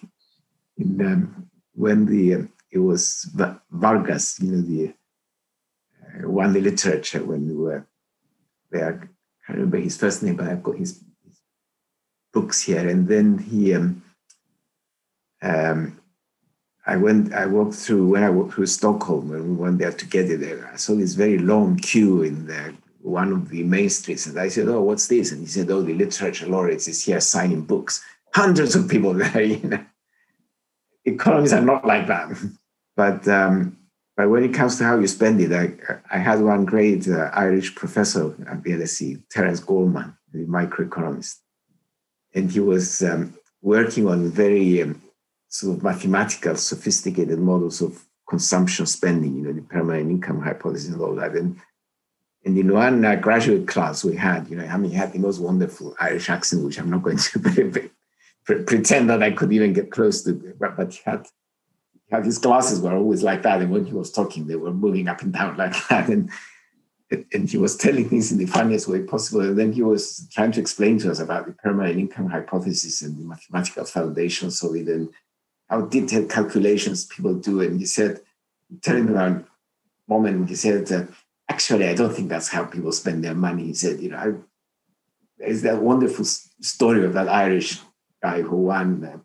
In, 0.77 1.01
um, 1.01 1.49
when 1.73 2.05
the 2.05 2.35
um, 2.35 2.51
it 2.71 2.79
was 2.79 3.29
Vargas, 3.71 4.39
you 4.39 4.51
know, 4.51 4.61
the 4.61 4.93
uh, 6.23 6.51
the 6.51 6.61
literature 6.61 7.23
when 7.23 7.47
we 7.47 7.55
were 7.55 7.87
there. 8.71 9.09
I 9.47 9.53
remember 9.53 9.77
his 9.77 9.97
first 9.97 10.23
name, 10.23 10.35
but 10.35 10.47
I've 10.47 10.63
got 10.63 10.75
his, 10.75 11.01
his 11.25 11.39
books 12.33 12.61
here. 12.63 12.87
And 12.87 13.07
then 13.07 13.37
he, 13.37 13.73
um, 13.73 14.03
um, 15.41 16.01
I 16.85 16.97
went, 16.97 17.33
I 17.33 17.45
walked 17.45 17.75
through 17.75 18.07
when 18.07 18.23
I 18.23 18.29
walked 18.29 18.53
through 18.53 18.65
Stockholm 18.65 19.29
when 19.29 19.49
we 19.49 19.55
went 19.55 19.79
there 19.79 19.91
together. 19.91 20.37
There, 20.37 20.69
I 20.71 20.75
saw 20.75 20.95
this 20.95 21.13
very 21.13 21.37
long 21.37 21.77
queue 21.77 22.23
in 22.23 22.47
the 22.47 22.73
one 23.07 23.31
of 23.31 23.49
the 23.49 23.63
main 23.63 23.89
streets, 23.89 24.25
and 24.25 24.39
I 24.39 24.49
said, 24.49 24.67
"Oh, 24.67 24.81
what's 24.81 25.07
this?" 25.07 25.31
And 25.31 25.41
he 25.41 25.47
said, 25.47 25.69
"Oh, 25.71 25.81
the 25.81 25.93
literature 25.93 26.47
laureates 26.47 26.87
is 26.87 27.03
here 27.03 27.21
signing 27.21 27.61
books. 27.61 28.03
Hundreds 28.33 28.75
of 28.75 28.89
people 28.89 29.13
there, 29.21 29.41
you 29.41 29.59
know." 29.67 29.85
economies 31.07 31.53
are 31.53 31.61
not 31.61 31.85
like 31.85 32.07
that. 32.07 32.29
But 32.97 33.27
um, 33.27 33.77
but 34.15 34.27
when 34.27 34.43
it 34.43 34.55
comes 34.55 34.79
to 34.79 34.83
how 34.83 34.97
you 34.97 35.05
spend 35.05 35.39
it, 35.39 35.53
I, 35.53 35.65
I 36.09 36.17
had 36.17 36.41
one 36.41 36.65
great 36.65 37.07
uh, 37.07 37.29
Irish 37.31 37.75
professor 37.75 38.33
at 38.49 38.63
the 38.63 38.71
LSE, 38.71 39.21
Terence 39.29 39.59
Gorman, 39.59 40.17
the 40.33 40.45
microeconomist, 40.45 41.35
and 42.33 42.51
he 42.51 42.59
was 42.59 43.03
um, 43.03 43.35
working 43.61 44.07
on 44.07 44.31
very 44.31 44.81
um, 44.81 44.99
sort 45.47 45.77
of 45.77 45.83
mathematical, 45.83 46.55
sophisticated 46.55 47.37
models 47.37 47.83
of 47.83 48.03
consumption 48.27 48.87
spending, 48.87 49.35
you 49.35 49.43
know, 49.43 49.53
the 49.53 49.61
permanent 49.61 50.09
income 50.09 50.41
hypothesis 50.41 50.89
and 50.89 50.99
all 50.99 51.13
that. 51.13 51.33
And, 51.33 51.59
in 52.55 52.71
one 52.71 53.03
uh, 53.03 53.15
graduate 53.15 53.67
class 53.67 54.03
we 54.03 54.15
had, 54.15 54.47
you 54.47 54.55
know, 54.55 54.65
I 54.65 54.77
mean, 54.77 54.91
he 54.91 54.97
had 54.97 55.11
the 55.11 55.19
most 55.19 55.39
wonderful 55.39 55.95
Irish 55.99 56.29
accent, 56.29 56.63
which 56.63 56.79
I'm 56.79 56.89
not 56.89 57.01
going 57.01 57.17
to 57.17 57.89
pretend 58.45 59.09
that 59.09 59.23
I 59.23 59.31
could 59.31 59.51
even 59.51 59.73
get 59.73 59.91
close 59.91 60.23
to, 60.23 60.33
but, 60.59 60.93
he 60.93 60.99
had, 61.03 61.25
he 62.05 62.15
had 62.15 62.25
his 62.25 62.37
glasses 62.37 62.79
were 62.79 62.95
always 62.95 63.23
like 63.23 63.41
that, 63.41 63.61
and 63.61 63.71
when 63.71 63.85
he 63.85 63.93
was 63.93 64.11
talking, 64.11 64.45
they 64.45 64.55
were 64.55 64.71
moving 64.71 65.07
up 65.07 65.21
and 65.23 65.33
down 65.33 65.57
like 65.63 65.75
that, 65.87 66.07
and 66.09 66.29
and 67.09 67.49
he 67.49 67.57
was 67.57 67.77
telling 67.77 68.09
things 68.09 68.31
in 68.33 68.37
the 68.37 68.45
funniest 68.45 68.87
way 68.87 69.01
possible. 69.01 69.39
And 69.39 69.57
then 69.57 69.71
he 69.71 69.81
was 69.81 70.27
trying 70.33 70.51
to 70.51 70.59
explain 70.59 70.99
to 70.99 71.11
us 71.11 71.19
about 71.19 71.45
the 71.45 71.53
permanent 71.53 71.97
income 71.97 72.29
hypothesis 72.29 73.01
and 73.01 73.17
the 73.17 73.23
mathematical 73.23 73.85
foundations 73.85 74.61
of 74.61 74.75
it, 74.75 74.87
and 74.87 75.09
how 75.69 75.81
detailed 75.81 76.29
calculations 76.29 77.05
people 77.05 77.33
do. 77.35 77.61
And 77.61 77.79
he 77.79 77.85
said, 77.85 78.19
telling 78.81 79.07
about 79.09 79.31
a 79.31 79.45
moment, 80.07 80.49
he 80.49 80.55
said, 80.55 80.91
uh, 80.91 81.05
actually, 81.49 81.87
I 81.87 81.95
don't 81.95 82.13
think 82.13 82.29
that's 82.29 82.49
how 82.49 82.65
people 82.65 82.91
spend 82.91 83.23
their 83.23 83.35
money. 83.35 83.65
He 83.65 83.73
said, 83.73 83.99
you 83.99 84.09
know, 84.09 84.43
there's 85.37 85.61
that 85.61 85.81
wonderful 85.81 86.25
story 86.25 87.05
of 87.05 87.13
that 87.13 87.29
Irish 87.29 87.79
guy 88.21 88.41
who 88.41 88.57
won 88.57 89.03
uh, 89.03 89.17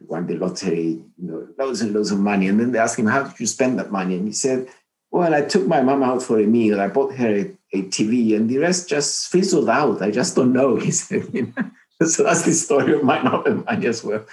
won 0.00 0.26
the 0.26 0.36
lottery, 0.36 1.02
you 1.16 1.30
know, 1.30 1.48
loads 1.58 1.80
and 1.80 1.92
loads 1.92 2.10
of 2.10 2.18
money. 2.18 2.48
And 2.48 2.58
then 2.58 2.72
they 2.72 2.78
asked 2.78 2.98
him, 2.98 3.06
How 3.06 3.24
did 3.24 3.38
you 3.40 3.46
spend 3.46 3.78
that 3.78 3.90
money? 3.90 4.16
And 4.16 4.26
he 4.26 4.32
said, 4.32 4.68
Well, 5.10 5.34
I 5.34 5.42
took 5.42 5.66
my 5.66 5.82
mom 5.82 6.02
out 6.02 6.22
for 6.22 6.38
a 6.38 6.46
meal. 6.46 6.80
I 6.80 6.88
bought 6.88 7.14
her 7.14 7.28
a, 7.28 7.56
a 7.72 7.82
TV, 7.84 8.36
and 8.36 8.48
the 8.48 8.58
rest 8.58 8.88
just 8.88 9.30
fizzled 9.30 9.68
out. 9.68 10.02
I 10.02 10.10
just 10.10 10.36
don't 10.36 10.52
know. 10.52 10.76
He 10.80 10.90
said, 10.90 11.28
you 11.32 11.52
know? 11.56 11.70
So 12.06 12.22
that's 12.22 12.42
the 12.42 12.52
story 12.52 12.92
of 12.94 13.02
my 13.02 13.20
Nobel 13.22 13.64
money 13.64 13.86
as 13.86 14.04
well. 14.04 14.24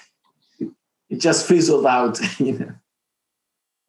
It 1.09 1.19
just 1.19 1.47
fizzled 1.47 1.85
out, 1.85 2.19
you 2.39 2.59
know. 2.59 2.71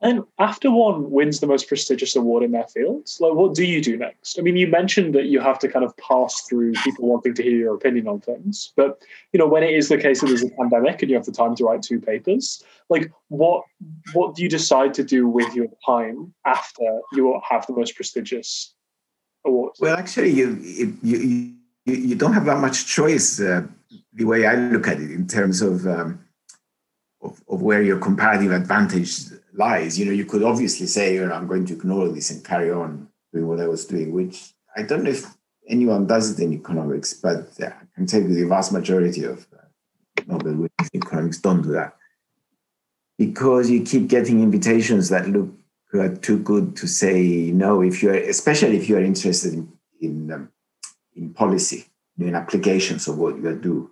And 0.06 0.22
after 0.38 0.70
one 0.70 1.10
wins 1.10 1.40
the 1.40 1.48
most 1.48 1.66
prestigious 1.66 2.14
award 2.14 2.44
in 2.44 2.52
their 2.52 2.68
fields, 2.68 3.18
like 3.20 3.34
what 3.34 3.54
do 3.54 3.64
you 3.64 3.82
do 3.82 3.96
next? 3.96 4.38
I 4.38 4.42
mean, 4.42 4.54
you 4.54 4.68
mentioned 4.68 5.16
that 5.16 5.24
you 5.24 5.40
have 5.40 5.58
to 5.58 5.68
kind 5.68 5.84
of 5.84 5.96
pass 5.96 6.42
through 6.42 6.74
people 6.84 7.08
wanting 7.08 7.34
to 7.34 7.42
hear 7.42 7.56
your 7.56 7.74
opinion 7.74 8.06
on 8.06 8.20
things, 8.20 8.72
but 8.76 9.02
you 9.32 9.38
know, 9.38 9.48
when 9.48 9.64
it 9.64 9.74
is 9.74 9.88
the 9.88 9.98
case 9.98 10.20
that 10.20 10.28
there's 10.28 10.44
a 10.44 10.50
pandemic 10.50 11.02
and 11.02 11.10
you 11.10 11.16
have 11.16 11.26
the 11.26 11.32
time 11.32 11.56
to 11.56 11.64
write 11.64 11.82
two 11.82 12.00
papers, 12.00 12.62
like 12.88 13.10
what 13.30 13.64
what 14.12 14.36
do 14.36 14.44
you 14.44 14.48
decide 14.48 14.94
to 14.94 15.02
do 15.02 15.26
with 15.26 15.52
your 15.56 15.66
time 15.84 16.32
after 16.44 17.00
you 17.12 17.40
have 17.50 17.66
the 17.66 17.72
most 17.72 17.96
prestigious 17.96 18.74
awards? 19.44 19.80
Well, 19.80 19.96
actually, 19.96 20.30
you 20.30 20.56
you 20.62 20.96
you, 21.02 21.52
you 21.84 22.14
don't 22.14 22.32
have 22.32 22.44
that 22.44 22.60
much 22.60 22.86
choice. 22.86 23.40
Uh, 23.40 23.66
the 24.12 24.24
way 24.24 24.46
I 24.46 24.54
look 24.54 24.86
at 24.86 25.00
it, 25.00 25.10
in 25.10 25.26
terms 25.26 25.62
of, 25.62 25.84
um, 25.88 26.24
of 27.22 27.42
of 27.48 27.60
where 27.60 27.82
your 27.82 27.98
comparative 27.98 28.52
advantage 28.52 29.32
lies. 29.56 29.98
You 29.98 30.06
know, 30.06 30.12
you 30.12 30.24
could 30.24 30.42
obviously 30.42 30.86
say, 30.86 31.14
you 31.14 31.26
know, 31.26 31.34
I'm 31.34 31.46
going 31.46 31.66
to 31.66 31.74
ignore 31.74 32.08
this 32.08 32.30
and 32.30 32.44
carry 32.44 32.70
on 32.70 33.08
doing 33.32 33.46
what 33.46 33.60
I 33.60 33.66
was 33.66 33.84
doing, 33.84 34.12
which 34.12 34.52
I 34.76 34.82
don't 34.82 35.04
know 35.04 35.10
if 35.10 35.24
anyone 35.68 36.06
does 36.06 36.38
it 36.38 36.42
in 36.42 36.52
economics, 36.52 37.14
but 37.14 37.48
I 37.60 37.72
can 37.94 38.06
tell 38.06 38.20
you 38.20 38.34
the 38.34 38.48
vast 38.48 38.72
majority 38.72 39.24
of 39.24 39.46
uh, 39.52 39.62
Nobel 40.26 40.52
winners 40.52 40.90
in 40.92 41.02
economics 41.02 41.38
don't 41.38 41.62
do 41.62 41.72
that 41.72 41.96
because 43.18 43.70
you 43.70 43.82
keep 43.82 44.08
getting 44.08 44.42
invitations 44.42 45.08
that 45.08 45.28
look 45.28 45.48
uh, 45.94 46.08
too 46.20 46.38
good 46.38 46.76
to 46.76 46.86
say 46.86 47.50
no. 47.52 47.80
If 47.80 48.02
you're, 48.02 48.14
especially 48.14 48.76
if 48.76 48.88
you 48.88 48.96
are 48.96 49.02
interested 49.02 49.54
in 49.54 49.72
in, 50.00 50.30
um, 50.30 50.50
in 51.14 51.32
policy, 51.32 51.86
in 52.18 52.34
applications 52.34 53.08
of 53.08 53.18
what 53.18 53.36
you 53.36 53.54
do, 53.54 53.90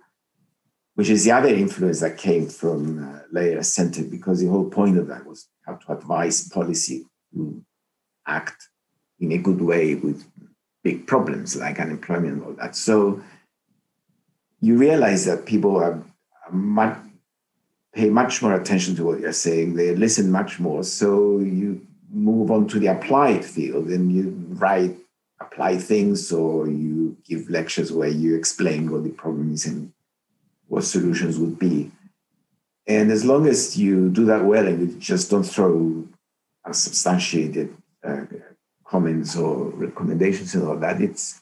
which 0.95 1.09
is 1.09 1.23
the 1.23 1.31
other 1.31 1.49
influence 1.49 1.99
that 2.01 2.17
came 2.17 2.47
from 2.47 3.21
uh, 3.33 3.61
Center, 3.63 4.03
because 4.03 4.39
the 4.39 4.47
whole 4.47 4.69
point 4.69 4.97
of 4.97 5.07
that 5.07 5.25
was 5.25 5.47
how 5.65 5.75
to 5.75 5.93
advise 5.93 6.47
policy 6.49 7.05
to 7.33 7.61
act 8.27 8.69
in 9.19 9.31
a 9.31 9.37
good 9.37 9.61
way 9.61 9.95
with 9.95 10.25
big 10.83 11.07
problems 11.07 11.55
like 11.55 11.79
unemployment 11.79 12.33
and 12.33 12.43
all 12.43 12.53
that. 12.53 12.75
So 12.75 13.21
you 14.61 14.77
realize 14.77 15.25
that 15.25 15.45
people 15.45 15.77
are, 15.77 16.03
are 16.45 16.51
much, 16.51 16.97
pay 17.93 18.09
much 18.09 18.41
more 18.41 18.53
attention 18.53 18.95
to 18.95 19.05
what 19.05 19.19
you're 19.19 19.31
saying. 19.31 19.75
They 19.75 19.95
listen 19.95 20.31
much 20.31 20.59
more. 20.59 20.83
So 20.83 21.39
you 21.39 21.85
move 22.11 22.51
on 22.51 22.67
to 22.69 22.79
the 22.79 22.87
applied 22.87 23.43
field 23.43 23.87
and 23.87 24.11
you 24.11 24.33
write 24.49 24.95
apply 25.41 25.77
things 25.77 26.31
or 26.31 26.67
you 26.67 27.17
give 27.27 27.49
lectures 27.49 27.91
where 27.91 28.09
you 28.09 28.35
explain 28.35 28.91
what 28.91 29.03
the 29.03 29.09
problem 29.09 29.53
is 29.53 29.65
and 29.65 29.91
what 30.67 30.83
solutions 30.83 31.37
would 31.37 31.59
be. 31.59 31.91
And 32.87 33.11
as 33.11 33.25
long 33.25 33.47
as 33.47 33.77
you 33.77 34.09
do 34.09 34.25
that 34.25 34.45
well 34.45 34.67
and 34.67 34.79
you 34.79 34.99
just 34.99 35.31
don't 35.31 35.43
throw 35.43 36.07
unsubstantiated 36.65 37.75
uh, 38.03 38.25
comments 38.85 39.35
or 39.35 39.69
recommendations 39.69 40.53
and 40.53 40.67
all 40.67 40.77
that, 40.77 41.01
it's, 41.01 41.41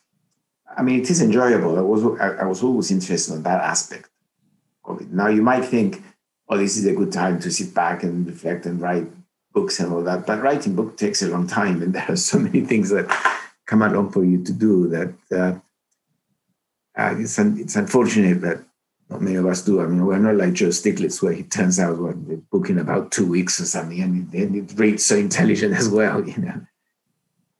I 0.78 0.82
mean, 0.82 1.02
it 1.02 1.10
is 1.10 1.22
enjoyable. 1.22 1.78
I 1.78 1.82
was, 1.82 2.04
I, 2.20 2.46
was 2.46 2.64
always 2.64 2.92
interested 2.92 3.34
in 3.34 3.44
that 3.44 3.62
aspect 3.62 4.10
of 4.86 5.02
it. 5.02 5.12
Now, 5.12 5.28
you 5.28 5.42
might 5.42 5.66
think, 5.66 6.02
oh, 6.48 6.58
this 6.58 6.78
is 6.78 6.86
a 6.86 6.94
good 6.94 7.12
time 7.12 7.40
to 7.42 7.52
sit 7.52 7.74
back 7.74 8.04
and 8.04 8.26
reflect 8.26 8.66
and 8.66 8.80
write 8.82 9.08
books 9.52 9.80
and 9.80 9.92
all 9.92 10.04
that. 10.04 10.26
But 10.26 10.42
writing 10.42 10.76
book 10.76 10.98
takes 10.98 11.22
a 11.22 11.28
long 11.28 11.48
time, 11.48 11.82
and 11.82 11.94
there 11.96 12.10
are 12.10 12.16
so 12.16 12.40
many 12.40 12.62
things 12.62 12.90
that 12.90 13.08
come 13.66 13.82
along 13.82 14.12
for 14.12 14.24
you 14.24 14.44
to 14.44 14.54
do 14.54 14.88
that 14.90 15.14
uh, 15.32 15.60
uh, 16.96 17.16
it's, 17.18 17.40
un- 17.40 17.58
it's 17.60 17.76
unfortunate 17.76 18.42
that 18.42 18.60
many 19.21 19.36
of 19.36 19.45
us 19.45 19.62
do. 19.63 19.82
I 19.82 19.86
mean, 19.86 20.06
we're 20.06 20.17
not 20.17 20.36
like 20.36 20.54
Joe 20.54 20.67
Stiglitz, 20.67 21.21
where 21.21 21.34
he 21.34 21.43
turns 21.43 21.80
out 21.80 21.97
what 21.97 22.49
book 22.49 22.69
in 22.69 22.80
about 22.80 23.12
two 23.12 23.28
weeks 23.28 23.60
or 23.60 23.65
something, 23.65 24.02
and 24.02 24.34
it, 24.34 24.56
it 24.56 24.80
reads 24.80 25.06
so 25.06 25.15
intelligent 25.17 25.73
as 25.76 25.89
well, 25.89 26.28
you 26.28 26.38
know. 26.38 26.62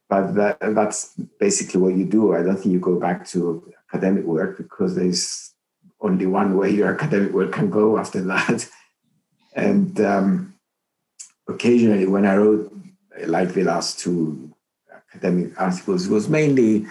But 0.10 0.34
that, 0.36 0.58
that's 0.62 1.16
basically 1.40 1.82
what 1.82 1.96
you 1.96 2.06
do. 2.06 2.36
I 2.36 2.44
don't 2.44 2.56
think 2.56 2.74
you 2.74 2.80
go 2.80 3.00
back 3.00 3.28
to 3.30 3.74
academic 3.90 4.26
work 4.26 4.58
because 4.58 4.96
there's 4.96 5.54
only 6.02 6.26
one 6.26 6.58
way 6.58 6.70
your 6.70 6.94
academic 6.94 7.32
work 7.32 7.52
can 7.52 7.70
go 7.70 7.98
after 7.98 8.22
that. 8.22 8.70
And 9.56 10.02
um, 10.02 10.56
occasionally, 11.48 12.08
when 12.08 12.26
I 12.26 12.38
wrote 12.38 12.76
like 13.28 13.54
the 13.54 13.64
last 13.64 14.00
two 14.00 14.52
academic 15.14 15.60
articles, 15.62 16.08
it 16.08 16.12
was 16.12 16.28
mainly 16.28 16.88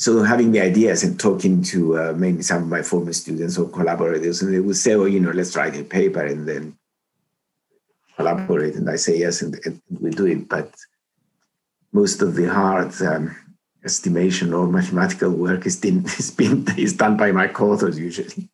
so 0.00 0.22
having 0.22 0.50
the 0.50 0.60
ideas 0.60 1.02
and 1.04 1.20
talking 1.20 1.62
to 1.64 1.98
uh, 1.98 2.14
maybe 2.16 2.40
some 2.40 2.62
of 2.62 2.68
my 2.70 2.80
former 2.80 3.12
students 3.12 3.58
or 3.58 3.68
collaborators, 3.68 4.40
and 4.40 4.54
they 4.54 4.60
would 4.60 4.78
say, 4.78 4.96
"Well, 4.96 5.06
you 5.06 5.20
know, 5.20 5.30
let's 5.30 5.54
write 5.54 5.76
a 5.76 5.84
paper 5.84 6.24
and 6.24 6.48
then 6.48 6.78
collaborate." 8.16 8.76
And 8.76 8.88
I 8.88 8.96
say 8.96 9.18
yes, 9.18 9.42
and, 9.42 9.60
and 9.66 9.78
we 10.00 10.08
do 10.08 10.24
it. 10.24 10.48
But 10.48 10.74
most 11.92 12.22
of 12.22 12.34
the 12.34 12.46
hard 12.46 12.94
um, 13.02 13.36
estimation 13.84 14.54
or 14.54 14.66
mathematical 14.66 15.32
work 15.32 15.66
is, 15.66 15.76
been, 15.76 16.02
is, 16.18 16.30
been, 16.30 16.66
is 16.78 16.94
done 16.94 17.18
by 17.18 17.30
my 17.30 17.46
co-authors 17.48 17.98
usually. 17.98 18.48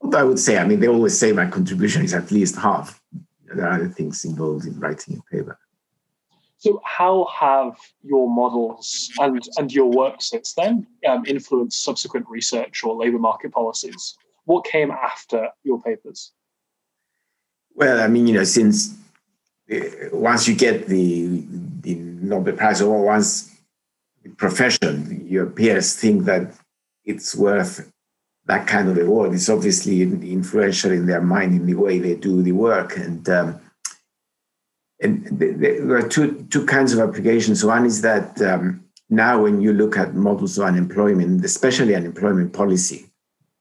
Although 0.00 0.20
I 0.20 0.24
would 0.24 0.38
say, 0.38 0.56
I 0.56 0.64
mean, 0.66 0.80
they 0.80 0.88
always 0.88 1.18
say 1.18 1.32
my 1.32 1.50
contribution 1.50 2.02
is 2.02 2.14
at 2.14 2.30
least 2.30 2.56
half. 2.56 2.98
There 3.44 3.66
are 3.66 3.74
other 3.74 3.88
things 3.88 4.24
involved 4.24 4.64
in 4.64 4.80
writing 4.80 5.20
a 5.20 5.36
paper. 5.36 5.58
So, 6.58 6.80
how 6.84 7.28
have 7.38 7.78
your 8.02 8.28
models 8.28 9.10
and, 9.20 9.40
and 9.56 9.72
your 9.72 9.86
work 9.86 10.20
since 10.20 10.54
then 10.54 10.88
um, 11.08 11.24
influenced 11.24 11.84
subsequent 11.84 12.26
research 12.28 12.82
or 12.82 12.96
labour 12.96 13.18
market 13.18 13.52
policies? 13.52 14.16
What 14.44 14.64
came 14.64 14.90
after 14.90 15.50
your 15.62 15.80
papers? 15.80 16.32
Well, 17.74 18.00
I 18.00 18.08
mean, 18.08 18.26
you 18.26 18.34
know, 18.34 18.44
since 18.44 18.96
uh, 19.72 19.78
once 20.12 20.48
you 20.48 20.56
get 20.56 20.88
the, 20.88 21.44
the 21.80 21.94
Nobel 21.94 22.56
Prize 22.56 22.82
or 22.82 23.04
once 23.04 23.56
the 24.24 24.30
profession, 24.30 25.24
your 25.28 25.46
peers 25.46 25.94
think 25.94 26.24
that 26.24 26.54
it's 27.04 27.36
worth 27.36 27.88
that 28.46 28.66
kind 28.66 28.88
of 28.88 28.98
award. 28.98 29.32
It's 29.32 29.48
obviously 29.48 30.02
influential 30.02 30.90
in 30.90 31.06
their 31.06 31.20
mind 31.20 31.54
in 31.54 31.66
the 31.66 31.74
way 31.74 32.00
they 32.00 32.16
do 32.16 32.42
the 32.42 32.52
work. 32.52 32.96
And 32.96 33.28
um, 33.28 33.60
and 35.00 35.26
there 35.30 35.96
are 35.96 36.08
two 36.08 36.46
two 36.50 36.66
kinds 36.66 36.92
of 36.92 36.98
applications. 36.98 37.64
One 37.64 37.86
is 37.86 38.02
that 38.02 38.40
um, 38.42 38.84
now 39.08 39.42
when 39.42 39.60
you 39.60 39.72
look 39.72 39.96
at 39.96 40.14
models 40.14 40.58
of 40.58 40.64
unemployment, 40.64 41.44
especially 41.44 41.94
unemployment 41.94 42.52
policy, 42.52 43.08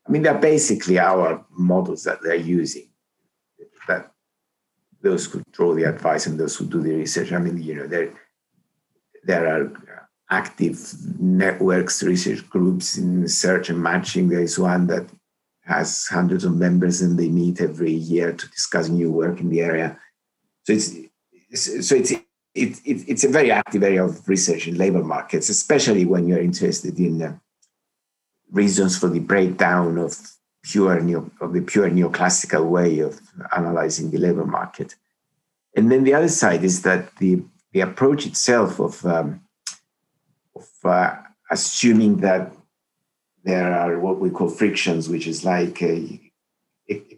I 0.07 0.11
mean 0.11 0.23
they're 0.23 0.37
basically 0.39 0.97
our 0.99 1.45
models 1.51 2.03
that 2.03 2.19
they're 2.23 2.35
using. 2.35 2.87
That 3.87 4.11
those 5.01 5.25
who 5.25 5.43
draw 5.51 5.75
the 5.75 5.83
advice 5.83 6.25
and 6.25 6.39
those 6.39 6.55
who 6.55 6.65
do 6.65 6.81
the 6.81 6.95
research. 6.95 7.31
I 7.31 7.37
mean, 7.37 7.61
you 7.61 7.75
know, 7.75 7.87
there 7.87 8.13
there 9.23 9.47
are 9.47 10.09
active 10.29 10.93
networks, 11.19 12.03
research 12.03 12.49
groups 12.49 12.97
in 12.97 13.27
search 13.27 13.69
and 13.69 13.81
matching. 13.81 14.27
There 14.27 14.41
is 14.41 14.57
one 14.57 14.87
that 14.87 15.07
has 15.65 16.07
hundreds 16.07 16.45
of 16.45 16.55
members 16.55 17.01
and 17.01 17.19
they 17.19 17.29
meet 17.29 17.61
every 17.61 17.91
year 17.91 18.33
to 18.33 18.49
discuss 18.49 18.89
new 18.89 19.11
work 19.11 19.39
in 19.39 19.49
the 19.49 19.61
area. 19.61 19.99
So 20.63 20.73
it's 20.73 20.95
so 21.53 21.95
it's 21.95 22.11
it, 22.11 22.23
it, 22.85 23.07
it's 23.07 23.23
a 23.23 23.29
very 23.29 23.51
active 23.51 23.83
area 23.83 24.03
of 24.03 24.27
research 24.27 24.67
in 24.67 24.77
labor 24.77 25.03
markets, 25.03 25.49
especially 25.49 26.05
when 26.05 26.27
you're 26.27 26.41
interested 26.41 26.99
in 26.99 27.21
uh, 27.21 27.37
reasons 28.51 28.97
for 28.97 29.09
the 29.09 29.19
breakdown 29.19 29.97
of 29.97 30.17
pure 30.63 30.99
neo, 30.99 31.29
of 31.39 31.53
the 31.53 31.61
pure 31.61 31.89
neoclassical 31.89 32.67
way 32.67 32.99
of 32.99 33.21
analyzing 33.55 34.09
the 34.11 34.17
labor 34.17 34.45
market. 34.45 34.95
And 35.75 35.91
then 35.91 36.03
the 36.03 36.15
other 36.15 36.29
side 36.29 36.63
is 36.63 36.81
that 36.81 37.15
the 37.17 37.43
the 37.73 37.81
approach 37.81 38.25
itself 38.25 38.79
of 38.79 39.05
um, 39.05 39.41
of 40.55 40.67
uh, 40.83 41.15
assuming 41.51 42.17
that 42.17 42.51
there 43.43 43.71
are 43.71 43.99
what 43.99 44.19
we 44.19 44.31
call 44.31 44.49
frictions, 44.49 45.07
which 45.07 45.27
is 45.27 45.45
like 45.45 45.81
a 45.81 45.93
a 45.93 46.26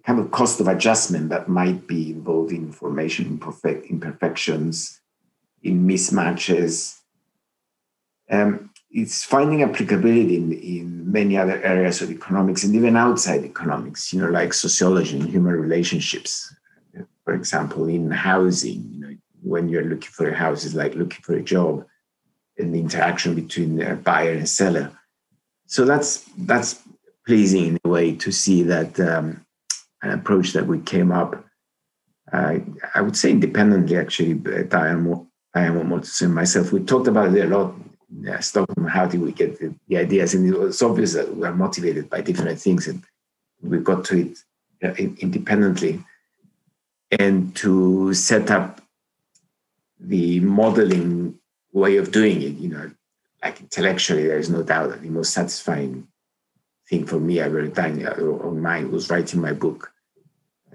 kind 0.06 0.20
of 0.20 0.32
cost 0.32 0.60
of 0.60 0.68
adjustment 0.68 1.30
that 1.30 1.48
might 1.48 1.88
be 1.88 2.12
involved 2.12 2.52
in 2.52 2.74
imperfect, 2.74 3.86
imperfections, 3.88 5.00
in 5.64 5.88
mismatches. 5.88 7.00
Um, 8.30 8.70
it's 8.92 9.24
finding 9.24 9.64
applicability 9.64 10.36
in, 10.36 10.52
in 10.54 11.12
many 11.12 11.38
other 11.38 11.62
areas 11.64 12.02
of 12.02 12.12
economics 12.12 12.64
and 12.64 12.76
even 12.76 12.96
outside 12.96 13.44
economics, 13.44 14.12
you 14.14 14.22
know, 14.22 14.30
like 14.30 14.54
sociology 14.54 15.20
and 15.20 15.30
human 15.30 15.54
relationships. 15.54 16.54
For 17.24 17.34
example, 17.34 17.88
in 17.88 18.10
housing, 18.10 18.90
you 18.92 19.00
know, 19.00 19.16
when 19.44 19.70
you're 19.70 19.84
looking 19.84 20.10
for 20.10 20.30
a 20.30 20.36
house, 20.36 20.66
it's 20.66 20.74
like 20.74 20.96
looking 20.96 21.22
for 21.22 21.36
a 21.36 21.44
job 21.44 21.86
and 22.58 22.74
the 22.74 22.80
interaction 22.80 23.36
between 23.36 23.82
a 23.82 23.96
buyer 23.96 24.34
and 24.34 24.50
seller. 24.50 24.92
So 25.68 25.86
that's 25.86 26.26
that's 26.38 26.82
pleasing 27.26 27.66
in 27.68 27.80
a 27.86 27.90
way 27.90 28.16
to 28.16 28.32
see 28.32 28.64
that 28.64 29.00
um, 29.00 29.46
an 30.02 30.12
approach 30.12 30.54
that 30.54 30.68
we 30.68 30.80
came 30.80 31.12
up, 31.12 31.44
uh, 32.32 32.56
I 32.96 33.02
would 33.02 33.18
say 33.18 33.32
independently, 33.32 33.98
actually, 33.98 34.36
Diane, 34.36 35.28
Diane 35.54 35.90
Motors 35.90 36.22
and 36.22 36.34
myself, 36.34 36.72
we 36.72 36.82
talked 36.82 37.08
about 37.08 37.36
it 37.36 37.52
a 37.52 37.58
lot. 37.58 37.74
Yeah, 38.22 38.40
Stockholm, 38.40 38.88
how 38.88 39.06
did 39.06 39.22
we 39.22 39.32
get 39.32 39.60
the, 39.60 39.74
the, 39.88 39.98
ideas? 39.98 40.34
And 40.34 40.48
it 40.48 40.58
was 40.58 40.82
obvious 40.82 41.14
that 41.14 41.36
we 41.36 41.46
are 41.46 41.54
motivated 41.54 42.10
by 42.10 42.22
different 42.22 42.60
things, 42.60 42.88
and 42.88 43.04
we 43.62 43.78
got 43.78 44.04
to 44.06 44.22
it 44.22 44.40
uh, 44.84 44.94
independently. 44.94 46.04
And 47.12 47.56
to 47.58 48.14
set 48.14 48.50
up 48.50 48.82
the 50.00 50.40
modeling 50.40 51.38
way 51.72 51.98
of 51.98 52.12
doing 52.12 52.42
it, 52.42 52.56
you 52.56 52.70
know, 52.70 52.92
like 53.44 53.62
intellectually, 53.62 54.26
there 54.26 54.40
is 54.40 54.50
no 54.50 54.64
doubt 54.64 54.90
that 54.90 55.02
the 55.02 55.10
most 55.10 55.34
satisfying 55.34 56.08
thing 56.90 57.06
for 57.06 57.20
me 57.20 57.40
ever 57.40 57.68
done 57.68 58.06
on 58.06 58.62
mine 58.62 58.92
was 58.92 59.10
writing 59.10 59.42
my 59.42 59.54
book, 59.54 59.92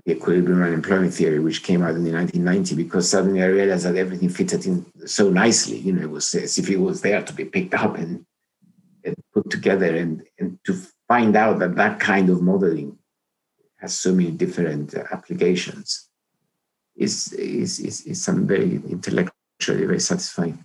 The 0.05 0.12
Equilibrium 0.12 0.62
Unemployment 0.62 1.12
Theory, 1.12 1.40
which 1.40 1.64
came 1.64 1.83
out 1.83 1.96
in 1.96 2.05
the 2.05 2.12
1990, 2.12 2.77
because 2.77 3.11
suddenly 3.11 3.42
I 3.42 3.46
realized 3.46 3.85
that 3.85 3.96
everything 3.96 4.29
fitted 4.29 4.64
in 4.64 4.87
so 5.07 5.31
nicely. 5.31 5.79
You 5.79 5.92
know, 5.92 6.03
it 6.03 6.11
was 6.11 6.35
as 6.35 6.57
if 6.59 6.70
it 6.70 6.77
was 6.77 7.00
there 7.03 7.22
to 7.22 7.33
be 7.33 7.44
picked 7.44 7.74
up 7.74 7.96
and, 7.96 8.24
and 9.05 9.16
put 9.33 9.50
together, 9.50 9.94
and, 9.96 10.22
and 10.38 10.59
to 10.64 10.81
find 11.09 11.35
out 11.37 11.59
that 11.59 11.74
that 11.77 11.98
kind 11.98 12.31
of 12.31 12.42
modeling 12.42 12.96
has 13.79 13.98
so 13.98 14.12
many 14.12 14.31
different 14.31 14.94
uh, 14.94 15.03
applications 15.11 16.09
is, 16.96 17.33
is, 17.33 17.81
is, 17.81 18.03
is 18.07 18.22
something 18.22 18.46
very 18.46 18.77
intellectually 18.88 19.35
very 19.87 20.00
satisfying. 20.00 20.64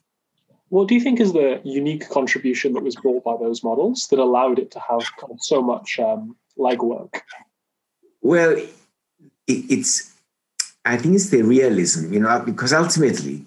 What 0.69 0.88
do 0.88 0.95
you 0.95 1.01
think 1.01 1.19
is 1.19 1.34
the 1.34 1.62
unique 1.63 2.10
contribution 2.10 2.73
that 2.73 2.84
was 2.84 2.95
brought 2.95 3.23
by 3.23 3.36
those 3.38 3.63
models 3.63 4.08
that 4.08 4.19
allowed 4.19 4.60
it 4.60 4.71
to 4.71 4.79
have 4.79 5.01
kind 5.19 5.32
of 5.32 5.39
so 5.41 5.62
much 5.62 5.99
um, 5.99 6.36
legwork? 6.58 7.21
Well, 8.21 8.51
it, 8.51 8.69
it's 9.47 10.13
I 10.86 10.97
think 10.97 11.15
it's 11.15 11.29
the 11.29 11.41
realism, 11.41 12.13
you 12.13 12.19
know, 12.19 12.39
because 12.39 12.73
ultimately, 12.73 13.45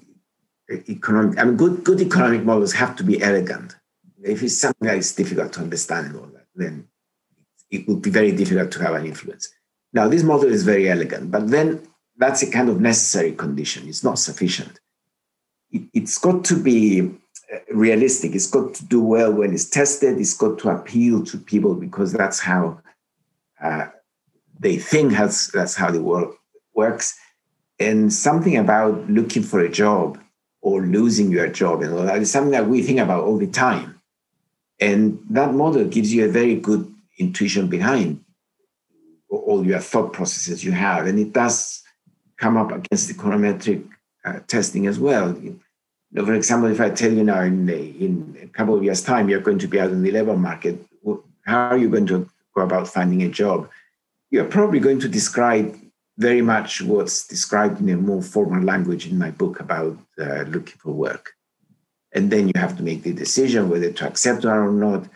economic 0.89 1.39
I 1.39 1.45
mean, 1.45 1.57
good 1.57 1.85
good 1.85 2.01
economic 2.01 2.45
models 2.45 2.73
have 2.73 2.97
to 2.97 3.05
be 3.05 3.23
elegant. 3.23 3.77
If 4.23 4.43
it's 4.43 4.57
something 4.57 4.87
that 4.87 4.99
is 4.99 5.15
difficult 5.15 5.53
to 5.55 5.61
understand 5.61 6.09
and 6.09 6.17
all 6.17 6.27
that, 6.27 6.47
then 6.55 6.89
it 7.71 7.89
would 7.89 8.03
be 8.03 8.11
very 8.11 8.33
difficult 8.33 8.71
to 8.73 8.83
have 8.83 8.95
an 8.95 9.07
influence. 9.07 9.49
Now, 9.93 10.09
this 10.09 10.23
model 10.23 10.51
is 10.51 10.63
very 10.63 10.89
elegant, 10.89 11.31
but 11.31 11.49
then 11.51 11.87
that's 12.17 12.43
a 12.43 12.51
kind 12.51 12.69
of 12.69 12.81
necessary 12.81 13.33
condition. 13.33 13.89
It's 13.89 14.05
not 14.05 14.19
sufficient. 14.19 14.81
It, 15.73 15.83
it's 15.93 16.19
got 16.19 16.45
to 16.47 16.57
be 16.63 17.01
uh, 17.53 17.59
realistic. 17.73 18.35
It's 18.35 18.51
got 18.51 18.75
to 18.75 18.85
do 18.85 19.03
well 19.03 19.33
when 19.33 19.53
it's 19.53 19.69
tested. 19.69 20.19
It's 20.19 20.35
got 20.35 20.59
to 20.61 20.71
appeal 20.71 21.25
to 21.27 21.39
people 21.39 21.75
because 21.75 22.13
that's 22.13 22.41
how 22.41 22.81
uh, 23.61 23.87
they 24.59 24.77
think 24.77 25.13
has, 25.13 25.49
that's 25.49 25.75
how 25.75 25.91
the 25.91 26.03
world 26.03 26.35
works. 26.75 27.19
And 27.79 28.13
something 28.13 28.57
about 28.57 29.11
looking 29.11 29.43
for 29.43 29.61
a 29.61 29.69
job 29.69 30.19
or 30.61 30.83
losing 30.83 31.33
your 31.33 31.49
job 31.49 31.83
and 31.83 31.93
all 31.93 32.05
that 32.05 32.23
is 32.23 32.31
something 32.31 32.53
that 32.53 32.69
we 32.69 32.83
think 32.83 33.01
about 33.01 33.25
all 33.25 33.39
the 33.39 33.49
time. 33.49 34.01
And 34.81 35.21
that 35.31 35.55
model 35.55 35.85
gives 35.85 36.13
you 36.13 36.25
a 36.25 36.29
very 36.29 36.57
good 36.57 36.93
intuition 37.19 37.69
behind 37.69 38.25
all 39.29 39.67
your 39.67 39.81
thought 39.81 40.13
processes 40.13 40.65
you 40.65 40.73
have. 40.73 41.07
And 41.07 41.19
it 41.19 41.33
does 41.33 41.83
come 42.37 42.57
up 42.57 42.73
against 42.73 43.09
the 43.09 43.15
econometric 43.15 43.89
uh, 44.25 44.41
testing 44.47 44.87
as 44.87 44.99
well. 44.99 45.37
For 46.15 46.35
example, 46.35 46.71
if 46.71 46.81
I 46.81 46.91
tell 46.91 47.13
you 47.13 47.25
now 47.25 47.41
in, 47.41 47.69
in 47.69 48.39
a 48.43 48.47
couple 48.49 48.77
of 48.77 48.85
years' 48.85 49.03
time 49.03 49.29
you're 49.29 49.41
going 49.41 49.59
to 49.61 49.69
be 49.69 49.81
out 49.81 49.91
in 49.91 50.03
the 50.03 50.11
labor 50.11 50.37
market, 50.37 50.79
how 51.45 51.69
are 51.69 51.79
you 51.79 51.89
going 51.89 52.07
to 52.07 52.29
go 52.55 52.63
about 52.63 52.89
finding 52.89 53.23
a 53.23 53.29
job? 53.29 53.69
You're 54.31 54.45
probably 54.45 54.81
going 54.81 55.01
to 55.01 55.09
describe 55.09 55.77
very 56.19 56.43
much 56.43 56.83
what's 56.83 57.27
described 57.27 57.81
in 57.81 57.89
a 57.89 57.97
more 57.97 58.23
formal 58.23 58.63
language 58.63 59.07
in 59.07 59.19
my 59.19 59.31
book 59.31 59.61
about 59.61 59.97
uh, 60.21 60.43
looking 60.43 60.79
for 60.79 60.93
work. 60.93 61.33
And 62.13 62.31
then 62.31 62.47
you 62.49 62.53
have 62.57 62.77
to 62.77 62.83
make 62.83 63.03
the 63.03 63.15
decision 63.15 63.71
whether 63.71 63.91
to 63.91 64.07
accept 64.07 64.45
or 64.45 64.71
not 64.71 65.09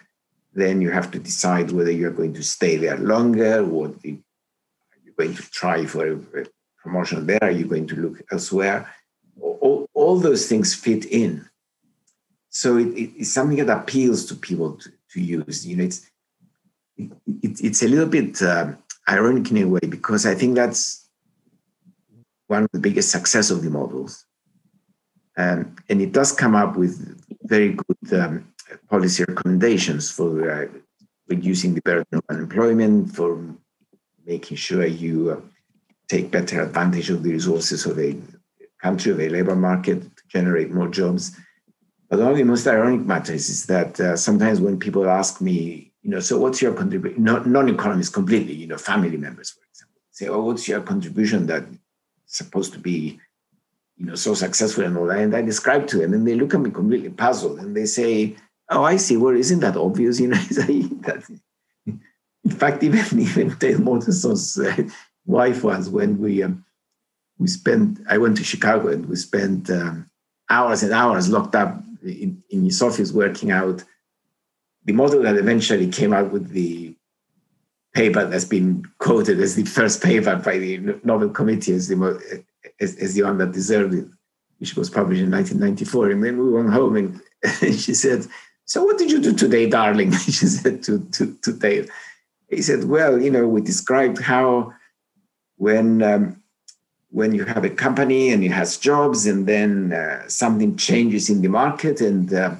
then 0.57 0.81
you 0.81 0.91
have 0.91 1.11
to 1.11 1.19
decide 1.19 1.71
whether 1.71 1.91
you're 1.91 2.11
going 2.11 2.33
to 2.33 2.43
stay 2.43 2.77
there 2.77 2.97
longer, 2.97 3.63
what 3.63 4.01
the, 4.01 4.13
are 4.13 5.01
you 5.05 5.13
going 5.17 5.35
to 5.35 5.43
try 5.51 5.85
for 5.85 6.15
a 6.15 6.47
promotion 6.83 7.27
there, 7.27 7.39
are 7.43 7.51
you 7.51 7.67
going 7.67 7.87
to 7.87 7.95
look 7.97 8.23
elsewhere? 8.33 8.91
All, 9.41 9.89
all 9.95 10.19
those 10.19 10.49
things 10.49 10.75
fit 10.75 11.05
in. 11.07 11.49
So 12.51 12.79
it, 12.79 12.89
it, 12.89 13.11
it's 13.19 13.33
something 13.33 13.65
that 13.65 13.79
appeals 13.79 14.25
to 14.27 14.35
people 14.35 14.77
to, 14.79 14.91
to 15.13 15.21
use. 15.21 15.67
You 15.67 15.77
know, 15.77 15.85
it's 15.85 16.11
it, 16.97 17.61
it's 17.61 17.83
a 17.83 17.89
little 17.89 18.07
bit 18.07 18.41
uh, 18.41 18.73
ironic 19.09 19.51
in 19.51 19.59
a 19.59 19.65
way 19.65 19.81
because 19.89 20.25
I 20.27 20.35
think 20.35 20.55
that's 20.55 21.09
one 22.47 22.65
of 22.65 22.71
the 22.73 22.79
biggest 22.79 23.11
success 23.11 23.51
of 23.51 23.63
the 23.63 23.71
models, 23.71 24.25
um, 25.37 25.77
and 25.89 26.01
it 26.01 26.13
does 26.13 26.33
come 26.33 26.55
up 26.55 26.77
with 26.77 26.95
very 27.43 27.75
good 27.75 28.21
um, 28.21 28.53
policy 28.89 29.25
recommendations 29.29 30.11
for 30.11 30.51
uh, 30.51 30.67
reducing 31.29 31.75
the 31.75 31.83
burden 31.83 32.07
of 32.13 32.23
unemployment, 32.31 33.15
for 33.15 33.43
making 34.25 34.57
sure 34.57 34.87
you 34.87 35.31
uh, 35.31 35.41
take 36.09 36.31
better 36.31 36.63
advantage 36.63 37.11
of 37.11 37.23
the 37.23 37.33
resources 37.33 37.85
of 37.85 37.99
a 37.99 38.17
country, 38.87 39.13
of 39.13 39.21
a 39.21 39.29
labor 39.29 39.57
market 39.57 39.99
to 40.17 40.23
generate 40.29 40.71
more 40.71 40.89
jobs. 40.89 41.37
But 42.09 42.21
one 42.21 42.33
of 42.33 42.37
the 42.37 42.45
most 42.45 42.67
ironic 42.67 43.05
matters 43.05 43.49
is 43.49 43.67
that 43.67 43.93
uh, 44.01 44.17
sometimes 44.17 44.61
when 44.61 44.79
people 44.79 45.05
ask 45.21 45.41
me, 45.41 45.93
you 46.03 46.11
know, 46.13 46.21
so 46.21 46.39
what's 46.39 46.63
your 46.63 46.73
contribution? 46.73 47.25
Non-economists 47.25 48.15
completely, 48.21 48.55
you 48.55 48.69
know, 48.69 48.79
family 48.79 49.17
members, 49.17 49.51
for 49.51 49.65
example, 49.71 50.01
say, 50.13 50.29
oh, 50.29 50.45
what's 50.45 50.69
your 50.69 50.83
contribution 50.93 51.47
that's 51.47 51.67
supposed 52.27 52.73
to 52.75 52.79
be, 52.79 53.19
you 53.99 54.07
know, 54.07 54.15
so 54.15 54.35
successful 54.35 54.85
and 54.85 54.97
all 54.97 55.07
that? 55.07 55.19
And 55.19 55.35
I 55.35 55.43
describe 55.43 55.89
to 55.89 55.97
them, 55.99 56.15
and 56.15 56.27
they 56.27 56.37
look 56.37 56.55
at 56.55 56.61
me 56.61 56.71
completely 56.71 57.11
puzzled, 57.11 57.59
and 57.59 57.77
they 57.77 57.87
say, 57.87 58.37
Oh, 58.69 58.83
I 58.83 58.97
see. 58.97 59.17
Well, 59.17 59.37
isn't 59.37 59.61
that 59.61 59.77
obvious? 59.77 60.21
You 60.23 60.29
know, 60.29 60.41
in 61.87 62.57
fact, 62.63 62.83
even 62.83 63.21
even 63.21 63.49
Dale 63.59 63.79
Mortensen's 63.79 64.59
uh, 64.59 64.89
wife 65.25 65.65
was 65.65 65.89
when 65.89 66.19
we 66.19 66.43
um, 66.43 66.65
we 67.39 67.49
spent. 67.49 68.01
I 68.09 68.19
went 68.19 68.37
to 68.39 68.45
Chicago 68.45 68.89
and 68.89 69.07
we 69.07 69.17
spent 69.17 69.71
um, 69.71 70.11
hours 70.51 70.83
and 70.83 70.93
hours 70.93 71.29
locked 71.29 71.55
up 71.55 71.83
in, 72.03 72.43
in 72.51 72.65
his 72.65 72.81
office 72.83 73.13
working 73.13 73.51
out 73.51 73.83
the 74.85 74.93
model 74.93 75.23
that 75.23 75.37
eventually 75.37 75.89
came 75.89 76.13
out 76.13 76.31
with 76.31 76.51
the 76.51 76.97
paper 77.93 78.25
that's 78.25 78.45
been 78.45 78.85
quoted 78.99 79.41
as 79.41 79.55
the 79.55 79.65
first 79.65 80.03
paper 80.03 80.37
by 80.37 80.59
the 80.59 80.79
Nobel 81.03 81.31
Committee 81.31 81.73
as 81.73 81.89
the 81.89 82.45
as, 82.81 82.97
as 82.97 83.15
the 83.15 83.23
one 83.23 83.39
that 83.39 83.53
deserved 83.53 83.95
it, 83.95 84.07
which 84.59 84.77
was 84.77 84.91
published 84.91 85.23
in 85.23 85.31
1994. 85.31 86.11
And 86.11 86.25
then 86.25 86.39
we 86.39 86.51
went 86.51 86.71
home 86.71 86.97
and, 87.43 87.81
she 87.81 87.95
said, 87.95 88.27
so 88.65 88.85
what 88.85 88.99
did 88.99 89.11
you 89.11 89.21
do 89.21 89.33
today, 89.33 89.69
darling? 89.69 90.13
she 90.17 90.33
said 90.33 90.83
to, 90.85 91.05
to, 91.13 91.37
to. 91.43 91.89
He 92.49 92.63
said, 92.63 92.85
well, 92.85 93.21
you 93.21 93.31
know, 93.31 93.47
we 93.49 93.61
described 93.61 94.21
how 94.21 94.73
when 95.57 96.03
um, 96.03 96.43
when 97.17 97.35
you 97.35 97.47
have 97.47 97.65
a 97.65 97.71
company 97.71 98.29
and 98.29 98.45
it 98.45 98.51
has 98.51 98.77
jobs 98.77 99.25
and 99.25 99.47
then 99.47 99.91
uh, 99.91 100.23
something 100.29 100.77
changes 100.77 101.31
in 101.31 101.41
the 101.41 101.49
market 101.49 102.03
and 102.03 102.35
uh, 102.35 102.55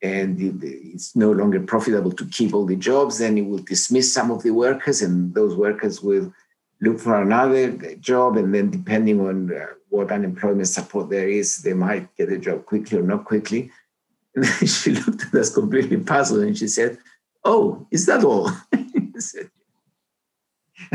and 0.00 0.62
it's 0.62 1.16
no 1.16 1.32
longer 1.32 1.58
profitable 1.58 2.12
to 2.12 2.24
keep 2.26 2.54
all 2.54 2.64
the 2.64 2.76
jobs, 2.76 3.18
then 3.18 3.36
it 3.36 3.46
will 3.48 3.64
dismiss 3.74 4.14
some 4.14 4.30
of 4.30 4.44
the 4.44 4.52
workers 4.52 5.02
and 5.02 5.34
those 5.34 5.56
workers 5.56 6.00
will 6.00 6.32
look 6.80 7.00
for 7.00 7.20
another 7.20 7.72
job. 7.96 8.36
And 8.36 8.54
then 8.54 8.70
depending 8.70 9.20
on 9.20 9.52
uh, 9.52 9.66
what 9.88 10.12
unemployment 10.12 10.68
support 10.68 11.10
there 11.10 11.28
is, 11.28 11.62
they 11.62 11.72
might 11.72 12.14
get 12.14 12.30
a 12.30 12.38
job 12.38 12.66
quickly 12.66 12.98
or 12.98 13.02
not 13.02 13.24
quickly. 13.24 13.72
And 14.36 14.46
she 14.68 14.92
looked 14.92 15.24
at 15.24 15.34
us 15.34 15.52
completely 15.52 15.96
puzzled 15.96 16.44
and 16.44 16.56
she 16.56 16.68
said, 16.68 16.98
Oh, 17.44 17.88
is 17.90 18.06
that 18.06 18.22
all? 18.22 18.52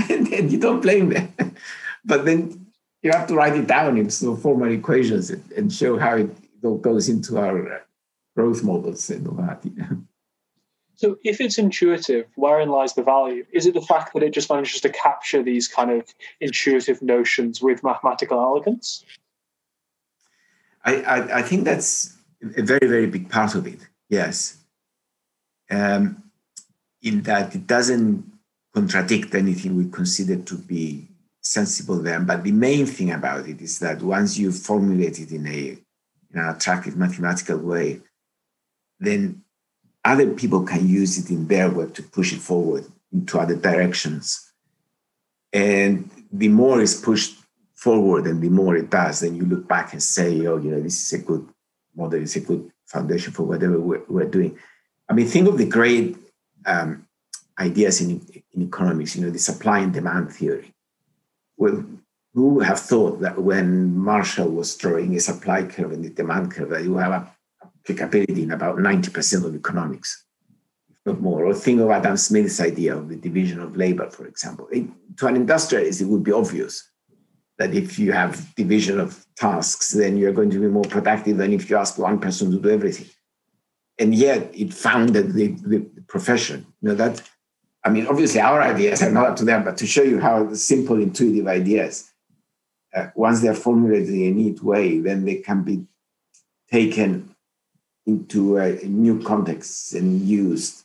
and 0.09 0.27
then 0.27 0.49
you 0.49 0.57
don't 0.57 0.81
blame 0.81 1.09
them. 1.09 1.33
But 2.03 2.25
then 2.25 2.60
you 3.01 3.11
have 3.11 3.27
to 3.27 3.35
write 3.35 3.55
it 3.55 3.67
down 3.67 3.97
in 3.97 4.09
some 4.09 4.37
formal 4.37 4.71
equations 4.71 5.29
and 5.29 5.73
show 5.73 5.97
how 5.97 6.17
it 6.17 6.29
all 6.63 6.77
goes 6.77 7.09
into 7.09 7.37
our 7.37 7.83
growth 8.35 8.63
models 8.63 9.09
and 9.09 9.27
all 9.27 9.35
that. 9.35 9.63
So, 10.95 11.17
if 11.23 11.41
it's 11.41 11.57
intuitive, 11.57 12.27
wherein 12.35 12.69
lies 12.69 12.93
the 12.93 13.01
value? 13.01 13.43
Is 13.51 13.65
it 13.65 13.73
the 13.73 13.81
fact 13.81 14.13
that 14.13 14.21
it 14.21 14.35
just 14.35 14.51
manages 14.51 14.81
to 14.81 14.89
capture 14.89 15.41
these 15.41 15.67
kind 15.67 15.89
of 15.89 16.13
intuitive 16.39 17.01
notions 17.01 17.59
with 17.59 17.83
mathematical 17.83 18.39
elegance? 18.39 19.03
I, 20.85 21.01
I, 21.01 21.37
I 21.39 21.41
think 21.41 21.63
that's 21.63 22.15
a 22.55 22.61
very, 22.61 22.87
very 22.87 23.07
big 23.07 23.31
part 23.31 23.55
of 23.55 23.65
it, 23.65 23.79
yes. 24.09 24.57
Um, 25.71 26.23
in 27.01 27.23
that 27.23 27.55
it 27.55 27.65
doesn't 27.65 28.31
contradict 28.71 29.33
anything 29.33 29.75
we 29.75 29.89
consider 29.89 30.35
to 30.35 30.55
be 30.55 31.07
sensible 31.41 32.01
there. 32.01 32.19
But 32.19 32.43
the 32.43 32.51
main 32.51 32.85
thing 32.85 33.11
about 33.11 33.47
it 33.47 33.61
is 33.61 33.79
that 33.79 34.01
once 34.01 34.37
you 34.37 34.51
formulate 34.51 35.19
it 35.19 35.31
in, 35.31 35.47
a, 35.47 35.69
in 35.69 36.39
an 36.39 36.55
attractive 36.55 36.95
mathematical 36.95 37.57
way, 37.57 38.01
then 38.99 39.43
other 40.05 40.31
people 40.33 40.63
can 40.63 40.87
use 40.87 41.17
it 41.17 41.29
in 41.29 41.47
their 41.47 41.69
work 41.69 41.93
to 41.95 42.03
push 42.03 42.33
it 42.33 42.39
forward 42.39 42.85
into 43.11 43.39
other 43.39 43.55
directions. 43.55 44.51
And 45.51 46.09
the 46.31 46.47
more 46.47 46.81
it's 46.81 46.99
pushed 46.99 47.37
forward 47.75 48.25
and 48.25 48.41
the 48.41 48.49
more 48.49 48.75
it 48.75 48.89
does, 48.89 49.19
then 49.19 49.35
you 49.35 49.45
look 49.45 49.67
back 49.67 49.93
and 49.93 50.01
say, 50.01 50.45
oh, 50.45 50.57
you 50.57 50.71
know, 50.71 50.81
this 50.81 51.01
is 51.01 51.19
a 51.19 51.23
good 51.23 51.47
model 51.95 52.21
it's 52.21 52.37
a 52.37 52.39
good 52.39 52.71
foundation 52.85 53.33
for 53.33 53.43
whatever 53.43 53.79
we're, 53.79 54.03
we're 54.07 54.29
doing. 54.29 54.57
I 55.09 55.13
mean, 55.13 55.27
think 55.27 55.47
of 55.47 55.57
the 55.57 55.65
great 55.65 56.15
um, 56.65 57.05
ideas 57.59 58.01
in, 58.01 58.25
in 58.53 58.63
economics, 58.63 59.15
you 59.15 59.23
know, 59.23 59.29
the 59.29 59.39
supply 59.39 59.79
and 59.79 59.93
demand 59.93 60.31
theory. 60.31 60.73
Well, 61.61 61.85
who 62.33 62.59
have 62.61 62.79
thought 62.79 63.21
that 63.21 63.39
when 63.39 63.95
Marshall 63.95 64.49
was 64.49 64.75
drawing 64.75 65.15
a 65.15 65.19
supply 65.19 65.61
curve 65.61 65.91
and 65.91 66.03
the 66.03 66.09
demand 66.09 66.51
curve, 66.51 66.69
that 66.69 66.83
you 66.83 66.97
have 66.97 67.29
applicability 67.63 68.41
in 68.41 68.51
about 68.51 68.77
90% 68.77 69.45
of 69.45 69.53
economics, 69.53 70.25
if 70.89 70.97
not 71.05 71.21
more. 71.21 71.45
Or 71.45 71.53
think 71.53 71.79
of 71.79 71.91
Adam 71.91 72.17
Smith's 72.17 72.59
idea 72.59 72.97
of 72.97 73.09
the 73.09 73.15
division 73.15 73.59
of 73.59 73.77
labor, 73.77 74.09
for 74.09 74.25
example. 74.25 74.69
It, 74.71 74.87
to 75.17 75.27
an 75.27 75.35
industrialist, 75.35 76.01
it 76.01 76.05
would 76.05 76.23
be 76.23 76.31
obvious 76.31 76.89
that 77.59 77.75
if 77.75 77.99
you 77.99 78.11
have 78.11 78.55
division 78.55 78.99
of 78.99 79.23
tasks, 79.35 79.91
then 79.91 80.17
you're 80.17 80.33
going 80.33 80.49
to 80.49 80.59
be 80.59 80.67
more 80.67 80.89
productive 80.95 81.37
than 81.37 81.53
if 81.53 81.69
you 81.69 81.77
ask 81.77 81.99
one 81.99 82.19
person 82.19 82.49
to 82.49 82.59
do 82.59 82.69
everything. 82.71 83.09
And 83.99 84.15
yet 84.15 84.49
it 84.55 84.73
founded 84.73 85.33
the, 85.33 85.49
the 85.49 85.81
profession. 86.07 86.65
You 86.81 86.89
know 86.89 86.95
that 86.95 87.21
I 87.83 87.89
mean, 87.89 88.07
obviously 88.07 88.39
our 88.41 88.61
ideas 88.61 89.01
are 89.01 89.11
not 89.11 89.27
up 89.27 89.35
to 89.37 89.45
them, 89.45 89.63
but 89.63 89.77
to 89.77 89.87
show 89.87 90.03
you 90.03 90.19
how 90.19 90.43
the 90.43 90.55
simple, 90.55 91.01
intuitive 91.01 91.47
ideas, 91.47 92.11
uh, 92.93 93.07
once 93.15 93.41
they're 93.41 93.55
formulated 93.55 94.09
in 94.09 94.21
a 94.21 94.31
neat 94.31 94.63
way, 94.63 94.99
then 94.99 95.25
they 95.25 95.35
can 95.35 95.63
be 95.63 95.85
taken 96.69 97.35
into 98.05 98.57
a 98.57 98.83
new 98.85 99.21
context 99.23 99.93
and 99.93 100.21
used 100.21 100.83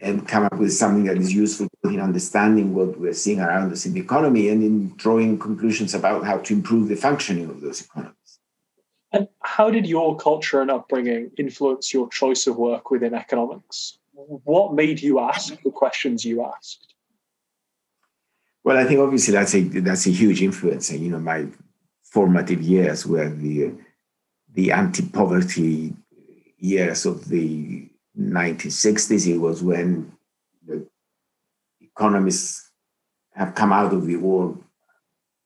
and 0.00 0.26
come 0.26 0.44
up 0.44 0.58
with 0.58 0.72
something 0.72 1.04
that 1.04 1.16
is 1.16 1.32
useful 1.32 1.68
in 1.84 2.00
understanding 2.00 2.74
what 2.74 2.98
we're 2.98 3.12
seeing 3.12 3.40
around 3.40 3.72
us 3.72 3.86
in 3.86 3.92
the 3.92 4.00
economy 4.00 4.48
and 4.48 4.62
in 4.62 4.88
drawing 4.96 5.38
conclusions 5.38 5.94
about 5.94 6.24
how 6.24 6.38
to 6.38 6.54
improve 6.54 6.88
the 6.88 6.96
functioning 6.96 7.48
of 7.48 7.60
those 7.60 7.82
economies. 7.82 8.16
And 9.12 9.28
how 9.42 9.70
did 9.70 9.86
your 9.86 10.16
culture 10.16 10.60
and 10.60 10.70
upbringing 10.70 11.30
influence 11.38 11.94
your 11.94 12.08
choice 12.08 12.46
of 12.46 12.56
work 12.56 12.90
within 12.90 13.14
economics? 13.14 13.98
What 14.26 14.74
made 14.74 15.00
you 15.00 15.20
ask 15.20 15.60
the 15.62 15.70
questions 15.70 16.24
you 16.24 16.44
asked? 16.44 16.94
Well, 18.64 18.76
I 18.76 18.84
think 18.84 19.00
obviously 19.00 19.34
that's 19.34 19.54
a 19.54 19.62
that's 19.62 20.06
a 20.06 20.10
huge 20.10 20.42
influence. 20.42 20.92
You 20.92 21.10
know, 21.10 21.18
my 21.18 21.46
formative 22.04 22.62
years 22.62 23.06
were 23.06 23.28
the 23.28 23.72
the 24.52 24.72
anti-poverty 24.72 25.94
years 26.58 27.06
of 27.06 27.28
the 27.28 27.88
1960s. 28.18 29.26
It 29.26 29.38
was 29.38 29.62
when 29.62 30.12
the 30.66 30.86
economists 31.80 32.70
have 33.34 33.54
come 33.54 33.72
out 33.72 33.92
of 33.92 34.06
the 34.06 34.16
war. 34.16 34.58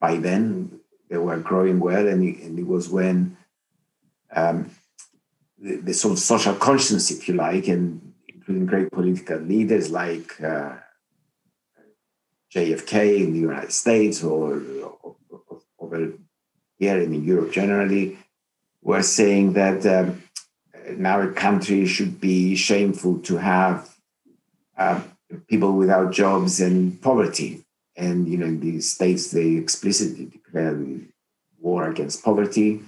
By 0.01 0.17
then, 0.17 0.81
they 1.09 1.17
were 1.17 1.39
growing 1.39 1.81
well, 1.81 2.07
and 2.07 2.23
it, 2.23 2.43
and 2.43 2.59
it 2.59 2.67
was 2.67 2.89
when 2.89 3.37
um, 4.33 4.71
the, 5.59 5.77
the, 5.77 5.95
sort 5.95 6.13
of 6.13 6.19
social 6.19 6.55
conscience, 6.55 7.11
if 7.11 7.29
you 7.29 7.35
like, 7.35 7.69
and 7.69 8.06
including 8.47 8.67
great 8.67 8.93
political 8.93 9.39
leaders 9.39 9.91
like 9.91 10.41
uh, 10.41 10.75
JFK 12.55 13.19
in 13.19 13.33
the 13.33 13.41
United 13.41 13.73
States 13.73 14.23
or, 14.23 14.63
over 15.81 16.13
here 16.79 17.01
in 17.01 17.25
Europe 17.25 17.51
generally, 17.53 18.19
were 18.83 19.03
saying 19.03 19.55
that 19.55 19.85
um, 19.87 20.23
now 20.97 21.21
a 21.21 21.33
country 21.33 21.87
should 21.87 22.21
be 22.21 22.55
shameful 22.55 23.19
to 23.19 23.37
have 23.37 23.97
uh, 24.79 25.01
people 25.49 25.73
without 25.73 26.13
jobs 26.13 26.61
and 26.61 27.01
poverty. 27.03 27.65
And 27.97 28.29
you 28.29 28.39
know, 28.39 28.47
in 28.47 28.61
the 28.61 28.81
states, 28.81 29.33
they 29.33 29.57
explicitly 29.57 30.27
declare 30.27 30.79
war 31.59 31.89
against 31.91 32.23
poverty. 32.23 32.83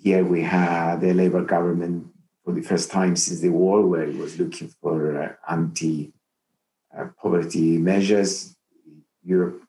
Here 0.00 0.24
we 0.24 0.42
had 0.42 1.00
the 1.00 1.12
Labour 1.12 1.42
government 1.42 2.13
for 2.44 2.52
the 2.52 2.62
first 2.62 2.90
time 2.90 3.16
since 3.16 3.40
the 3.40 3.48
war, 3.48 3.86
where 3.86 4.02
it 4.04 4.16
was 4.16 4.38
looking 4.38 4.68
for 4.80 5.22
uh, 5.22 5.32
anti-poverty 5.48 6.12
uh, 7.76 7.80
measures. 7.80 8.54
Europe, 9.24 9.62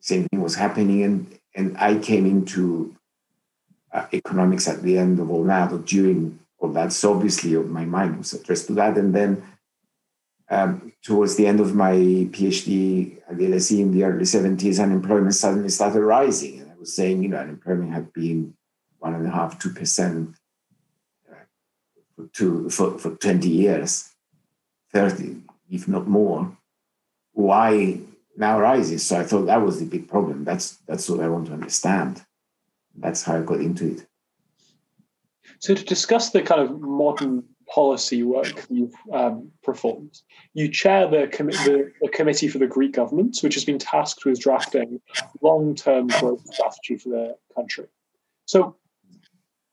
same 0.00 0.26
thing 0.28 0.40
was 0.40 0.54
happening, 0.54 1.02
and 1.02 1.38
and 1.54 1.76
I 1.78 1.98
came 1.98 2.26
into 2.26 2.96
uh, 3.92 4.06
economics 4.12 4.66
at 4.66 4.82
the 4.82 4.98
end 4.98 5.20
of 5.20 5.30
all 5.30 5.44
that, 5.44 5.72
or 5.72 5.78
during 5.78 6.40
all 6.58 6.70
that. 6.70 6.92
So 6.92 7.12
obviously, 7.14 7.54
my 7.54 7.84
mind 7.84 8.16
was 8.18 8.32
addressed 8.32 8.66
to 8.68 8.72
that, 8.74 8.96
and 8.96 9.14
then 9.14 9.42
um, 10.48 10.92
towards 11.02 11.36
the 11.36 11.46
end 11.46 11.60
of 11.60 11.74
my 11.74 11.94
PhD 11.94 13.18
at 13.28 13.38
the 13.38 13.46
LSE 13.46 13.80
in 13.80 13.92
the 13.92 14.04
early 14.04 14.24
70s, 14.24 14.82
unemployment 14.82 15.34
suddenly 15.34 15.68
started 15.68 16.00
rising. 16.00 16.60
And 16.60 16.70
I 16.72 16.74
was 16.76 16.94
saying, 16.94 17.22
you 17.22 17.28
know, 17.28 17.38
unemployment 17.38 17.92
had 17.92 18.12
been 18.12 18.54
one 18.98 19.14
and 19.14 19.26
a 19.26 19.30
half, 19.30 19.58
two 19.58 19.70
percent 19.70 20.30
uh, 20.30 20.43
for, 22.16 22.26
two, 22.32 22.70
for, 22.70 22.98
for 22.98 23.10
20 23.16 23.48
years, 23.48 24.10
30, 24.92 25.36
if 25.70 25.88
not 25.88 26.06
more. 26.06 26.56
Why 27.32 28.00
now 28.36 28.60
rises? 28.60 29.06
So 29.06 29.20
I 29.20 29.24
thought 29.24 29.46
that 29.46 29.62
was 29.62 29.80
the 29.80 29.86
big 29.86 30.08
problem. 30.08 30.44
That's 30.44 30.76
that's 30.86 31.08
what 31.08 31.20
I 31.20 31.28
want 31.28 31.48
to 31.48 31.52
understand. 31.52 32.24
That's 32.96 33.24
how 33.24 33.36
I 33.36 33.42
got 33.42 33.60
into 33.60 33.92
it. 33.92 34.06
So 35.58 35.74
to 35.74 35.84
discuss 35.84 36.30
the 36.30 36.42
kind 36.42 36.60
of 36.60 36.80
modern 36.80 37.42
policy 37.72 38.22
work 38.22 38.66
you've 38.68 38.94
um, 39.12 39.50
performed. 39.62 40.20
You 40.52 40.68
chair 40.68 41.08
the, 41.08 41.28
com- 41.32 41.46
the, 41.46 41.92
the, 42.00 42.08
committee 42.08 42.48
for 42.48 42.58
the 42.58 42.66
Greek 42.66 42.92
government, 42.92 43.38
which 43.40 43.54
has 43.54 43.64
been 43.64 43.78
tasked 43.78 44.24
with 44.24 44.40
drafting 44.40 45.00
long-term 45.40 46.08
growth 46.08 46.42
strategy 46.52 46.96
for 46.96 47.08
the 47.10 47.36
country. 47.54 47.86
So, 48.46 48.76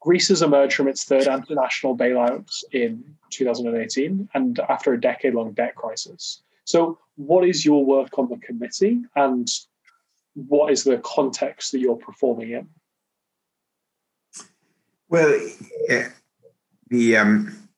Greece 0.02 0.30
has 0.30 0.42
emerged 0.42 0.76
from 0.76 0.88
its 0.88 1.04
third 1.04 1.28
international 1.28 1.96
bailout 1.96 2.52
in 2.72 3.04
2018, 3.30 4.30
and 4.34 4.60
after 4.68 4.94
a 4.94 5.00
decade-long 5.00 5.54
debt 5.54 5.76
crisis. 5.76 6.42
So, 6.66 6.98
what 7.16 7.48
is 7.48 7.66
your 7.66 7.86
work 7.86 8.18
on 8.18 8.28
the 8.28 8.38
committee, 8.38 9.02
and 9.16 9.48
what 10.34 10.72
is 10.72 10.84
the 10.84 10.98
context 11.00 11.72
that 11.72 11.80
you're 11.80 11.96
performing 11.96 12.52
in? 12.52 12.70
Well, 15.08 15.40
the 16.90 17.18
um, 17.18 17.70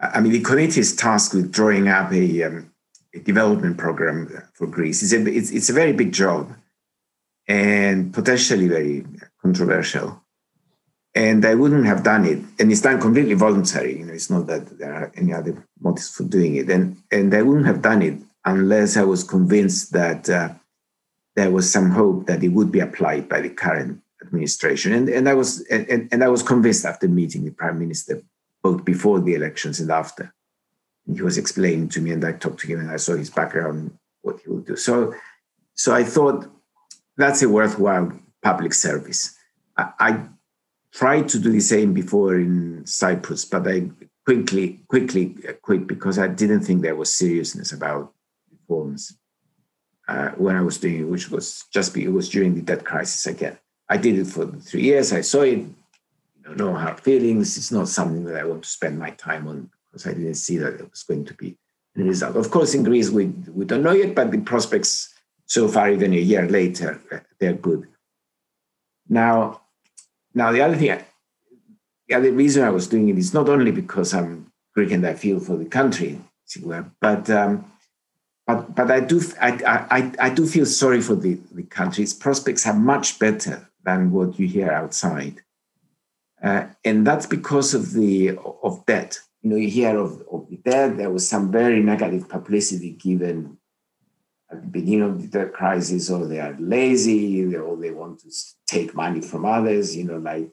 I 0.00 0.20
mean, 0.20 0.32
the 0.32 0.40
committee 0.40 0.80
is 0.80 0.94
tasked 0.94 1.34
with 1.34 1.52
drawing 1.52 1.88
up 1.88 2.12
a, 2.12 2.42
um, 2.44 2.72
a 3.14 3.20
development 3.20 3.78
program 3.78 4.42
for 4.54 4.66
Greece. 4.66 5.02
It's 5.02 5.12
a, 5.12 5.26
it's, 5.26 5.50
it's 5.50 5.70
a 5.70 5.72
very 5.72 5.92
big 5.92 6.12
job 6.12 6.54
and 7.48 8.12
potentially 8.12 8.68
very 8.68 9.06
controversial. 9.40 10.22
And 11.16 11.44
I 11.46 11.54
wouldn't 11.54 11.86
have 11.86 12.02
done 12.02 12.26
it. 12.26 12.38
And 12.58 12.70
it's 12.70 12.82
done 12.82 13.00
completely 13.00 13.34
voluntary. 13.34 13.98
You 13.98 14.04
know, 14.04 14.12
it's 14.12 14.30
not 14.30 14.46
that 14.48 14.78
there 14.78 14.94
are 14.94 15.10
any 15.16 15.32
other 15.32 15.66
motives 15.80 16.10
for 16.14 16.24
doing 16.24 16.56
it. 16.56 16.68
And 16.70 16.96
and 17.10 17.34
I 17.34 17.42
wouldn't 17.42 17.66
have 17.66 17.80
done 17.80 18.02
it 18.02 18.18
unless 18.44 18.96
I 18.96 19.02
was 19.02 19.24
convinced 19.24 19.92
that 19.92 20.28
uh, 20.28 20.50
there 21.34 21.50
was 21.50 21.72
some 21.72 21.90
hope 21.90 22.26
that 22.26 22.44
it 22.44 22.48
would 22.48 22.70
be 22.70 22.80
applied 22.80 23.28
by 23.28 23.40
the 23.40 23.48
current 23.48 24.02
administration. 24.22 24.92
And 24.92 25.08
and 25.08 25.26
I 25.28 25.34
was 25.34 25.66
and, 25.68 26.08
and 26.12 26.22
I 26.22 26.28
was 26.28 26.42
convinced 26.42 26.84
after 26.84 27.08
meeting 27.08 27.44
the 27.44 27.50
prime 27.50 27.78
minister 27.78 28.22
both 28.62 28.84
before 28.84 29.20
the 29.20 29.34
elections 29.34 29.80
and 29.80 29.90
after. 29.90 30.34
And 31.06 31.16
he 31.16 31.22
was 31.22 31.38
explaining 31.38 31.88
to 31.90 32.00
me, 32.00 32.10
and 32.10 32.24
I 32.24 32.32
talked 32.32 32.60
to 32.60 32.66
him, 32.66 32.80
and 32.80 32.90
I 32.90 32.96
saw 32.96 33.14
his 33.16 33.30
background, 33.30 33.96
what 34.22 34.40
he 34.40 34.50
would 34.50 34.66
do. 34.66 34.76
So, 34.76 35.14
so 35.74 35.94
I 35.94 36.02
thought 36.02 36.46
that's 37.16 37.42
a 37.42 37.48
worthwhile 37.48 38.12
public 38.42 38.74
service. 38.74 39.36
I, 39.76 39.92
I 40.00 40.10
tried 40.96 41.28
to 41.28 41.38
do 41.38 41.52
the 41.52 41.60
same 41.60 41.92
before 41.92 42.36
in 42.36 42.84
Cyprus, 42.86 43.44
but 43.44 43.68
I 43.68 43.90
quickly 44.24 44.80
quickly 44.88 45.36
quit 45.60 45.86
because 45.86 46.18
I 46.18 46.26
didn't 46.26 46.62
think 46.62 46.80
there 46.80 46.96
was 46.96 47.12
seriousness 47.12 47.70
about 47.72 48.14
reforms 48.50 49.18
uh, 50.08 50.30
when 50.30 50.56
I 50.56 50.62
was 50.62 50.78
doing 50.78 51.00
it, 51.00 51.08
which 51.08 51.30
was 51.30 51.64
just 51.70 51.94
it 51.96 52.08
was 52.08 52.30
during 52.30 52.54
the 52.54 52.62
debt 52.62 52.84
crisis 52.84 53.26
again. 53.26 53.58
I 53.90 53.98
did 53.98 54.18
it 54.18 54.26
for 54.26 54.46
three 54.46 54.84
years. 54.84 55.12
I 55.12 55.20
saw 55.20 55.42
it 55.42 55.64
no 56.56 56.74
hard 56.74 56.98
feelings. 57.00 57.58
It's 57.58 57.72
not 57.72 57.88
something 57.88 58.24
that 58.24 58.40
I 58.40 58.44
want 58.44 58.62
to 58.62 58.68
spend 58.68 58.98
my 58.98 59.10
time 59.10 59.46
on 59.48 59.70
because 59.84 60.06
I 60.06 60.14
didn't 60.14 60.34
see 60.36 60.56
that 60.58 60.80
it 60.80 60.90
was 60.90 61.02
going 61.02 61.26
to 61.26 61.34
be 61.34 61.58
the 61.94 62.04
result. 62.04 62.36
Of 62.36 62.50
course, 62.50 62.74
in 62.74 62.84
Greece, 62.84 63.10
we, 63.10 63.26
we 63.52 63.66
don't 63.66 63.82
know 63.82 63.92
yet, 63.92 64.14
but 64.14 64.30
the 64.30 64.38
prospects 64.38 65.14
so 65.44 65.68
far, 65.68 65.90
even 65.90 66.14
a 66.14 66.16
year 66.16 66.48
later, 66.48 67.00
they're 67.38 67.52
good. 67.52 67.86
Now, 69.08 69.62
now 70.36 70.52
the 70.52 70.60
other 70.60 70.76
thing, 70.76 71.02
the 72.08 72.14
other 72.14 72.30
reason 72.30 72.62
I 72.62 72.70
was 72.70 72.86
doing 72.86 73.08
it 73.08 73.16
is 73.16 73.32
not 73.32 73.48
only 73.48 73.72
because 73.72 74.12
I'm 74.12 74.52
Greek 74.74 74.92
and 74.92 75.04
I 75.06 75.14
feel 75.14 75.40
for 75.40 75.56
the 75.56 75.64
country, 75.64 76.20
but 77.00 77.30
um, 77.30 77.72
but 78.46 78.74
but 78.74 78.90
I 78.90 79.00
do 79.00 79.22
I, 79.40 79.50
I 79.90 80.12
I 80.26 80.30
do 80.30 80.46
feel 80.46 80.66
sorry 80.66 81.00
for 81.00 81.14
the 81.14 81.40
the 81.52 81.62
country. 81.62 82.04
Its 82.04 82.12
prospects 82.12 82.66
are 82.66 82.74
much 82.74 83.18
better 83.18 83.68
than 83.82 84.12
what 84.12 84.38
you 84.38 84.46
hear 84.46 84.70
outside. 84.70 85.42
Uh, 86.42 86.66
and 86.84 87.06
that's 87.06 87.26
because 87.26 87.72
of 87.72 87.94
the 87.94 88.36
of 88.62 88.84
debt. 88.84 89.18
You 89.42 89.50
know, 89.50 89.56
you 89.56 89.70
hear 89.70 89.98
of, 89.98 90.22
of 90.30 90.50
the 90.50 90.58
debt. 90.58 90.98
There 90.98 91.10
was 91.10 91.26
some 91.26 91.50
very 91.50 91.80
negative 91.80 92.28
publicity 92.28 92.90
given 92.90 93.56
at 94.50 94.60
the 94.60 94.66
beginning 94.68 95.02
of 95.02 95.30
the 95.30 95.46
crisis, 95.46 96.10
or 96.10 96.26
they 96.26 96.40
are 96.40 96.56
lazy, 96.58 97.54
or 97.56 97.76
they 97.76 97.90
want 97.90 98.20
to 98.20 98.30
take 98.66 98.94
money 98.94 99.20
from 99.20 99.44
others. 99.44 99.96
You 99.96 100.04
know, 100.04 100.18
like 100.18 100.48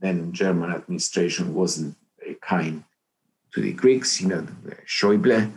then 0.00 0.32
German 0.32 0.72
administration 0.72 1.54
wasn't 1.54 1.96
very 2.18 2.36
kind 2.36 2.84
to 3.52 3.60
the 3.60 3.72
Greeks. 3.72 4.20
You 4.20 4.28
know, 4.28 4.46
Schäuble. 4.86 5.52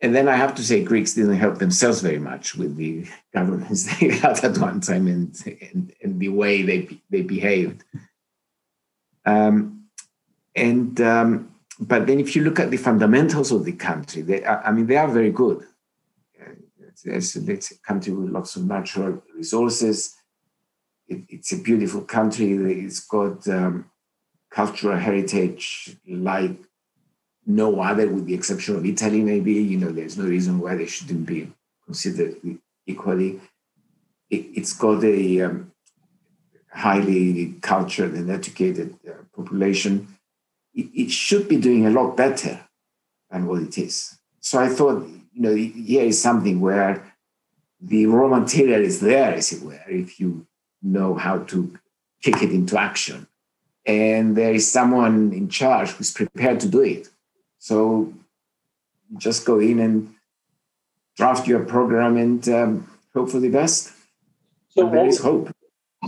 And 0.00 0.16
then 0.16 0.26
I 0.26 0.34
have 0.34 0.56
to 0.56 0.64
say, 0.64 0.82
Greeks 0.82 1.14
didn't 1.14 1.36
help 1.36 1.58
themselves 1.58 2.00
very 2.00 2.18
much 2.18 2.56
with 2.56 2.76
the 2.76 3.06
governments 3.32 3.84
they 3.84 4.08
had 4.18 4.44
at 4.44 4.58
one 4.58 4.80
time 4.80 5.06
and, 5.06 5.40
and, 5.72 5.92
and 6.02 6.18
the 6.18 6.28
way 6.28 6.62
they, 6.62 6.98
they 7.08 7.22
behaved. 7.22 7.84
Um, 9.24 9.84
and 10.56 11.00
um, 11.00 11.54
but 11.80 12.06
then 12.06 12.20
if 12.20 12.36
you 12.36 12.42
look 12.42 12.60
at 12.60 12.70
the 12.70 12.76
fundamentals 12.76 13.52
of 13.52 13.64
the 13.64 13.72
country, 13.72 14.22
they 14.22 14.44
I 14.44 14.70
mean, 14.72 14.86
they 14.86 14.96
are 14.96 15.08
very 15.08 15.30
good. 15.30 15.64
It's, 17.04 17.36
it's, 17.36 17.70
a 17.72 17.78
country 17.78 18.12
with 18.12 18.30
lots 18.30 18.56
of 18.56 18.64
natural 18.64 19.22
resources. 19.34 20.16
It, 21.08 21.22
it's 21.28 21.52
a 21.52 21.58
beautiful 21.58 22.02
country. 22.02 22.52
It's 22.84 23.00
got 23.00 23.46
um, 23.48 23.90
cultural 24.50 24.98
heritage 24.98 25.96
like 26.06 26.56
no 27.46 27.80
other, 27.80 28.08
with 28.08 28.26
the 28.26 28.34
exception 28.34 28.76
of 28.76 28.86
Italy, 28.86 29.20
maybe. 29.20 29.54
You 29.54 29.78
know, 29.78 29.90
there's 29.90 30.16
no 30.16 30.24
reason 30.24 30.60
why 30.60 30.76
they 30.76 30.86
shouldn't 30.86 31.26
be 31.26 31.52
considered 31.84 32.36
equally. 32.86 33.40
It, 34.30 34.56
has 34.56 34.72
got 34.72 35.04
a 35.04 35.42
um, 35.42 35.72
highly 36.72 37.54
cultured 37.60 38.12
and 38.12 38.30
educated 38.30 38.96
uh, 39.06 39.12
population. 39.34 40.08
it, 40.74 40.88
it 40.94 41.10
should 41.10 41.48
be 41.48 41.56
doing 41.56 41.86
a 41.86 41.90
lot 41.90 42.16
better 42.16 42.60
than 43.30 43.46
what 43.46 43.62
it 43.62 43.76
is. 43.78 44.18
So 44.40 44.58
I 44.58 44.68
thought, 44.68 45.06
you 45.34 45.42
know, 45.42 45.54
here 45.54 46.04
is 46.04 46.20
something 46.20 46.60
where 46.60 47.14
the 47.80 48.06
raw 48.06 48.28
material 48.28 48.80
is 48.80 49.00
there, 49.00 49.34
as 49.34 49.52
it 49.52 49.62
were, 49.62 49.80
if 49.88 50.20
you 50.20 50.46
know 50.82 51.14
how 51.14 51.38
to 51.38 51.78
kick 52.22 52.42
it 52.42 52.50
into 52.50 52.78
action. 52.78 53.26
And 53.84 54.36
there 54.36 54.54
is 54.54 54.70
someone 54.70 55.32
in 55.32 55.48
charge 55.48 55.90
who's 55.90 56.12
prepared 56.12 56.60
to 56.60 56.68
do 56.68 56.82
it. 56.82 57.08
So 57.58 58.12
just 59.18 59.44
go 59.44 59.58
in 59.58 59.80
and 59.80 60.14
draft 61.16 61.48
your 61.48 61.64
program 61.64 62.16
and 62.16 62.48
um, 62.48 62.90
hope 63.14 63.30
for 63.30 63.40
the 63.40 63.48
best. 63.48 63.92
So 64.68 64.88
there 64.88 65.06
is 65.06 65.20
hope. 65.20 65.50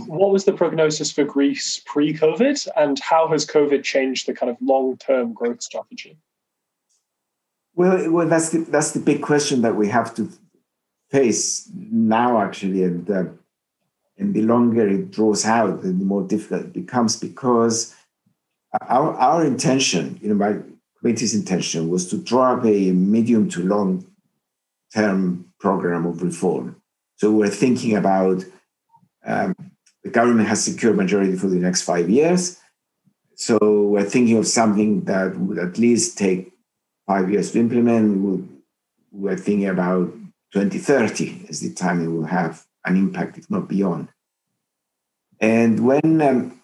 What 0.07 0.31
was 0.31 0.45
the 0.45 0.53
prognosis 0.53 1.11
for 1.11 1.23
Greece 1.23 1.81
pre-COVID, 1.85 2.67
and 2.75 2.99
how 2.99 3.29
has 3.29 3.45
COVID 3.45 3.83
changed 3.83 4.27
the 4.27 4.33
kind 4.33 4.49
of 4.49 4.57
long-term 4.61 5.33
growth 5.33 5.61
strategy? 5.61 6.17
Well, 7.75 8.09
well, 8.11 8.27
that's 8.27 8.49
the 8.49 8.59
that's 8.59 8.91
the 8.91 8.99
big 8.99 9.21
question 9.21 9.61
that 9.61 9.75
we 9.75 9.89
have 9.89 10.15
to 10.15 10.29
face 11.09 11.69
now, 11.73 12.41
actually, 12.41 12.83
and 12.83 13.09
uh, 13.09 13.25
and 14.17 14.33
the 14.33 14.43
longer 14.43 14.87
it 14.87 15.11
draws 15.11 15.45
out, 15.45 15.81
the 15.81 15.91
more 15.91 16.23
difficult 16.23 16.67
it 16.67 16.73
becomes 16.73 17.19
because 17.19 17.93
our 18.81 19.13
our 19.15 19.45
intention, 19.45 20.17
you 20.21 20.29
know, 20.29 20.35
my 20.35 20.59
committee's 20.99 21.35
intention 21.35 21.89
was 21.89 22.09
to 22.09 22.17
draw 22.17 22.53
up 22.53 22.65
a 22.65 22.91
medium 22.91 23.49
to 23.49 23.61
long 23.61 24.05
term 24.93 25.51
program 25.59 26.05
of 26.05 26.21
reform. 26.21 26.81
So 27.17 27.31
we're 27.31 27.49
thinking 27.49 27.95
about 27.95 28.43
um, 29.25 29.55
the 30.03 30.09
government 30.09 30.47
has 30.47 30.63
secured 30.63 30.95
majority 30.95 31.35
for 31.35 31.47
the 31.47 31.57
next 31.57 31.81
five 31.81 32.09
years. 32.09 32.59
So 33.35 33.57
we're 33.61 34.05
thinking 34.05 34.37
of 34.37 34.47
something 34.47 35.03
that 35.05 35.37
would 35.37 35.59
at 35.59 35.77
least 35.77 36.17
take 36.17 36.54
five 37.07 37.29
years 37.29 37.51
to 37.51 37.59
implement. 37.59 38.49
We're 39.11 39.37
thinking 39.37 39.67
about 39.67 40.13
2030 40.53 41.47
as 41.49 41.61
the 41.61 41.73
time 41.73 42.03
it 42.03 42.07
will 42.07 42.25
have 42.25 42.65
an 42.85 42.97
impact, 42.97 43.37
if 43.37 43.49
not 43.49 43.67
beyond. 43.67 44.09
And 45.39 45.85
when 45.85 46.21
um, 46.21 46.61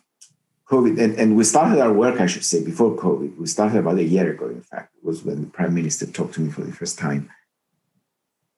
COVID, 0.70 1.00
and, 1.02 1.16
and 1.16 1.36
we 1.36 1.44
started 1.44 1.80
our 1.80 1.94
work, 1.94 2.22
I 2.22 2.28
should 2.28 2.46
say, 2.46 2.64
before 2.64 2.96
COVID, 2.96 3.38
we 3.38 3.48
started 3.48 3.80
about 3.80 3.98
a 3.98 4.04
year 4.04 4.32
ago, 4.32 4.48
in 4.48 4.62
fact, 4.62 4.96
it 4.96 5.06
was 5.06 5.24
when 5.24 5.42
the 5.42 5.48
prime 5.48 5.74
minister 5.74 6.06
talked 6.06 6.36
to 6.36 6.42
me 6.42 6.52
for 6.52 6.62
the 6.62 6.72
first 6.72 6.98
time. 6.98 7.30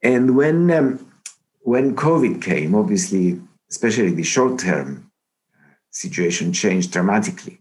And 0.01 0.35
when, 0.35 0.69
um, 0.69 1.11
when 1.61 1.95
COVID 1.95 2.41
came, 2.41 2.75
obviously 2.75 3.39
especially 3.73 4.11
the 4.11 4.23
short 4.23 4.59
term 4.59 5.11
situation 5.89 6.53
changed 6.53 6.91
dramatically. 6.91 7.59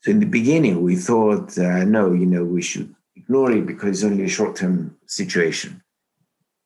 So 0.00 0.10
in 0.10 0.18
the 0.18 0.26
beginning, 0.26 0.82
we 0.82 0.96
thought, 0.96 1.56
uh, 1.56 1.84
no, 1.84 2.12
you 2.12 2.26
know, 2.26 2.44
we 2.44 2.62
should 2.62 2.92
ignore 3.30 3.60
because 3.62 3.90
it's 3.90 4.04
only 4.04 4.24
a 4.24 4.28
short 4.28 4.56
term 4.56 4.96
situation. 5.06 5.82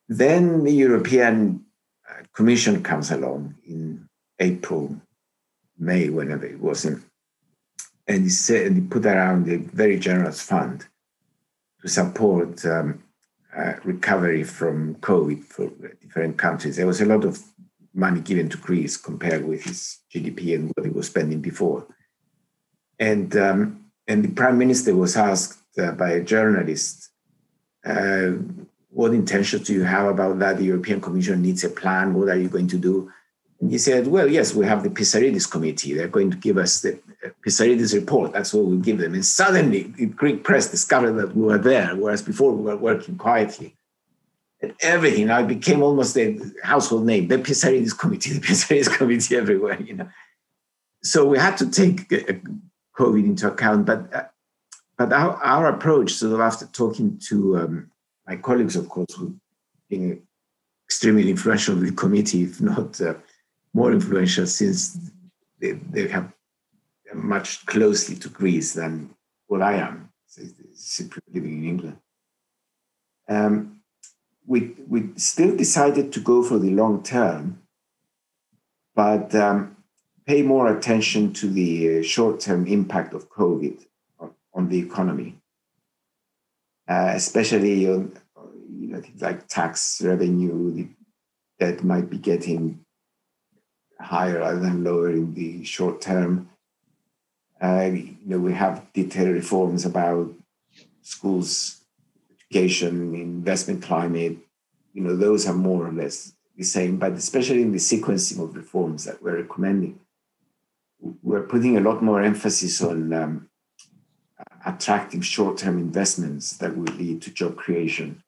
Then 0.07 0.63
the 0.63 0.71
European 0.71 1.63
uh, 2.09 2.23
Commission 2.33 2.81
comes 2.81 3.11
along 3.11 3.55
in 3.67 4.07
April, 4.39 4.99
May, 5.77 6.09
whenever 6.09 6.45
it 6.45 6.59
was, 6.59 6.85
and, 6.85 7.03
he 8.07 8.29
said, 8.29 8.67
and 8.67 8.75
he 8.75 8.81
put 8.81 9.05
around 9.05 9.47
a 9.47 9.57
very 9.57 9.99
generous 9.99 10.41
fund 10.41 10.85
to 11.81 11.87
support 11.87 12.65
um, 12.65 13.03
uh, 13.55 13.73
recovery 13.83 14.43
from 14.43 14.95
COVID 14.95 15.43
for 15.43 15.69
different 16.01 16.37
countries. 16.37 16.77
There 16.77 16.87
was 16.87 17.01
a 17.01 17.05
lot 17.05 17.25
of 17.25 17.41
money 17.93 18.21
given 18.21 18.49
to 18.49 18.57
Greece 18.57 18.97
compared 18.97 19.45
with 19.47 19.63
his 19.63 19.99
GDP 20.13 20.55
and 20.55 20.71
what 20.75 20.85
he 20.85 20.91
was 20.91 21.07
spending 21.07 21.41
before. 21.41 21.85
And 22.99 23.35
um, 23.35 23.85
and 24.07 24.23
the 24.23 24.29
prime 24.29 24.57
minister 24.57 24.95
was 24.95 25.17
asked 25.17 25.64
by 25.77 26.11
a 26.11 26.23
journalist, 26.23 27.09
uh, 27.85 28.31
"What 28.89 29.13
intentions 29.13 29.67
do 29.67 29.73
you 29.73 29.83
have 29.83 30.07
about 30.07 30.39
that? 30.39 30.57
The 30.57 30.65
European 30.65 31.01
Commission 31.01 31.41
needs 31.41 31.63
a 31.63 31.69
plan. 31.69 32.13
What 32.13 32.29
are 32.29 32.37
you 32.37 32.49
going 32.49 32.67
to 32.67 32.77
do?" 32.77 33.11
And 33.59 33.71
he 33.71 33.77
said, 33.77 34.07
"Well, 34.07 34.27
yes, 34.27 34.53
we 34.53 34.65
have 34.65 34.83
the 34.83 34.89
Pissarides 34.89 35.49
committee. 35.49 35.93
They're 35.93 36.07
going 36.07 36.31
to 36.31 36.37
give 36.37 36.57
us 36.57 36.81
the 36.81 36.93
uh, 37.25 37.29
Pissarides 37.45 37.93
report. 37.93 38.33
That's 38.33 38.53
what 38.53 38.65
we'll 38.65 38.79
give 38.79 38.99
them." 38.99 39.13
And 39.13 39.25
suddenly, 39.25 39.83
the 39.97 40.07
Greek 40.07 40.43
press 40.43 40.69
discovered 40.69 41.13
that 41.13 41.35
we 41.35 41.43
were 41.43 41.57
there, 41.57 41.95
whereas 41.95 42.21
before 42.21 42.51
we 42.53 42.63
were 42.63 42.77
working 42.77 43.17
quietly 43.17 43.75
And 44.61 44.73
everything. 44.81 45.29
I 45.29 45.43
became 45.43 45.83
almost 45.83 46.17
a 46.17 46.39
household 46.63 47.05
name. 47.05 47.27
The 47.27 47.37
Pissarides 47.37 47.97
committee, 47.97 48.31
the 48.37 48.39
Pissarides 48.39 48.89
committee 48.97 49.35
everywhere, 49.35 49.79
you 49.81 49.95
know. 49.95 50.09
So 51.03 51.25
we 51.25 51.37
had 51.37 51.57
to 51.57 51.69
take 51.69 52.11
uh, 52.11 52.33
COVID 52.97 53.25
into 53.25 53.47
account, 53.51 53.85
but 53.85 54.13
uh, 54.13 54.23
but 54.97 55.11
our, 55.11 55.35
our 55.43 55.67
approach, 55.67 56.13
sort 56.13 56.33
of 56.33 56.39
after 56.39 56.65
talking 56.67 57.19
to 57.27 57.57
um, 57.57 57.91
my 58.27 58.37
colleagues, 58.37 58.75
of 58.75 58.87
course, 58.89 59.13
who 59.13 59.35
being 59.89 60.21
extremely 60.87 61.29
influential 61.29 61.75
with 61.75 61.89
the 61.89 61.95
committee, 61.95 62.43
if 62.43 62.61
not 62.61 62.99
uh, 63.01 63.15
more 63.73 63.91
influential, 63.91 64.45
since 64.45 64.97
they, 65.59 65.73
they 65.73 66.07
have 66.07 66.31
much 67.13 67.65
closely 67.65 68.15
to 68.15 68.29
Greece 68.29 68.73
than 68.73 69.09
what 69.47 69.61
I 69.61 69.75
am, 69.75 70.09
simply 70.73 71.21
living 71.33 71.57
in 71.59 71.69
England. 71.69 71.97
Um, 73.27 73.81
we, 74.45 74.75
we 74.87 75.09
still 75.15 75.55
decided 75.55 76.13
to 76.13 76.19
go 76.19 76.43
for 76.43 76.59
the 76.59 76.69
long 76.69 77.03
term, 77.03 77.61
but 78.95 79.33
um, 79.35 79.75
pay 80.25 80.41
more 80.41 80.75
attention 80.75 81.33
to 81.33 81.49
the 81.49 81.99
uh, 81.99 82.03
short 82.03 82.39
term 82.39 82.65
impact 82.67 83.13
of 83.13 83.29
COVID 83.29 83.85
on, 84.55 84.69
the 84.69 84.79
economy, 84.79 85.35
uh, 86.87 87.11
especially 87.13 87.87
on 87.87 88.17
you 88.79 88.87
know, 88.87 89.01
things 89.01 89.21
like 89.21 89.47
tax 89.47 90.01
revenue 90.03 90.87
that 91.59 91.83
might 91.83 92.09
be 92.09 92.17
getting 92.17 92.79
higher 93.99 94.39
rather 94.39 94.59
than 94.59 94.83
lower 94.83 95.11
in 95.11 95.33
the 95.33 95.63
short 95.63 96.01
term. 96.01 96.49
Uh, 97.61 97.89
you 97.93 98.17
know, 98.25 98.39
we 98.39 98.53
have 98.53 98.85
detailed 98.93 99.29
reforms 99.29 99.85
about 99.85 100.33
schools 101.01 101.81
education, 102.51 103.15
investment 103.15 103.81
climate, 103.81 104.37
you 104.95 105.01
know, 105.01 105.15
those 105.15 105.45
are 105.45 105.53
more 105.53 105.87
or 105.87 105.91
less 105.91 106.33
the 106.55 106.63
same, 106.63 106.97
but 106.97 107.11
especially 107.11 107.61
in 107.61 107.73
the 107.73 107.77
sequencing 107.77 108.41
of 108.41 108.55
reforms 108.55 109.03
that 109.03 109.21
we're 109.21 109.41
recommending, 109.41 109.99
we're 111.21 111.43
putting 111.43 111.77
a 111.77 111.81
lot 111.81 112.01
more 112.01 112.23
emphasis 112.23 112.81
on 112.81 113.11
um, 113.11 113.49
attracting 114.65 115.21
short-term 115.21 115.77
investments 115.77 116.57
that 116.57 116.75
will 116.75 116.93
lead 116.95 117.21
to 117.21 117.31
job 117.31 117.55
creation 117.55 118.23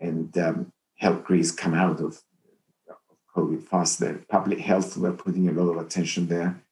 and 0.00 0.36
um, 0.38 0.72
help 0.96 1.24
Greece 1.24 1.50
come 1.50 1.74
out 1.74 2.00
of, 2.00 2.22
of 2.88 2.96
COVID 3.34 3.62
faster. 3.62 4.24
Public 4.28 4.58
health, 4.60 4.96
we're 4.96 5.12
putting 5.12 5.48
a 5.48 5.52
lot 5.52 5.70
of 5.70 5.84
attention 5.84 6.28
there, 6.28 6.62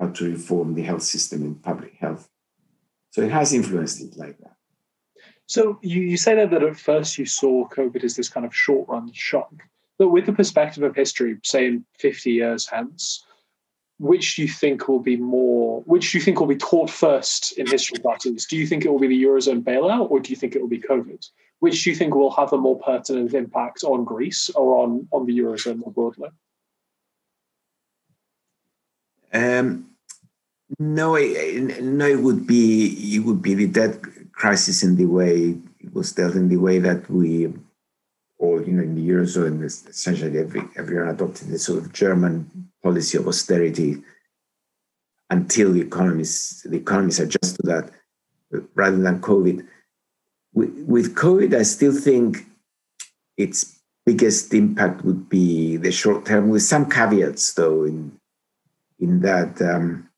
how 0.00 0.08
to 0.08 0.30
reform 0.32 0.74
the 0.74 0.82
health 0.82 1.02
system 1.02 1.42
in 1.42 1.54
public 1.54 1.94
health. 1.94 2.28
So 3.10 3.22
it 3.22 3.30
has 3.30 3.52
influenced 3.52 4.00
it 4.00 4.16
like 4.16 4.38
that. 4.38 4.56
So 5.46 5.78
you, 5.82 6.00
you 6.02 6.16
say 6.16 6.34
that, 6.34 6.50
that 6.50 6.62
at 6.62 6.78
first 6.78 7.18
you 7.18 7.26
saw 7.26 7.68
COVID 7.68 8.02
as 8.04 8.16
this 8.16 8.28
kind 8.28 8.46
of 8.46 8.54
short 8.54 8.88
run 8.88 9.12
shock. 9.12 9.52
But 9.98 10.08
with 10.08 10.26
the 10.26 10.32
perspective 10.32 10.82
of 10.82 10.96
history, 10.96 11.36
say 11.44 11.66
in 11.66 11.84
50 11.98 12.30
years 12.30 12.66
hence, 12.66 13.24
which 14.02 14.34
do 14.34 14.42
you 14.42 14.48
think 14.48 14.88
will 14.88 14.98
be 14.98 15.16
more, 15.16 15.80
which 15.82 16.10
do 16.10 16.18
you 16.18 16.24
think 16.24 16.40
will 16.40 16.48
be 16.48 16.56
taught 16.56 16.90
first 16.90 17.56
in 17.56 17.68
history 17.68 17.98
classes? 17.98 18.46
Do 18.46 18.56
you 18.56 18.66
think 18.66 18.84
it 18.84 18.90
will 18.90 18.98
be 18.98 19.06
the 19.06 19.22
Eurozone 19.22 19.62
bailout 19.62 20.10
or 20.10 20.18
do 20.18 20.30
you 20.30 20.36
think 20.36 20.56
it 20.56 20.60
will 20.60 20.68
be 20.68 20.80
COVID? 20.80 21.24
Which 21.60 21.84
do 21.84 21.90
you 21.90 21.94
think 21.94 22.12
will 22.12 22.32
have 22.32 22.52
a 22.52 22.58
more 22.58 22.76
pertinent 22.80 23.32
impact 23.32 23.84
on 23.84 24.04
Greece 24.04 24.50
or 24.56 24.82
on, 24.82 25.06
on 25.12 25.24
the 25.24 25.38
Eurozone 25.38 25.76
more 25.76 25.92
broadly? 25.92 26.30
Um, 29.32 29.86
no, 30.80 31.14
no, 31.14 32.06
it 32.06 32.20
would 32.20 32.44
be 32.44 33.14
it 33.14 33.20
would 33.20 33.40
be 33.40 33.54
the 33.54 33.68
debt 33.68 34.00
crisis 34.32 34.82
in 34.82 34.96
the 34.96 35.06
way 35.06 35.56
it 35.78 35.94
was 35.94 36.10
dealt 36.10 36.34
in 36.34 36.48
the 36.48 36.56
way 36.56 36.80
that 36.80 37.08
we 37.08 37.54
all, 38.38 38.60
you 38.60 38.72
know, 38.72 38.82
in 38.82 38.96
the 38.96 39.08
Eurozone, 39.08 39.62
essentially 39.64 40.40
every, 40.40 40.62
everyone 40.74 41.08
adopted 41.08 41.46
this 41.46 41.66
sort 41.66 41.78
of 41.78 41.92
German 41.92 42.71
policy 42.82 43.18
of 43.18 43.28
austerity 43.28 44.02
until 45.30 45.72
the 45.72 45.80
economies, 45.80 46.66
the 46.68 46.76
economies 46.76 47.20
adjust 47.20 47.56
to 47.56 47.62
that 47.64 47.90
rather 48.74 48.98
than 48.98 49.20
COVID. 49.20 49.66
With, 50.54 51.14
COVID, 51.14 51.54
I 51.54 51.62
still 51.62 51.94
think 51.94 52.44
its 53.38 53.78
biggest 54.04 54.52
impact 54.52 55.04
would 55.04 55.28
be 55.28 55.78
the 55.78 55.90
short 55.90 56.26
term, 56.26 56.50
with 56.50 56.62
some 56.62 56.90
caveats, 56.90 57.54
though, 57.54 57.84
in 57.84 58.18
in 58.98 59.20
that 59.20 59.60
um, 59.62 60.08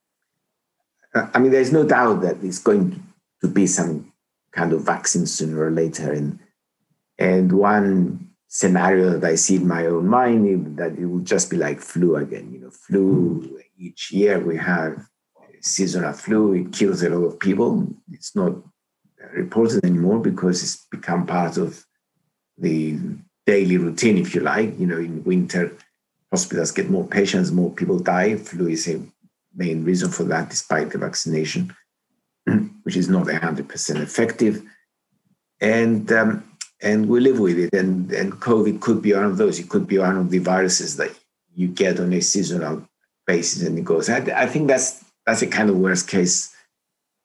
I 1.15 1.39
mean, 1.39 1.53
there's 1.53 1.73
no 1.73 1.87
doubt 1.87 2.23
that 2.23 2.43
it's 2.43 2.59
going 2.59 3.03
to 3.41 3.49
be 3.49 3.67
some 3.67 4.13
kind 4.51 4.73
of 4.73 4.83
vaccine 4.83 5.27
sooner 5.27 5.63
or 5.63 5.71
later. 5.71 6.13
And 6.13 6.41
and 7.19 7.53
one 7.53 8.31
scenario 8.49 9.19
that 9.19 9.31
I 9.31 9.35
see 9.35 9.57
in 9.57 9.67
my 9.67 9.87
own 9.87 10.07
mind 10.07 10.77
that 10.79 10.93
it 10.93 11.07
will 11.07 11.21
just 11.21 11.51
be 11.51 11.57
like 11.57 11.81
flu 11.81 12.17
again. 12.17 12.53
You 12.53 12.61
know, 12.61 12.71
flu 12.71 13.61
each 13.79 14.13
year 14.13 14.39
we 14.39 14.57
have 14.57 15.07
seasonal 15.61 16.13
flu. 16.13 16.53
It 16.55 16.73
kills 16.73 17.03
a 17.03 17.11
lot 17.11 17.27
of 17.27 17.41
people. 17.41 17.89
It's 18.13 18.37
not 18.37 18.53
reported 19.33 19.85
anymore 19.85 20.21
because 20.21 20.63
it's 20.63 20.87
become 20.91 21.27
part 21.27 21.57
of 21.57 21.85
the 22.59 22.99
daily 23.47 23.77
routine, 23.79 24.19
if 24.19 24.35
you 24.35 24.43
like. 24.43 24.79
You 24.79 24.87
know, 24.87 24.99
in 24.99 25.25
winter, 25.25 25.77
hospitals 26.31 26.73
get 26.73 26.91
more 26.91 27.07
patients, 27.07 27.51
more 27.51 27.71
people 27.71 27.99
die. 27.99 28.37
Flu 28.37 28.69
is 28.69 28.89
a 28.89 29.01
main 29.55 29.85
reason 29.85 30.11
for 30.11 30.25
that, 30.25 30.51
despite 30.51 30.91
the 30.91 30.99
vaccination, 30.99 31.75
which 32.83 32.97
is 32.97 33.09
not 33.09 33.27
100% 33.27 34.03
effective. 34.03 34.63
And 35.61 36.11
um, 36.13 36.45
and 36.85 37.09
we 37.09 37.19
live 37.21 37.41
with 37.41 37.59
it. 37.59 37.73
And, 37.73 38.13
and 38.13 38.35
COVID 38.35 38.81
could 38.81 39.01
be 39.03 39.15
one 39.15 39.25
of 39.25 39.39
those. 39.39 39.59
It 39.59 39.71
could 39.71 39.87
be 39.87 39.99
one 39.99 40.19
of 40.19 40.31
the 40.31 40.39
viruses 40.39 40.97
that 40.99 41.11
you 41.55 41.69
get 41.69 41.99
on 41.99 42.13
a 42.13 42.21
seasonal 42.21 42.87
basis 43.27 43.63
and 43.67 43.79
it 43.79 43.85
goes. 43.85 44.11
I, 44.11 44.19
I 44.43 44.47
think 44.47 44.69
that's 44.69 45.03
that's 45.27 45.43
a 45.43 45.47
kind 45.47 45.71
of 45.71 45.79
worst 45.79 46.07
case 46.09 46.55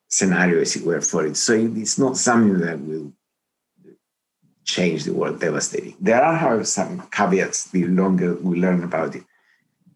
scenario, 0.07 0.61
as 0.61 0.75
it 0.75 0.85
were, 0.85 1.01
for 1.01 1.25
it. 1.25 1.35
So 1.35 1.53
it's 1.53 1.99
not 1.99 2.15
something 2.15 2.59
that 2.59 2.79
will 2.79 3.11
change 4.63 5.03
the 5.03 5.13
world 5.13 5.41
devastating. 5.41 5.95
There 5.99 6.23
are, 6.23 6.37
however, 6.37 6.63
some 6.63 7.07
caveats 7.11 7.71
the 7.71 7.85
longer 7.87 8.35
we 8.35 8.61
learn 8.61 8.83
about 8.83 9.15
it. 9.15 9.23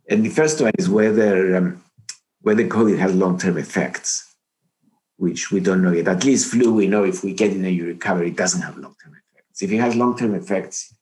And 0.10 0.26
the 0.26 0.30
first 0.30 0.60
one 0.60 0.74
is 0.78 0.90
whether 0.90 1.56
um, 1.56 1.82
whether 2.42 2.68
COVID 2.68 2.98
has 2.98 3.16
long-term 3.16 3.58
effects, 3.58 4.36
which 5.16 5.52
we 5.52 5.62
don't 5.62 5.82
know 5.82 5.94
yet. 5.94 6.10
At 6.10 6.26
least 6.26 6.52
flu, 6.52 6.74
we 6.74 6.88
know 6.88 7.06
if 7.06 7.24
we 7.24 7.34
get 7.34 7.54
in 7.54 7.64
and 7.64 7.74
you 7.74 7.86
recover, 7.86 8.24
it 8.26 8.36
doesn't 8.36 8.62
have 8.62 8.78
long-term 8.78 9.14
effects. 9.54 9.62
If 9.62 9.72
it 9.72 9.82
has 9.82 9.96
long-term 9.96 10.36
effects, 10.36 10.94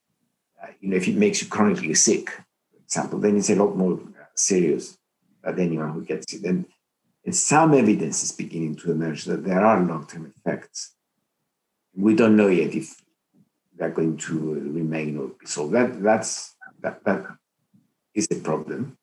uh, 0.61 0.67
you 0.79 0.89
know, 0.89 0.97
if 0.97 1.07
it 1.07 1.15
makes 1.15 1.41
you 1.41 1.47
chronically 1.47 1.93
sick, 1.93 2.29
for 2.29 2.77
example, 2.83 3.19
then 3.19 3.37
it's 3.37 3.49
a 3.49 3.55
lot 3.55 3.75
more 3.75 3.99
serious 4.35 4.97
than 5.43 5.59
anyone 5.59 5.91
who 5.93 6.03
gets 6.03 6.33
it. 6.33 6.43
And, 6.43 6.65
and 7.25 7.35
some 7.35 7.73
evidence 7.73 8.23
is 8.23 8.31
beginning 8.31 8.75
to 8.77 8.91
emerge 8.91 9.25
that 9.25 9.43
there 9.43 9.63
are 9.63 9.83
long-term 9.83 10.33
effects. 10.37 10.95
We 11.95 12.15
don't 12.15 12.35
know 12.35 12.47
yet 12.47 12.73
if 12.73 13.01
they're 13.77 13.89
going 13.89 14.17
to 14.17 14.33
remain 14.73 15.17
or 15.17 15.27
be 15.27 15.45
solved. 15.45 15.73
That 15.73 16.01
that's 16.01 16.55
that 16.81 17.03
that 17.03 17.25
is 18.13 18.27
a 18.31 18.35
problem. 18.35 18.97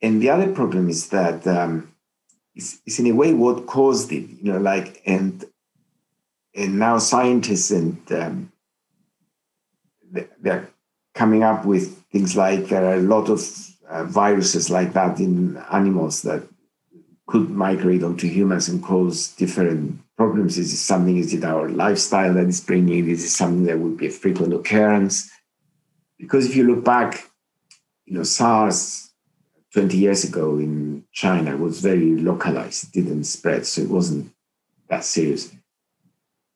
And 0.00 0.20
the 0.20 0.30
other 0.30 0.52
problem 0.52 0.88
is 0.88 1.08
that 1.08 1.46
um, 1.46 1.92
it's, 2.54 2.78
it's 2.86 2.98
in 2.98 3.06
a 3.06 3.12
way 3.12 3.34
what 3.34 3.66
caused 3.66 4.12
it, 4.12 4.28
you 4.40 4.52
know, 4.52 4.58
like 4.58 5.02
and 5.06 5.44
and 6.54 6.78
now 6.78 6.98
scientists 6.98 7.70
and 7.70 8.00
um, 8.12 8.52
they're 10.40 10.68
coming 11.14 11.42
up 11.42 11.64
with 11.64 12.02
things 12.12 12.36
like 12.36 12.66
there 12.66 12.84
are 12.84 12.94
a 12.94 13.02
lot 13.02 13.28
of 13.28 13.40
uh, 13.88 14.04
viruses 14.04 14.70
like 14.70 14.92
that 14.92 15.18
in 15.18 15.56
animals 15.70 16.22
that 16.22 16.42
could 17.26 17.50
migrate 17.50 18.02
onto 18.02 18.28
humans 18.28 18.68
and 18.68 18.82
cause 18.82 19.28
different 19.28 19.98
problems. 20.16 20.58
Is 20.58 20.72
it 20.72 20.76
something? 20.76 21.16
Is 21.16 21.32
it 21.32 21.44
our 21.44 21.68
lifestyle 21.68 22.34
that 22.34 22.46
is 22.46 22.60
bringing? 22.60 23.08
Is 23.08 23.24
it 23.24 23.30
something 23.30 23.64
that 23.64 23.78
would 23.78 23.96
be 23.96 24.06
a 24.06 24.10
frequent 24.10 24.52
occurrence? 24.52 25.30
Because 26.18 26.46
if 26.46 26.54
you 26.54 26.64
look 26.64 26.84
back, 26.84 27.28
you 28.04 28.14
know, 28.14 28.22
SARS 28.22 29.12
20 29.72 29.96
years 29.96 30.24
ago 30.24 30.58
in 30.58 31.04
China 31.12 31.56
was 31.56 31.80
very 31.80 32.16
localized, 32.16 32.84
it 32.84 32.92
didn't 32.92 33.24
spread, 33.24 33.66
so 33.66 33.82
it 33.82 33.88
wasn't 33.88 34.32
that 34.88 35.04
serious. 35.04 35.50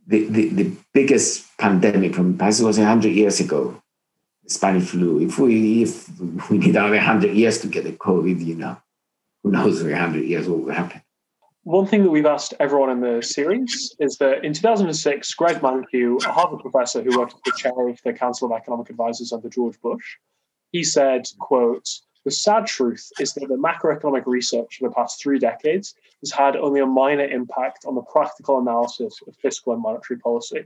The, 0.08 0.24
the, 0.24 0.48
the 0.48 0.72
biggest 0.94 1.56
pandemic 1.58 2.14
from 2.14 2.36
past 2.38 2.62
was 2.62 2.78
100 2.78 3.10
years 3.10 3.40
ago, 3.40 3.80
Spanish 4.46 4.88
flu. 4.88 5.20
If 5.20 5.38
we, 5.38 5.82
if 5.82 6.50
we 6.50 6.58
need 6.58 6.70
another 6.70 6.96
100 6.96 7.36
years 7.36 7.60
to 7.60 7.68
get 7.68 7.86
a 7.86 7.92
COVID, 7.92 8.44
you 8.44 8.56
know, 8.56 8.76
who 9.42 9.50
knows 9.50 9.82
in 9.82 9.90
100 9.90 10.24
years 10.24 10.48
what 10.48 10.64
will 10.64 10.72
happen. 10.72 11.02
One 11.64 11.86
thing 11.86 12.02
that 12.04 12.10
we've 12.10 12.24
asked 12.24 12.54
everyone 12.58 12.88
in 12.88 13.00
the 13.00 13.22
series 13.22 13.94
is 14.00 14.16
that 14.16 14.42
in 14.42 14.54
2006, 14.54 15.34
Greg 15.34 15.56
Mankiw, 15.56 16.24
a 16.24 16.32
Harvard 16.32 16.60
professor 16.60 17.02
who 17.02 17.18
worked 17.18 17.34
as 17.34 17.40
the 17.44 17.52
chair 17.58 17.88
of 17.88 18.00
the 18.02 18.14
Council 18.14 18.50
of 18.50 18.58
Economic 18.58 18.88
Advisors 18.88 19.34
under 19.34 19.50
George 19.50 19.78
Bush, 19.82 20.16
he 20.72 20.82
said, 20.82 21.28
quote, 21.38 21.86
the 22.24 22.30
sad 22.30 22.66
truth 22.66 23.10
is 23.20 23.34
that 23.34 23.48
the 23.48 23.56
macroeconomic 23.56 24.24
research 24.26 24.78
for 24.78 24.88
the 24.88 24.94
past 24.94 25.22
three 25.22 25.38
decades 25.38 25.94
has 26.22 26.32
had 26.32 26.56
only 26.56 26.80
a 26.80 26.86
minor 26.86 27.24
impact 27.24 27.84
on 27.86 27.94
the 27.94 28.02
practical 28.02 28.58
analysis 28.58 29.18
of 29.26 29.34
fiscal 29.36 29.72
and 29.72 29.82
monetary 29.82 30.18
policy. 30.18 30.64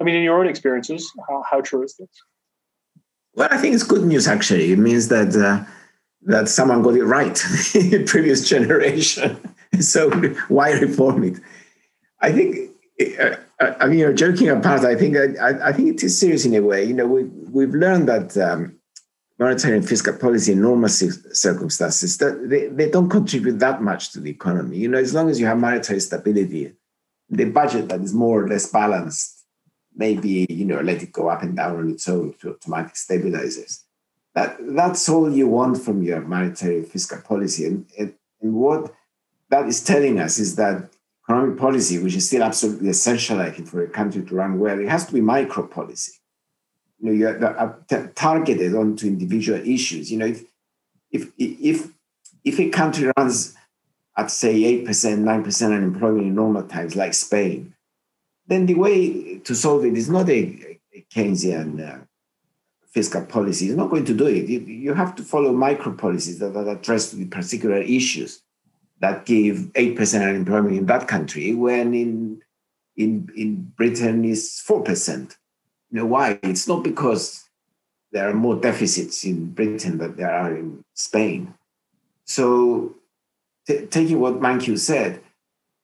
I 0.00 0.04
mean, 0.04 0.14
in 0.14 0.22
your 0.22 0.40
own 0.40 0.48
experiences, 0.48 1.10
how, 1.28 1.42
how 1.48 1.60
true 1.60 1.82
is 1.82 1.96
this? 1.96 2.08
Well, 3.34 3.48
I 3.50 3.58
think 3.58 3.74
it's 3.74 3.84
good 3.84 4.04
news, 4.04 4.26
actually. 4.26 4.72
It 4.72 4.78
means 4.78 5.08
that 5.08 5.36
uh, 5.36 5.64
that 6.22 6.48
someone 6.48 6.82
got 6.82 6.94
it 6.94 7.04
right 7.04 7.40
in 7.74 8.04
previous 8.04 8.48
generation. 8.48 9.38
so 9.80 10.10
why 10.48 10.72
reform 10.72 11.24
it? 11.24 11.40
I 12.20 12.32
think. 12.32 12.70
Uh, 13.18 13.36
uh, 13.60 13.74
I 13.80 13.86
mean, 13.86 13.98
you're 13.98 14.12
joking 14.12 14.48
apart. 14.48 14.84
I 14.84 14.94
think 14.94 15.16
I, 15.16 15.68
I, 15.68 15.72
think 15.72 15.88
it 15.88 16.02
is 16.02 16.18
serious 16.18 16.44
in 16.44 16.54
a 16.54 16.60
way. 16.60 16.84
You 16.84 16.94
know, 16.94 17.06
we 17.06 17.24
we've 17.24 17.74
learned 17.74 18.08
that 18.08 18.36
um, 18.36 18.76
monetary 19.40 19.78
and 19.78 19.88
fiscal 19.88 20.12
policy 20.12 20.52
in 20.52 20.60
normal 20.60 20.90
circumstances 20.90 22.18
they, 22.18 22.66
they 22.68 22.90
don't 22.90 23.08
contribute 23.08 23.58
that 23.58 23.80
much 23.82 24.12
to 24.12 24.20
the 24.20 24.30
economy. 24.30 24.76
You 24.76 24.88
know, 24.88 24.98
as 24.98 25.14
long 25.14 25.30
as 25.30 25.40
you 25.40 25.46
have 25.46 25.58
monetary 25.58 25.98
stability, 26.00 26.74
the 27.30 27.46
budget 27.46 27.88
that 27.88 28.02
is 28.02 28.12
more 28.12 28.44
or 28.44 28.48
less 28.48 28.70
balanced, 28.70 29.46
maybe 29.96 30.46
you 30.50 30.66
know, 30.66 30.80
let 30.80 31.02
it 31.02 31.12
go 31.12 31.28
up 31.28 31.42
and 31.42 31.56
down 31.56 31.76
on 31.76 31.90
its 31.90 32.06
own 32.06 32.34
to 32.40 32.50
automatic 32.50 32.96
stabilizers. 32.96 33.84
That 34.34 34.58
that's 34.60 35.08
all 35.08 35.32
you 35.32 35.48
want 35.48 35.82
from 35.82 36.02
your 36.02 36.20
monetary 36.20 36.82
fiscal 36.82 37.22
policy. 37.22 37.64
And, 37.64 37.86
and, 37.98 38.14
and 38.42 38.54
what 38.54 38.94
that 39.48 39.66
is 39.66 39.82
telling 39.82 40.20
us 40.20 40.38
is 40.38 40.56
that 40.56 40.90
economic 41.24 41.58
policy, 41.58 41.98
which 41.98 42.14
is 42.14 42.26
still 42.26 42.42
absolutely 42.42 42.90
essential, 42.90 43.40
I 43.40 43.50
think, 43.50 43.68
for 43.68 43.82
a 43.82 43.88
country 43.88 44.22
to 44.22 44.34
run 44.34 44.58
well, 44.58 44.78
it 44.78 44.88
has 44.88 45.06
to 45.06 45.14
be 45.14 45.22
micro 45.22 45.66
policy. 45.66 46.19
You 47.00 47.06
know, 47.06 47.12
you're 47.12 47.44
uh, 47.44 47.74
t- 47.88 48.08
targeted 48.14 48.74
onto 48.74 49.06
individual 49.06 49.60
issues. 49.60 50.10
You 50.10 50.18
know, 50.18 50.26
if 50.26 50.44
if 51.10 51.30
if 51.38 51.88
if 52.44 52.60
a 52.60 52.68
country 52.70 53.10
runs 53.16 53.54
at 54.16 54.30
say 54.30 54.64
eight 54.64 54.84
percent, 54.84 55.22
nine 55.22 55.42
percent 55.42 55.72
unemployment 55.72 56.26
in 56.26 56.34
normal 56.34 56.64
times, 56.64 56.96
like 56.96 57.14
Spain, 57.14 57.74
then 58.46 58.66
the 58.66 58.74
way 58.74 59.38
to 59.38 59.54
solve 59.54 59.84
it 59.84 59.96
is 59.96 60.10
not 60.10 60.28
a, 60.28 60.78
a 60.94 61.04
Keynesian 61.14 61.88
uh, 61.88 62.04
fiscal 62.90 63.24
policy. 63.24 63.66
It's 63.68 63.76
not 63.76 63.90
going 63.90 64.04
to 64.04 64.14
do 64.14 64.26
it. 64.26 64.48
You, 64.48 64.60
you 64.60 64.94
have 64.94 65.14
to 65.16 65.22
follow 65.22 65.52
micro 65.52 65.92
policies 65.92 66.38
that, 66.40 66.52
that 66.54 66.68
address 66.68 67.12
the 67.12 67.26
particular 67.26 67.78
issues 67.78 68.42
that 69.00 69.24
give 69.24 69.56
8% 69.74 70.28
unemployment 70.28 70.76
in 70.76 70.86
that 70.86 71.08
country 71.08 71.54
when 71.54 71.94
in, 71.94 72.42
in, 72.96 73.30
in 73.36 73.72
Britain 73.76 74.24
is 74.24 74.62
4%. 74.66 75.30
You 75.30 75.36
know 75.98 76.06
why? 76.06 76.38
It's 76.42 76.68
not 76.68 76.84
because 76.84 77.48
there 78.12 78.28
are 78.28 78.34
more 78.34 78.56
deficits 78.56 79.24
in 79.24 79.50
Britain 79.50 79.98
than 79.98 80.16
there 80.16 80.30
are 80.32 80.54
in 80.54 80.84
Spain. 80.94 81.54
So, 82.24 82.94
t- 83.66 83.86
taking 83.86 84.20
what 84.20 84.40
Mankiw 84.40 84.78
said, 84.78 85.20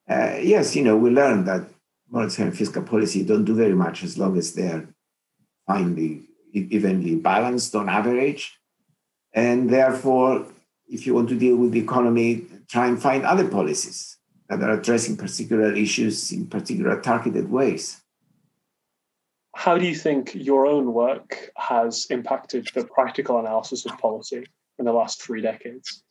uh, 0.09 0.37
yes, 0.41 0.77
you 0.77 0.83
know, 0.83 0.97
we 0.97 1.11
learned 1.11 1.47
that 1.47 1.69
monetary 2.11 2.49
and 2.49 2.57
fiscal 2.57 2.83
policy 2.83 3.25
don't 3.25 3.45
do 3.45 3.55
very 3.55 3.75
much 3.75 4.03
as 4.05 4.17
long 4.17 4.37
as 4.39 4.55
they're 4.55 4.89
finely 5.67 6.23
evenly 6.53 7.17
balanced 7.17 7.75
on 7.75 7.89
average. 7.89 8.59
And 9.33 9.69
therefore, 9.69 10.47
if 10.89 11.07
you 11.07 11.15
want 11.15 11.29
to 11.29 11.39
deal 11.39 11.57
with 11.57 11.73
the 11.73 11.81
economy, 11.81 12.47
try 12.69 12.87
and 12.87 13.01
find 13.01 13.25
other 13.25 13.49
policies 13.49 14.17
that 14.49 14.63
are 14.63 14.79
addressing 14.79 15.17
particular 15.17 15.73
issues 15.73 16.33
in 16.33 16.47
particular 16.47 17.01
targeted 17.01 17.51
ways. 17.51 18.01
How 19.67 19.77
do 19.77 19.85
you 19.85 19.97
think 19.97 20.33
your 20.33 20.65
own 20.65 20.93
work 20.93 21.51
has 21.57 22.07
impacted 22.09 22.69
the 22.73 22.85
practical 22.85 23.41
analysis 23.41 23.85
of 23.85 23.99
policy 23.99 24.47
in 24.79 24.85
the 24.85 24.93
last 24.93 25.21
three 25.21 25.43
decades? 25.43 26.05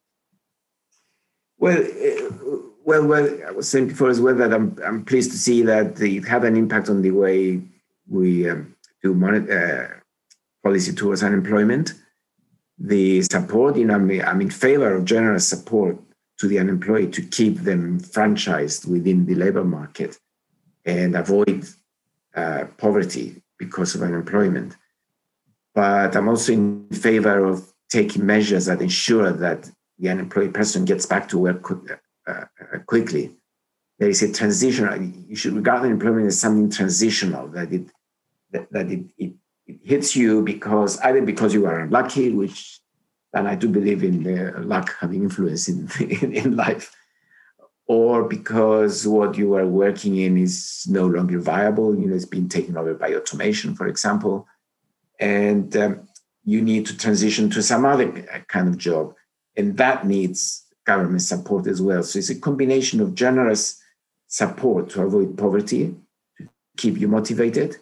Well, 1.58 1.82
uh, 1.82 2.58
well, 2.84 3.08
well, 3.08 3.30
I 3.48 3.52
was 3.52 3.70
saying 3.70 3.88
before 3.88 4.10
as 4.10 4.20
well 4.20 4.36
that 4.36 4.54
I'm, 4.54 4.78
I'm 4.86 5.06
pleased 5.06 5.32
to 5.32 5.38
see 5.38 5.62
that 5.62 6.02
it 6.02 6.28
had 6.28 6.44
an 6.44 6.58
impact 6.58 6.90
on 6.90 7.02
the 7.02 7.12
way 7.12 7.62
we 8.10 8.50
um, 8.50 8.76
do 9.02 9.14
uh, 9.26 9.88
policy 10.62 10.92
towards 10.92 11.24
unemployment. 11.24 11.94
The 12.78 13.22
support, 13.22 13.78
you 13.78 13.86
know, 13.86 13.96
I'm 13.96 14.42
in 14.42 14.50
favor 14.50 14.94
of 14.94 15.06
generous 15.06 15.48
support 15.48 15.98
to 16.40 16.50
the 16.50 16.60
unemployed 16.60 17.14
to 17.14 17.22
keep 17.22 17.60
them 17.60 18.02
franchised 18.02 18.86
within 18.86 19.26
the 19.26 19.36
labor 19.36 19.64
market 19.64 20.20
and 20.84 21.16
avoid 21.16 21.66
uh, 22.36 22.66
poverty 22.78 23.42
because 23.58 23.96
of 23.96 24.02
unemployment. 24.02 24.76
But 25.74 26.16
I'm 26.16 26.30
also 26.30 26.54
in 26.54 26.88
favor 26.90 27.46
of 27.46 27.72
taking 27.90 28.26
measures 28.26 28.66
that 28.66 28.82
ensure 28.82 29.32
that 29.32 29.70
the 30.00 30.10
unemployed 30.10 30.54
person 30.54 30.86
gets 30.86 31.06
back 31.06 31.28
to 31.30 31.38
work 31.38 31.70
uh, 31.72 31.96
uh, 32.28 32.46
quickly. 32.86 33.36
There 34.00 34.10
is 34.10 34.22
a 34.22 34.32
transition. 34.32 35.26
You 35.28 35.36
should 35.36 35.54
regard 35.54 35.84
unemployment 35.84 36.28
as 36.28 36.40
something 36.40 36.70
transitional, 36.70 37.48
that 37.50 37.72
it 37.72 37.88
that, 38.52 38.90
it, 38.90 39.06
it, 39.18 39.34
it 39.68 39.80
hits 39.84 40.16
you 40.16 40.42
because 40.42 40.98
either 41.00 41.22
because 41.22 41.54
you 41.54 41.66
are 41.66 41.80
unlucky, 41.80 42.32
which 42.32 42.80
and 43.34 43.48
I 43.48 43.56
do 43.56 43.68
believe 43.68 44.04
in 44.04 44.24
the 44.24 44.54
luck 44.62 44.96
having 45.00 45.24
influence 45.24 45.68
in, 45.68 45.90
in, 46.00 46.34
in 46.34 46.56
life. 46.56 46.96
Or 47.88 48.24
because 48.24 49.08
what 49.08 49.38
you 49.38 49.54
are 49.56 49.68
working 49.68 50.18
in 50.18 50.38
is 50.38 50.86
no 50.90 51.06
longer 51.06 51.40
viable, 51.40 51.98
you 51.98 52.08
know, 52.08 52.16
it's 52.16 52.26
been 52.26 52.50
taken 52.50 52.78
over 52.78 52.96
by 52.96 53.14
automation, 53.14 53.76
for 53.76 53.88
example, 53.88 54.48
and 55.20 55.76
um, 55.78 56.08
you 56.44 56.62
need 56.62 56.86
to 56.88 56.98
transition 56.98 57.50
to 57.52 57.62
some 57.62 57.86
other 57.86 58.12
kind 58.48 58.68
of 58.68 58.78
job, 58.78 59.14
and 59.56 59.78
that 59.78 60.06
needs 60.06 60.66
government 60.86 61.22
support 61.22 61.68
as 61.68 61.82
well. 61.82 62.04
So 62.04 62.20
it's 62.20 62.30
a 62.30 62.40
combination 62.40 63.02
of 63.02 63.16
generous 63.16 63.82
support 64.28 64.90
to 64.92 65.04
avoid 65.04 65.38
poverty, 65.38 65.96
to 66.38 66.50
keep 66.78 66.98
you 66.98 67.08
motivated, 67.08 67.78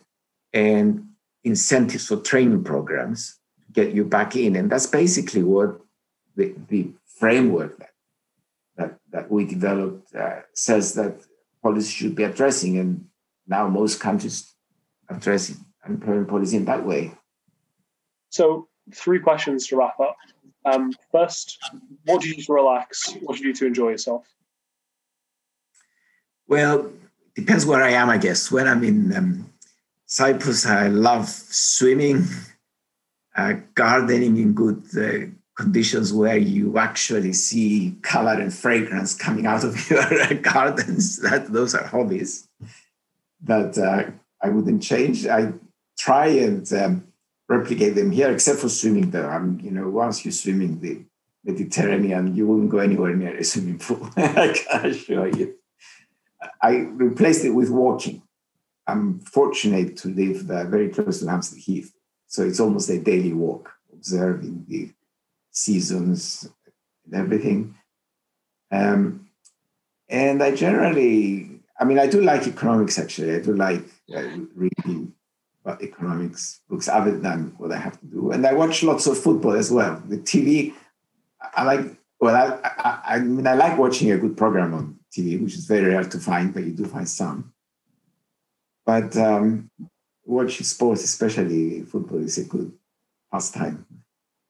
and 0.53 1.07
incentives 1.43 2.07
for 2.07 2.17
training 2.17 2.63
programs 2.63 3.39
to 3.65 3.71
get 3.71 3.93
you 3.93 4.05
back 4.05 4.35
in. 4.35 4.55
And 4.55 4.69
that's 4.69 4.85
basically 4.85 5.43
what 5.43 5.79
the, 6.35 6.53
the 6.67 6.89
framework 7.19 7.92
that, 9.13 9.21
that, 9.21 9.29
that 9.29 9.31
we 9.31 9.45
developed 9.45 10.15
uh, 10.15 10.41
says 10.53 10.93
that 10.93 11.21
policy 11.61 11.91
should 11.91 12.15
be 12.15 12.23
addressing. 12.23 12.77
And 12.77 13.05
now 13.47 13.67
most 13.67 13.99
countries 13.99 14.53
address 15.09 15.57
unemployment 15.85 16.27
policy 16.27 16.57
in 16.57 16.65
that 16.65 16.85
way. 16.85 17.11
So, 18.29 18.67
three 18.93 19.19
questions 19.19 19.67
to 19.67 19.77
wrap 19.77 19.99
up. 19.99 20.17
Um, 20.65 20.91
first, 21.11 21.59
what 22.05 22.21
do 22.21 22.29
you 22.29 22.35
do 22.35 22.41
to 22.41 22.53
relax? 22.53 23.13
What 23.21 23.37
do 23.37 23.43
you 23.43 23.53
do 23.53 23.59
to 23.59 23.65
enjoy 23.67 23.89
yourself? 23.89 24.27
Well, 26.47 26.91
depends 27.35 27.65
where 27.65 27.83
I 27.83 27.91
am, 27.91 28.09
I 28.09 28.17
guess. 28.17 28.51
When 28.51 28.67
I'm 28.67 28.83
in 28.83 29.15
um, 29.15 29.53
Cyprus, 30.05 30.65
I 30.65 30.87
love 30.87 31.29
swimming, 31.29 32.25
uh, 33.35 33.53
gardening 33.75 34.37
in 34.37 34.53
good 34.53 34.83
uh, 34.97 35.27
conditions 35.55 36.11
where 36.11 36.37
you 36.37 36.77
actually 36.77 37.33
see 37.33 37.95
color 38.01 38.33
and 38.33 38.53
fragrance 38.53 39.13
coming 39.13 39.45
out 39.45 39.63
of 39.63 39.89
your 39.89 40.33
gardens. 40.35 41.17
That 41.19 41.51
those 41.51 41.75
are 41.75 41.85
hobbies 41.85 42.47
that 43.43 43.77
uh, 43.77 44.11
I 44.41 44.49
wouldn't 44.49 44.81
change. 44.81 45.27
I 45.27 45.53
try 45.97 46.27
and 46.27 46.71
um, 46.73 47.07
replicate 47.47 47.95
them 47.95 48.11
here, 48.11 48.31
except 48.31 48.59
for 48.59 48.69
swimming. 48.69 49.11
Though 49.11 49.27
I'm, 49.27 49.59
you 49.59 49.71
know, 49.71 49.89
once 49.89 50.25
you 50.25 50.31
swim 50.31 50.61
in 50.61 50.79
the 50.79 51.01
Mediterranean, 51.43 52.35
you 52.35 52.47
wouldn't 52.47 52.71
go 52.71 52.79
anywhere 52.79 53.15
near 53.15 53.37
a 53.37 53.43
swimming 53.43 53.79
pool. 53.79 54.09
I 54.17 54.53
can 54.53 54.85
assure 54.85 55.27
you. 55.27 55.55
I 56.61 56.75
replaced 56.77 57.45
it 57.45 57.51
with 57.51 57.69
walking. 57.69 58.21
I'm 58.87 59.19
fortunate 59.19 59.95
to 59.97 60.09
live 60.09 60.49
uh, 60.49 60.65
very 60.65 60.89
close 60.89 61.19
to 61.19 61.29
Hampstead 61.29 61.59
Heath, 61.59 61.93
so 62.27 62.43
it's 62.43 62.59
almost 62.59 62.89
a 62.89 62.99
daily 62.99 63.31
walk, 63.31 63.71
observing 63.93 64.65
the 64.67 64.91
seasons 65.53 66.49
and 67.05 67.15
everything. 67.15 67.75
Um, 68.71 69.29
and 70.09 70.43
I 70.43 70.53
generally, 70.53 71.61
I 71.79 71.85
mean, 71.85 71.99
I 71.99 72.07
do 72.07 72.21
like 72.21 72.47
economics 72.47 72.99
actually. 72.99 73.35
I 73.35 73.39
do 73.39 73.55
like 73.55 73.85
uh, 74.13 74.21
reading 74.55 75.13
about 75.63 75.81
economics 75.81 76.59
books 76.69 76.89
other 76.89 77.17
than 77.17 77.53
what 77.57 77.71
I 77.71 77.77
have 77.77 77.99
to 78.01 78.05
do. 78.07 78.31
And 78.31 78.45
I 78.45 78.53
watch 78.53 78.83
lots 78.83 79.07
of 79.07 79.17
football 79.17 79.53
as 79.53 79.71
well. 79.71 80.01
The 80.07 80.17
TV, 80.17 80.73
I 81.55 81.63
like, 81.63 81.97
well, 82.19 82.35
I, 82.35 82.69
I, 82.79 83.15
I 83.15 83.19
mean, 83.19 83.47
I 83.47 83.53
like 83.53 83.77
watching 83.77 84.11
a 84.11 84.17
good 84.17 84.35
program 84.35 84.73
on 84.73 84.99
TV, 85.15 85.41
which 85.41 85.53
is 85.55 85.65
very 85.65 85.93
rare 85.93 86.03
to 86.03 86.19
find, 86.19 86.53
but 86.53 86.63
you 86.63 86.71
do 86.71 86.85
find 86.85 87.07
some. 87.07 87.53
But 88.85 89.15
um, 89.15 89.69
watching 90.25 90.65
sports, 90.65 91.03
especially 91.03 91.83
football, 91.83 92.19
is 92.19 92.37
a 92.37 92.43
good 92.43 92.73
pastime. 93.31 93.85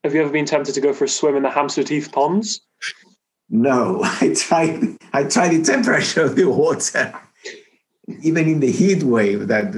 Have 0.03 0.13
you 0.13 0.21
ever 0.21 0.31
been 0.31 0.45
tempted 0.45 0.75
to 0.75 0.81
go 0.81 0.91
for 0.91 1.05
a 1.05 1.09
swim 1.09 1.37
in 1.37 1.43
the 1.43 1.49
Hampstead 1.49 1.87
Heath 1.87 2.11
ponds? 2.11 2.61
No, 3.49 4.01
I 4.03 4.33
tried. 4.35 4.97
I 5.13 5.23
tried 5.23 5.49
the 5.49 5.63
temperature 5.63 6.23
of 6.23 6.35
the 6.35 6.45
water. 6.45 7.13
Even 8.21 8.49
in 8.49 8.59
the 8.59 8.71
heat 8.71 9.03
wave 9.03 9.47
that 9.47 9.73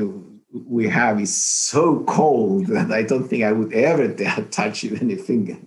we 0.52 0.88
have 0.90 1.22
is 1.22 1.36
so 1.44 2.04
cold 2.06 2.68
that 2.68 2.92
I 2.92 3.04
don't 3.04 3.28
think 3.28 3.44
I 3.44 3.52
would 3.52 3.72
ever 3.74 4.08
dare 4.08 4.48
touch 4.52 4.84
even 4.84 5.12
a 5.12 5.16
finger 5.16 5.58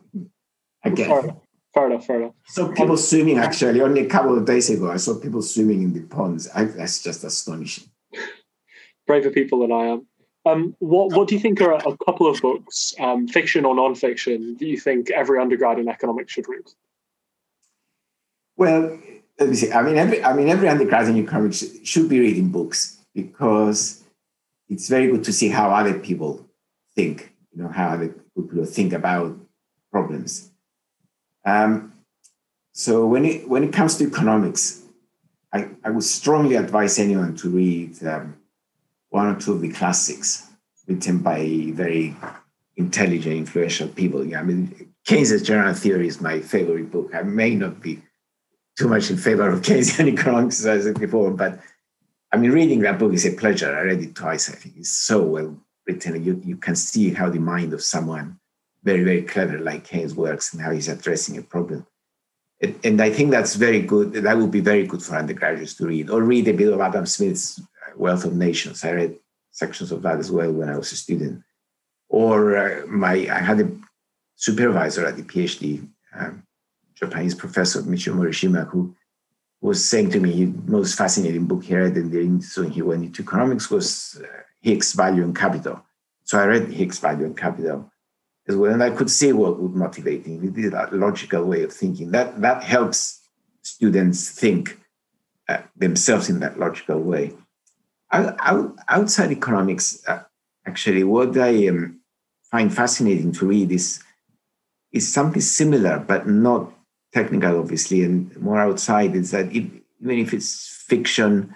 again. 0.83 1.09
Fair 1.09 1.21
enough. 1.21 1.37
Fair 1.75 1.87
enough. 1.87 2.07
Fair 2.07 2.17
enough. 2.23 2.35
So 2.47 2.73
people 2.73 2.97
swimming 2.97 3.39
actually 3.39 3.81
only 3.81 4.01
a 4.01 4.09
couple 4.09 4.37
of 4.37 4.45
days 4.45 4.71
ago. 4.71 4.91
I 4.91 4.97
saw 4.97 5.21
people 5.21 5.43
swimming 5.43 5.83
in 5.83 5.93
the 5.93 6.01
ponds. 6.01 6.49
I, 6.53 6.65
that's 6.65 7.01
just 7.01 7.23
astonishing. 7.23 7.85
Braver 9.07 9.31
people 9.31 9.61
than 9.61 9.71
I 9.71 9.85
am. 9.87 10.07
Um, 10.49 10.77
what 10.79 11.13
What 11.13 11.29
do 11.29 11.35
you 11.35 11.41
think 11.41 11.61
are 11.61 11.73
a 11.75 11.97
couple 12.07 12.27
of 12.27 12.41
books, 12.41 12.95
um, 12.99 13.29
fiction 13.29 13.65
or 13.65 13.75
non-fiction, 13.75 14.57
that 14.59 14.67
you 14.67 14.79
think 14.79 15.11
every 15.11 15.39
undergrad 15.41 15.79
in 15.79 15.89
economics 15.89 16.33
should 16.33 16.49
read? 16.49 16.67
Well, 18.57 18.99
let 19.39 19.49
me 19.49 19.55
see. 19.55 19.73
I 19.73 19.83
mean, 19.83 19.97
every 19.97 20.23
I 20.25 20.33
mean 20.33 20.49
every 20.49 20.69
undergrad 20.69 21.09
in 21.09 21.17
economics 21.17 21.65
should 21.85 22.09
be 22.09 22.21
reading 22.21 22.49
books 22.51 22.99
because 23.15 24.03
it's 24.69 24.89
very 24.89 25.07
good 25.11 25.25
to 25.25 25.33
see 25.33 25.49
how 25.49 25.71
other 25.71 25.99
people 25.99 26.47
think. 26.95 27.33
You 27.53 27.63
know 27.63 27.69
how 27.69 27.89
other 27.89 28.09
people 28.35 28.65
think 28.65 28.93
about 28.93 29.39
problems. 29.91 30.51
Um, 31.45 31.93
so 32.73 33.07
when 33.07 33.25
it 33.25 33.49
when 33.49 33.65
it 33.65 33.73
comes 33.73 33.97
to 33.99 34.07
economics, 34.07 34.83
I, 35.53 35.69
I 35.85 35.91
would 35.91 36.05
strongly 36.05 36.57
advise 36.57 36.99
anyone 36.99 37.37
to 37.37 37.49
read 37.49 38.03
um, 38.05 38.38
one 39.11 39.27
or 39.27 39.39
two 39.39 39.53
of 39.53 39.61
the 39.61 39.73
classics 39.73 40.47
written 40.87 41.19
by 41.19 41.71
very 41.75 42.17
intelligent, 42.77 43.37
influential 43.37 43.89
people. 43.89 44.25
Yeah, 44.25 44.41
I 44.41 44.43
mean, 44.43 44.95
Keynes's 45.07 45.43
General 45.43 45.75
Theory 45.75 46.09
is 46.09 46.21
my 46.21 46.41
favorite 46.41 46.91
book. 46.91 47.15
I 47.15 47.23
may 47.23 47.55
not 47.55 47.81
be 47.81 48.03
too 48.79 48.89
much 48.89 49.11
in 49.11 49.17
favor 49.17 49.49
of 49.49 49.61
Keynesian 49.63 50.09
economics, 50.09 50.61
as 50.61 50.67
I 50.67 50.81
said 50.81 51.01
before, 51.01 51.31
but 51.31 51.59
I 52.33 52.37
mean, 52.37 52.53
reading 52.53 52.81
that 52.81 52.99
book 52.99 53.13
is 53.13 53.27
a 53.27 53.33
pleasure. 53.33 53.75
I 53.75 53.83
read 53.83 54.03
it 54.03 54.15
twice. 54.15 54.51
I 54.51 54.55
think 54.55 54.77
it's 54.77 54.91
so 54.91 55.23
well 55.23 55.57
written. 55.87 56.23
You, 56.23 56.41
you 56.45 56.57
can 56.57 56.77
see 56.77 57.11
how 57.11 57.31
the 57.31 57.39
mind 57.39 57.73
of 57.73 57.83
someone 57.83 58.39
very, 58.85 59.03
very 59.03 59.23
clever 59.23 59.59
like 59.59 59.85
Keynes 59.85 60.15
works 60.15 60.53
and 60.53 60.63
how 60.63 60.71
he's 60.71 60.89
addressing 60.89 61.39
a 61.39 61.43
problem. 61.43 61.87
And, 62.61 62.79
and 62.85 63.01
I 63.01 63.11
think 63.11 63.31
that's 63.31 63.55
very 63.55 63.81
good. 63.81 64.13
That 64.13 64.37
would 64.37 64.51
be 64.51 64.61
very 64.61 64.87
good 64.87 65.03
for 65.03 65.17
undergraduates 65.17 65.75
to 65.75 65.87
read, 65.87 66.11
or 66.11 66.23
read 66.23 66.49
a 66.49 66.53
bit 66.53 66.73
of 66.73 66.81
Adam 66.81 67.07
Smith's 67.07 67.61
Wealth 67.99 68.25
of 68.25 68.35
Nations. 68.35 68.85
I 68.85 68.93
read 68.93 69.19
sections 69.51 69.93
of 69.93 70.03
that 70.03 70.19
as 70.19 70.31
well 70.31 70.53
when 70.53 70.69
I 70.69 70.77
was 70.77 70.93
a 70.93 70.97
student. 70.97 71.43
Or 72.09 72.57
uh, 72.57 72.87
my, 72.87 73.29
I 73.31 73.41
had 73.41 73.61
a 73.61 73.71
supervisor 74.37 75.05
at 75.07 75.17
the 75.17 75.23
PhD, 75.23 75.87
um, 76.15 76.43
Japanese 76.95 77.35
professor 77.35 77.83
Michio 77.83 78.15
Morishima, 78.15 78.69
who 78.69 78.95
was 79.61 79.85
saying 79.85 80.11
to 80.11 80.21
me 80.21 80.47
most 80.67 80.97
fascinating 80.97 81.47
book 81.47 81.65
he 81.65 81.75
read 81.75 81.97
and 81.97 82.13
then 82.13 82.41
so 82.41 82.63
he 82.63 82.81
went 82.81 83.05
into 83.05 83.23
economics 83.23 83.71
was 83.71 84.21
uh, 84.23 84.27
Hicks 84.61 84.93
Value 84.93 85.25
and 85.25 85.37
Capital. 85.37 85.85
So 86.25 86.39
I 86.39 86.47
read 86.47 86.69
Hicks 86.69 86.99
Value 86.99 87.25
and 87.25 87.37
Capital 87.37 87.91
as 88.47 88.57
well, 88.57 88.73
and 88.73 88.83
I 88.83 88.91
could 88.91 89.11
see 89.11 89.33
what 89.33 89.59
would 89.59 89.75
motivate 89.75 90.27
him. 90.27 90.45
It 90.45 90.59
is 90.59 90.73
a 90.73 90.89
logical 90.93 91.45
way 91.45 91.63
of 91.65 91.73
thinking. 91.73 92.11
That 92.13 92.41
that 92.41 92.63
helps 92.63 93.21
students 93.63 94.31
think 94.31 94.79
uh, 95.49 95.63
themselves 95.77 96.29
in 96.29 96.41
that 96.41 96.59
logical 96.59 97.01
way. 97.01 97.33
Out, 98.11 98.77
outside 98.89 99.31
economics, 99.33 100.03
uh, 100.09 100.23
actually, 100.67 101.05
what 101.05 101.37
I 101.37 101.69
um, 101.69 102.01
find 102.51 102.75
fascinating 102.75 103.33
to 103.33 103.47
read 103.47 103.71
is 103.71 104.03
is 104.93 105.13
something 105.13 105.43
similar, 105.43 105.99
but 105.99 106.27
not 106.27 106.73
technical, 107.13 107.59
obviously, 107.59 108.03
and 108.03 108.35
more 108.41 108.59
outside. 108.59 109.15
Is 109.15 109.33
that 109.33 109.55
it, 109.55 109.71
even 110.01 110.19
if 110.19 110.33
it's 110.33 110.85
fiction, 110.89 111.55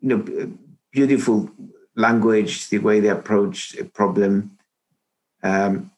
you 0.00 0.08
know, 0.08 0.52
beautiful 0.90 1.48
language, 1.94 2.68
the 2.70 2.78
way 2.78 2.98
they 2.98 3.08
approach 3.08 3.76
a 3.76 3.84
problem, 3.84 4.58
um, 5.42 5.92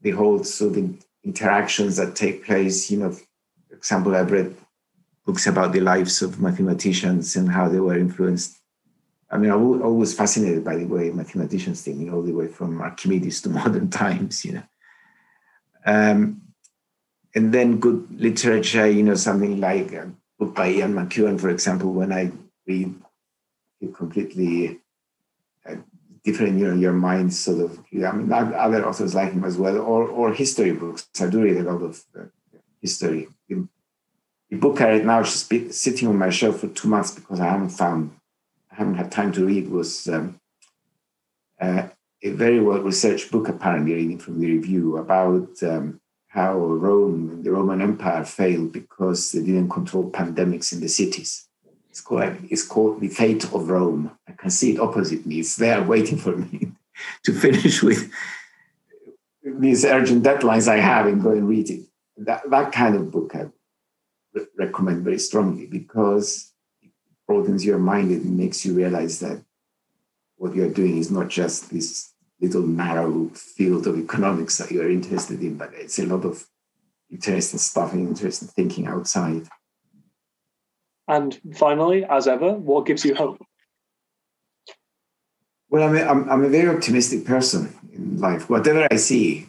the 0.00 0.10
whole 0.10 0.42
sort 0.42 0.76
of 0.76 1.04
interactions 1.24 1.96
that 1.96 2.16
take 2.16 2.44
place. 2.44 2.90
You 2.90 2.98
know, 2.98 3.12
for 3.12 3.74
example, 3.76 4.16
I've 4.16 4.32
read 4.32 4.56
books 5.24 5.46
about 5.46 5.72
the 5.72 5.80
lives 5.80 6.22
of 6.22 6.40
mathematicians 6.40 7.36
and 7.36 7.48
how 7.50 7.68
they 7.68 7.78
were 7.78 7.96
influenced 7.96 8.58
I 9.32 9.38
mean, 9.38 9.50
I'm 9.50 9.82
always 9.82 10.12
fascinated 10.12 10.62
by 10.62 10.76
the 10.76 10.84
way 10.84 11.10
mathematicians 11.10 11.80
think, 11.82 11.98
you 11.98 12.06
know, 12.06 12.16
all 12.16 12.22
the 12.22 12.34
way 12.34 12.48
from 12.48 12.82
Archimedes 12.82 13.40
to 13.42 13.48
modern 13.60 13.88
times, 13.88 14.44
you 14.44 14.52
know. 14.52 14.62
Um, 15.86 16.42
and 17.34 17.52
then 17.52 17.80
good 17.80 18.20
literature, 18.20 18.86
you 18.86 19.02
know, 19.02 19.14
something 19.14 19.58
like 19.58 19.90
a 19.92 20.12
book 20.38 20.54
by 20.54 20.70
Ian 20.70 20.92
McEwan, 20.92 21.40
for 21.40 21.48
example, 21.48 21.92
when 21.94 22.12
I 22.12 22.30
read 22.66 22.94
it 23.80 23.94
completely 23.94 24.80
uh, 25.66 25.76
different, 26.22 26.58
you 26.58 26.68
know, 26.68 26.74
your 26.74 26.92
mind 26.92 27.32
sort 27.32 27.62
of, 27.62 27.78
I 27.78 28.12
mean, 28.12 28.30
other 28.30 28.86
authors 28.86 29.14
like 29.14 29.32
him 29.32 29.44
as 29.44 29.56
well, 29.56 29.78
or, 29.78 30.08
or 30.08 30.34
history 30.34 30.72
books. 30.72 31.08
I 31.18 31.28
do 31.28 31.42
read 31.42 31.56
a 31.56 31.72
lot 31.72 31.82
of 31.82 32.04
uh, 32.16 32.24
history. 32.82 33.28
The, 33.48 33.66
the 34.50 34.58
book 34.58 34.82
I 34.82 34.90
read 34.90 35.06
now 35.06 35.20
is 35.20 35.48
sitting 35.70 36.06
on 36.06 36.18
my 36.18 36.28
shelf 36.28 36.60
for 36.60 36.68
two 36.68 36.88
months 36.88 37.12
because 37.12 37.40
I 37.40 37.46
haven't 37.46 37.70
found 37.70 38.10
I 38.14 38.21
haven't 38.72 38.94
had 38.94 39.12
time 39.12 39.32
to 39.32 39.46
read 39.46 39.68
was 39.68 40.08
um, 40.08 40.40
uh, 41.60 41.88
a 42.22 42.30
very 42.30 42.60
well 42.60 42.80
researched 42.80 43.30
book, 43.30 43.48
apparently, 43.48 43.94
reading 43.94 44.18
from 44.18 44.40
the 44.40 44.46
review 44.46 44.96
about 44.96 45.62
um, 45.62 46.00
how 46.28 46.56
Rome, 46.56 47.30
and 47.30 47.44
the 47.44 47.52
Roman 47.52 47.82
Empire, 47.82 48.24
failed 48.24 48.72
because 48.72 49.32
they 49.32 49.40
didn't 49.40 49.68
control 49.68 50.10
pandemics 50.10 50.72
in 50.72 50.80
the 50.80 50.88
cities. 50.88 51.48
It's 51.90 52.00
called, 52.00 52.36
it's 52.48 52.66
called 52.66 53.00
The 53.00 53.08
Fate 53.08 53.44
of 53.44 53.68
Rome. 53.68 54.16
I 54.26 54.32
can 54.32 54.50
see 54.50 54.74
it 54.74 54.80
opposite 54.80 55.26
me. 55.26 55.40
It's 55.40 55.56
there 55.56 55.82
waiting 55.82 56.16
for 56.16 56.34
me 56.36 56.72
to 57.24 57.34
finish 57.34 57.82
with 57.82 58.10
these 59.44 59.84
urgent 59.84 60.24
deadlines 60.24 60.68
I 60.68 60.78
have 60.78 61.06
and 61.06 61.22
go 61.22 61.32
and 61.32 61.48
read 61.48 61.68
it. 61.68 61.80
That, 62.16 62.48
that 62.50 62.72
kind 62.72 62.94
of 62.94 63.10
book 63.10 63.32
I 63.34 63.46
re- 64.32 64.46
recommend 64.56 65.04
very 65.04 65.18
strongly 65.18 65.66
because 65.66 66.51
broadens 67.32 67.64
your 67.64 67.78
mind 67.78 68.10
it 68.10 68.24
makes 68.24 68.64
you 68.64 68.74
realize 68.74 69.20
that 69.20 69.42
what 70.36 70.54
you're 70.54 70.70
doing 70.70 70.98
is 70.98 71.10
not 71.10 71.28
just 71.28 71.70
this 71.70 72.12
little 72.40 72.62
narrow 72.62 73.28
field 73.28 73.86
of 73.86 73.98
economics 74.06 74.58
that 74.58 74.70
you're 74.70 74.90
interested 74.90 75.40
in, 75.40 75.56
but 75.56 75.70
it's 75.72 75.98
a 75.98 76.04
lot 76.06 76.24
of 76.24 76.44
interesting 77.10 77.58
stuff 77.58 77.92
and 77.92 78.08
interesting 78.08 78.48
thinking 78.48 78.86
outside. 78.86 79.46
And 81.08 81.40
finally, 81.54 82.04
as 82.04 82.26
ever, 82.28 82.52
what 82.52 82.86
gives 82.86 83.04
you 83.04 83.14
hope? 83.14 83.44
Well, 85.70 85.88
I'm 85.88 85.96
a, 85.96 86.02
I'm, 86.02 86.28
I'm 86.28 86.44
a 86.44 86.48
very 86.48 86.74
optimistic 86.74 87.24
person 87.24 87.74
in 87.94 88.18
life. 88.18 88.50
Whatever 88.50 88.86
I 88.90 88.96
see, 88.96 89.46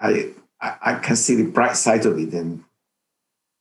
I, 0.00 0.30
I, 0.60 0.76
I 0.80 0.94
can 0.94 1.16
see 1.16 1.34
the 1.34 1.50
bright 1.50 1.76
side 1.76 2.06
of 2.06 2.18
it 2.18 2.32
and 2.32 2.64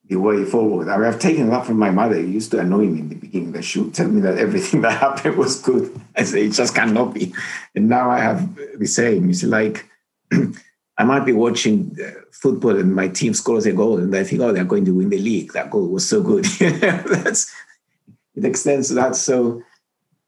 the 0.10 0.16
way 0.16 0.46
forward. 0.46 0.88
I 0.88 0.98
mean, 0.98 1.06
I've 1.06 1.20
taken 1.20 1.50
lot 1.50 1.66
from 1.66 1.78
my 1.78 1.92
mother. 1.92 2.16
It 2.16 2.28
used 2.28 2.52
to 2.52 2.60
annoy 2.60 2.86
me 2.86 3.00
in 3.00 3.10
the 3.10 3.16
beginning 3.16 3.52
that 3.52 3.64
she 3.64 3.80
would 3.80 3.94
tell 3.94 4.08
me 4.08 4.22
that 4.22 4.38
everything 4.38 4.82
that 4.84 5.00
happened 5.00 5.38
was 5.38 5.62
good. 5.62 6.00
I 6.16 6.24
say 6.24 6.46
it 6.46 6.52
just 6.52 6.76
cannot 6.76 7.14
be. 7.14 7.34
And 7.76 7.90
now 7.90 8.10
I 8.10 8.20
have 8.20 8.56
the 8.56 8.88
same. 8.88 9.30
It's 9.30 9.44
like 9.44 9.86
I 10.98 11.04
might 11.04 11.26
be 11.26 11.34
watching 11.34 11.96
uh, 12.04 12.12
football 12.32 12.78
and 12.78 12.96
my 12.96 13.08
team 13.10 13.34
scores 13.34 13.66
a 13.66 13.74
goal 13.74 13.98
and 13.98 14.16
I 14.16 14.24
think, 14.24 14.42
oh, 14.42 14.52
they're 14.52 14.64
going 14.64 14.86
to 14.86 14.96
win 14.96 15.10
the 15.10 15.20
league. 15.20 15.54
That 15.54 15.70
goal 15.70 15.88
was 15.88 16.08
so 16.08 16.22
good. 16.22 16.46
That's 16.60 17.54
it 18.36 18.46
extends 18.46 18.90
to 18.90 18.94
that. 18.96 19.16
So, 19.16 19.64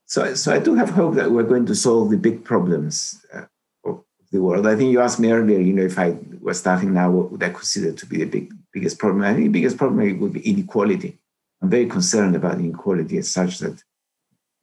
so, 0.06 0.34
so 0.34 0.54
I 0.54 0.60
do 0.60 0.74
have 0.76 0.90
hope 0.90 1.14
that 1.16 1.32
we're 1.32 1.44
going 1.44 1.68
to 1.68 1.76
solve 1.76 2.10
the 2.10 2.18
big 2.18 2.44
problems 2.44 3.24
uh, 3.34 3.46
of 3.86 4.04
the 4.32 4.42
world. 4.42 4.66
I 4.66 4.76
think 4.76 4.92
you 4.92 5.00
asked 5.00 5.20
me 5.20 5.32
earlier, 5.32 5.60
you 5.60 5.74
know, 5.74 5.84
if 5.84 6.00
I 6.00 6.18
was 6.42 6.60
starting 6.60 6.94
now, 6.94 7.12
what 7.12 7.32
would 7.32 7.44
I 7.44 7.50
consider 7.50 7.94
to 7.94 8.06
be 8.08 8.18
the 8.18 8.26
big 8.26 8.54
biggest 8.74 9.00
problem? 9.00 9.24
I 9.24 9.34
think 9.34 9.46
the 9.46 9.60
biggest 9.60 9.78
problem 9.78 10.20
would 10.20 10.34
be 10.34 10.50
inequality. 10.50 11.18
I'm 11.62 11.70
very 11.70 11.88
concerned 11.88 12.36
about 12.36 12.60
inequality 12.60 13.18
as 13.18 13.30
such 13.30 13.60
that 13.60 13.84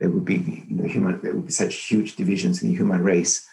there 0.01 0.11
would 0.11 0.25
be, 0.25 0.65
you 0.69 0.77
know, 0.77 0.89
human, 0.89 1.21
there 1.21 1.35
would 1.35 1.47
be 1.47 1.53
such 1.53 1.75
huge 1.75 2.17
divisions 2.17 2.63
in 2.63 2.71
the 2.71 2.77
human 2.77 3.03
race 3.03 3.47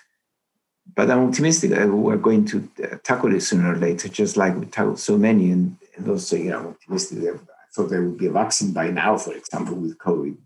but 0.95 1.09
I'm 1.09 1.27
optimistic 1.27 1.71
that 1.71 1.87
we're 1.87 2.17
going 2.17 2.45
to 2.45 2.69
uh, 2.83 2.97
tackle 3.03 3.33
it 3.33 3.41
sooner 3.41 3.73
or 3.73 3.77
later, 3.77 4.09
just 4.09 4.37
like 4.37 4.55
we 4.57 4.65
tackled 4.65 4.99
so 4.99 5.17
many. 5.17 5.51
And, 5.51 5.77
and 5.95 6.09
also, 6.09 6.35
you 6.35 6.49
know, 6.49 6.59
I'm 6.59 6.67
optimistic 6.67 7.19
that 7.21 7.35
I 7.35 7.73
thought 7.73 7.89
there 7.89 8.03
would 8.03 8.17
be 8.17 8.27
a 8.27 8.31
vaccine 8.31 8.73
by 8.73 8.89
now, 8.89 9.17
for 9.17 9.33
example, 9.33 9.75
with 9.75 9.97
COVID. 9.97 10.37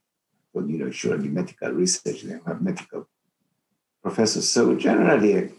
But, 0.53 0.69
you 0.69 0.77
know, 0.77 0.91
surely 0.91 1.27
medical 1.27 1.71
research, 1.71 2.21
they 2.21 2.39
have 2.45 2.61
medical 2.61 3.07
professors. 4.01 4.49
So 4.49 4.75
generally, 4.75 5.51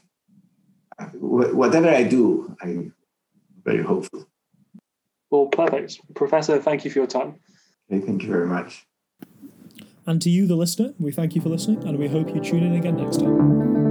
uh, 0.99 1.05
whatever 1.07 1.89
I 1.89 2.05
do, 2.05 2.57
I'm 2.61 2.95
very 3.65 3.83
hopeful. 3.83 4.27
Well, 5.31 5.47
perfect. 5.47 6.01
Professor, 6.15 6.59
thank 6.59 6.85
you 6.85 6.91
for 6.91 7.01
your 7.01 7.07
time. 7.07 7.41
Okay, 7.91 8.05
thank 8.05 8.23
you 8.23 8.29
very 8.29 8.47
much. 8.47 8.87
And 10.07 10.23
to 10.23 10.31
you, 10.31 10.47
the 10.47 10.57
listener, 10.57 10.95
we 10.99 11.13
thank 11.13 11.35
you 11.35 11.43
for 11.43 11.51
listening 11.51 11.85
and 11.85 11.99
we 11.99 12.09
hope 12.09 12.35
you 12.35 12.41
tune 12.41 12.63
in 12.63 12.75
again 12.75 12.97
next 12.97 13.19
time. 13.19 13.88